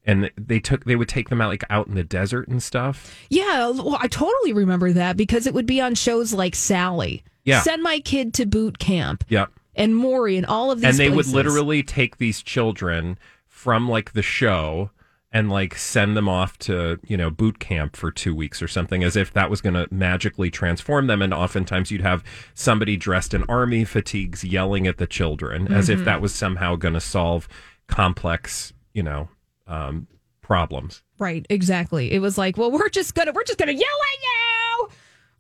and 0.05 0.29
they 0.37 0.59
took 0.59 0.87
they 0.87 0.97
would 0.97 1.09
take 1.09 1.29
them 1.29 1.41
out 1.41 1.51
like 1.51 1.63
out 1.71 1.87
in 1.87 1.95
the 1.95 2.03
desert 2.03 2.49
and 2.49 2.61
stuff. 2.61 3.17
Yeah, 3.31 3.71
well, 3.71 3.99
I 4.01 4.09
totally 4.09 4.53
remember 4.53 4.93
that 4.93 5.17
because 5.17 5.47
it 5.47 5.55
would 5.55 5.67
be 5.67 5.81
on 5.81 5.95
shows 5.95 6.33
like 6.33 6.57
Sally. 6.57 7.23
Yeah. 7.45 7.63
Send 7.63 7.83
my 7.83 7.99
kid 8.01 8.35
to 8.35 8.47
boot 8.47 8.79
camp. 8.79 9.25
Yep. 9.29 9.51
And 9.75 9.97
Maury 9.97 10.37
and 10.37 10.47
all 10.47 10.71
of 10.71 10.81
these 10.81 10.91
and 10.91 10.99
they 10.99 11.09
places. 11.11 11.33
would 11.33 11.45
literally 11.45 11.83
take 11.83 12.19
these 12.19 12.43
children 12.43 13.19
from 13.49 13.89
like 13.89 14.13
the 14.13 14.23
show 14.23 14.91
and 15.35 15.51
like 15.51 15.75
send 15.77 16.15
them 16.15 16.29
off 16.29 16.59
to 16.59 17.01
you 17.07 17.17
know 17.17 17.31
boot 17.31 17.59
camp 17.59 17.97
for 17.97 18.11
two 18.11 18.35
weeks 18.35 18.61
or 18.61 18.69
something 18.69 19.03
as 19.03 19.17
if 19.17 19.33
that 19.33 19.49
was 19.49 19.63
going 19.63 19.73
to 19.73 19.89
magically 19.91 20.51
transform 20.51 21.07
them 21.07 21.23
and 21.23 21.33
oftentimes 21.33 21.91
you'd 21.91 22.03
have 22.03 22.23
somebody 22.53 22.99
dressed 22.99 23.33
in 23.33 23.43
army 23.45 23.83
fatigues 23.87 24.45
yelling 24.45 24.87
at 24.87 24.99
the 24.99 25.07
children 25.07 25.73
as 25.73 25.89
if 25.89 26.01
Mhm. 26.01 26.05
that 26.05 26.21
was 26.21 26.35
somehow 26.35 26.77
going 26.77 26.93
to 26.93 27.01
solve 27.01 27.49
complex 27.87 28.73
you 28.93 29.03
know 29.03 29.29
um, 29.67 30.07
problems 30.43 31.03
Right, 31.19 31.47
exactly. 31.49 32.11
It 32.11 32.19
was 32.19 32.37
like, 32.37 32.57
well, 32.57 32.73
we're 32.73 32.89
just 32.89 33.15
gonna 33.15 33.31
we're 33.33 33.45
just 33.45 33.57
gonna 33.59 33.71
yell 33.71 33.81
at 33.81 34.23
you. 34.23 34.62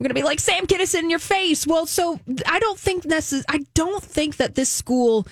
Gonna 0.02 0.14
be 0.14 0.22
like 0.22 0.40
Sam 0.40 0.66
Kinison 0.66 1.00
in 1.00 1.10
your 1.10 1.18
face. 1.18 1.66
Well, 1.66 1.86
so 1.86 2.20
I 2.46 2.58
don't 2.58 2.78
think 2.78 3.04
necess- 3.04 3.44
I 3.48 3.60
don't 3.74 4.02
think 4.02 4.36
that 4.36 4.54
this 4.54 4.70
school 4.70 5.26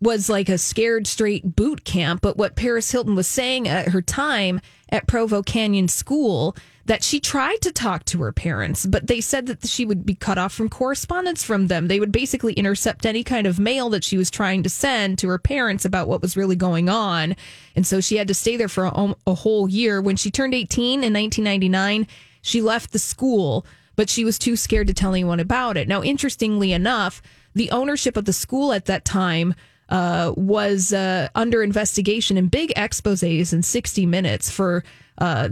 was 0.00 0.28
like 0.28 0.48
a 0.48 0.58
scared 0.58 1.06
straight 1.06 1.56
boot 1.56 1.84
camp, 1.84 2.22
but 2.22 2.36
what 2.36 2.56
Paris 2.56 2.90
Hilton 2.90 3.14
was 3.14 3.26
saying 3.26 3.68
at 3.68 3.88
her 3.88 4.00
time 4.00 4.60
at 4.90 5.06
Provo 5.06 5.42
Canyon 5.42 5.88
School 5.88 6.56
that 6.86 7.04
she 7.04 7.20
tried 7.20 7.60
to 7.60 7.70
talk 7.70 8.04
to 8.06 8.20
her 8.22 8.32
parents, 8.32 8.86
but 8.86 9.06
they 9.06 9.20
said 9.20 9.46
that 9.46 9.66
she 9.66 9.84
would 9.84 10.04
be 10.04 10.14
cut 10.14 10.38
off 10.38 10.52
from 10.52 10.68
correspondence 10.68 11.44
from 11.44 11.68
them. 11.68 11.86
They 11.86 12.00
would 12.00 12.10
basically 12.10 12.54
intercept 12.54 13.06
any 13.06 13.22
kind 13.22 13.46
of 13.46 13.60
mail 13.60 13.90
that 13.90 14.02
she 14.02 14.16
was 14.16 14.30
trying 14.30 14.62
to 14.64 14.70
send 14.70 15.18
to 15.18 15.28
her 15.28 15.38
parents 15.38 15.84
about 15.84 16.08
what 16.08 16.22
was 16.22 16.36
really 16.36 16.56
going 16.56 16.88
on. 16.88 17.36
And 17.76 17.86
so 17.86 18.00
she 18.00 18.16
had 18.16 18.26
to 18.28 18.34
stay 18.34 18.56
there 18.56 18.68
for 18.68 18.86
a, 18.86 19.14
a 19.26 19.34
whole 19.34 19.68
year. 19.68 20.00
When 20.00 20.16
she 20.16 20.30
turned 20.30 20.54
18 20.54 21.04
in 21.04 21.12
1999, 21.12 22.08
she 22.42 22.62
left 22.62 22.92
the 22.92 22.98
school, 22.98 23.64
but 24.00 24.08
she 24.08 24.24
was 24.24 24.38
too 24.38 24.56
scared 24.56 24.86
to 24.86 24.94
tell 24.94 25.12
anyone 25.12 25.40
about 25.40 25.76
it. 25.76 25.86
Now, 25.86 26.02
interestingly 26.02 26.72
enough, 26.72 27.20
the 27.52 27.70
ownership 27.70 28.16
of 28.16 28.24
the 28.24 28.32
school 28.32 28.72
at 28.72 28.86
that 28.86 29.04
time 29.04 29.54
uh, 29.90 30.32
was 30.38 30.94
uh, 30.94 31.28
under 31.34 31.62
investigation 31.62 32.38
in 32.38 32.46
big 32.46 32.72
exposés 32.78 33.52
in 33.52 33.62
60 33.62 34.06
Minutes 34.06 34.48
for 34.50 34.84
uh, 35.18 35.50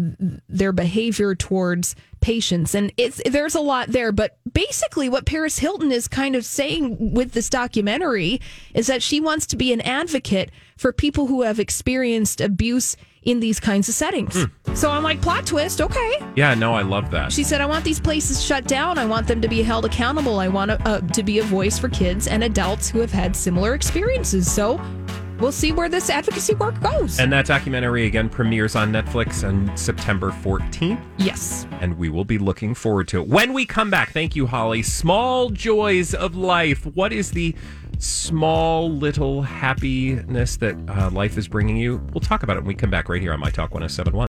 their 0.48 0.72
behavior 0.72 1.34
towards 1.34 1.94
patients. 2.22 2.74
And 2.74 2.90
it's 2.96 3.20
there's 3.26 3.54
a 3.54 3.60
lot 3.60 3.88
there, 3.88 4.12
but 4.12 4.38
basically, 4.50 5.10
what 5.10 5.26
Paris 5.26 5.58
Hilton 5.58 5.92
is 5.92 6.08
kind 6.08 6.34
of 6.34 6.42
saying 6.42 7.12
with 7.12 7.32
this 7.32 7.50
documentary 7.50 8.40
is 8.72 8.86
that 8.86 9.02
she 9.02 9.20
wants 9.20 9.44
to 9.48 9.56
be 9.56 9.74
an 9.74 9.82
advocate 9.82 10.50
for 10.78 10.90
people 10.90 11.26
who 11.26 11.42
have 11.42 11.60
experienced 11.60 12.40
abuse 12.40 12.96
in 13.28 13.40
these 13.40 13.60
kinds 13.60 13.88
of 13.90 13.94
settings. 13.94 14.46
So 14.74 14.90
I'm 14.90 15.02
like, 15.02 15.20
plot 15.20 15.46
twist, 15.46 15.80
okay. 15.82 16.14
yeah 16.34 16.54
no 16.54 16.72
i 16.74 16.82
love 16.82 17.10
that 17.10 17.30
She 17.30 17.44
said, 17.44 17.60
I 17.60 17.66
want 17.66 17.84
these 17.84 18.00
places 18.00 18.42
shut 18.42 18.64
down. 18.64 18.96
I 18.96 19.04
want 19.04 19.26
them 19.26 19.40
to 19.42 19.48
be 19.48 19.62
held 19.62 19.84
accountable. 19.84 20.40
I 20.40 20.48
want 20.48 20.70
uh, 20.70 21.00
to 21.00 21.22
be 21.22 21.38
a 21.38 21.42
voice 21.42 21.78
for 21.78 21.88
kids 21.90 22.26
and 22.26 22.42
adults 22.42 22.88
who 22.88 23.00
have 23.00 23.12
had 23.12 23.36
similar 23.36 23.74
experiences. 23.74 24.50
So 24.50 24.80
we'll 25.40 25.52
see 25.52 25.72
where 25.72 25.88
this 25.90 26.08
advocacy 26.10 26.54
work 26.54 26.80
goes. 26.80 27.20
and 27.20 27.30
that 27.32 27.46
documentary 27.46 28.06
again 28.06 28.28
premieres 28.28 28.74
on 28.74 28.90
netflix 28.90 29.46
on 29.46 29.76
september 29.76 30.30
14th 30.32 31.00
yes. 31.18 31.64
and 31.80 31.96
we 31.96 32.08
will 32.08 32.24
be 32.24 32.38
looking 32.38 32.74
forward 32.74 33.06
to 33.08 33.20
it. 33.20 33.28
When 33.28 33.52
we 33.52 33.64
come 33.66 33.90
back, 33.90 34.10
thank 34.12 34.34
you, 34.34 34.46
Holly. 34.46 34.82
Small 34.82 35.50
joys 35.50 36.14
of 36.14 36.34
life. 36.34 36.86
What 36.86 37.12
is 37.12 37.30
the 37.32 37.54
small 37.98 38.90
little 38.90 39.42
happiness 39.42 40.56
that 40.56 40.76
uh, 40.88 41.10
life 41.10 41.36
is 41.36 41.48
bringing 41.48 41.76
you? 41.76 42.00
We'll 42.12 42.20
talk 42.20 42.42
about 42.42 42.56
it 42.56 42.60
when 42.60 42.68
we 42.68 42.74
come 42.74 42.90
back 42.90 43.08
right 43.08 43.20
here 43.20 43.32
on 43.32 43.40
My 43.40 43.50
Talk 43.50 43.74
1071. 43.74 44.26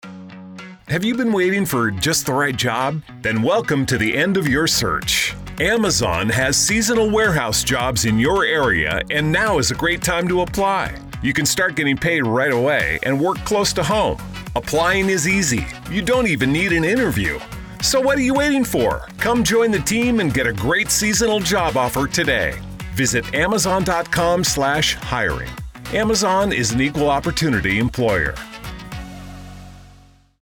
Have 0.88 1.04
you 1.04 1.16
been 1.16 1.32
waiting 1.32 1.66
for 1.66 1.90
just 1.90 2.26
the 2.26 2.32
right 2.32 2.56
job? 2.56 3.02
Then 3.22 3.42
welcome 3.42 3.84
to 3.86 3.98
the 3.98 4.16
end 4.16 4.36
of 4.36 4.46
your 4.46 4.66
search. 4.66 5.34
Amazon 5.58 6.28
has 6.28 6.56
seasonal 6.56 7.10
warehouse 7.10 7.64
jobs 7.64 8.04
in 8.04 8.18
your 8.18 8.44
area, 8.44 9.00
and 9.10 9.32
now 9.32 9.58
is 9.58 9.70
a 9.70 9.74
great 9.74 10.02
time 10.02 10.28
to 10.28 10.42
apply. 10.42 10.96
You 11.22 11.32
can 11.32 11.46
start 11.46 11.74
getting 11.74 11.96
paid 11.96 12.26
right 12.26 12.52
away 12.52 12.98
and 13.02 13.20
work 13.20 13.38
close 13.38 13.72
to 13.72 13.82
home. 13.82 14.18
Applying 14.54 15.08
is 15.08 15.26
easy. 15.26 15.66
You 15.90 16.02
don't 16.02 16.28
even 16.28 16.52
need 16.52 16.72
an 16.72 16.84
interview. 16.84 17.40
So 17.82 18.00
what 18.00 18.18
are 18.18 18.22
you 18.22 18.34
waiting 18.34 18.64
for? 18.64 19.08
Come 19.18 19.42
join 19.42 19.70
the 19.70 19.80
team 19.80 20.20
and 20.20 20.32
get 20.32 20.46
a 20.46 20.52
great 20.52 20.90
seasonal 20.90 21.40
job 21.40 21.76
offer 21.76 22.06
today. 22.06 22.58
Visit 22.96 23.34
amazon.com 23.34 24.42
slash 24.42 24.94
hiring. 24.94 25.50
Amazon 25.92 26.50
is 26.50 26.72
an 26.72 26.80
equal 26.80 27.10
opportunity 27.10 27.78
employer. 27.78 28.34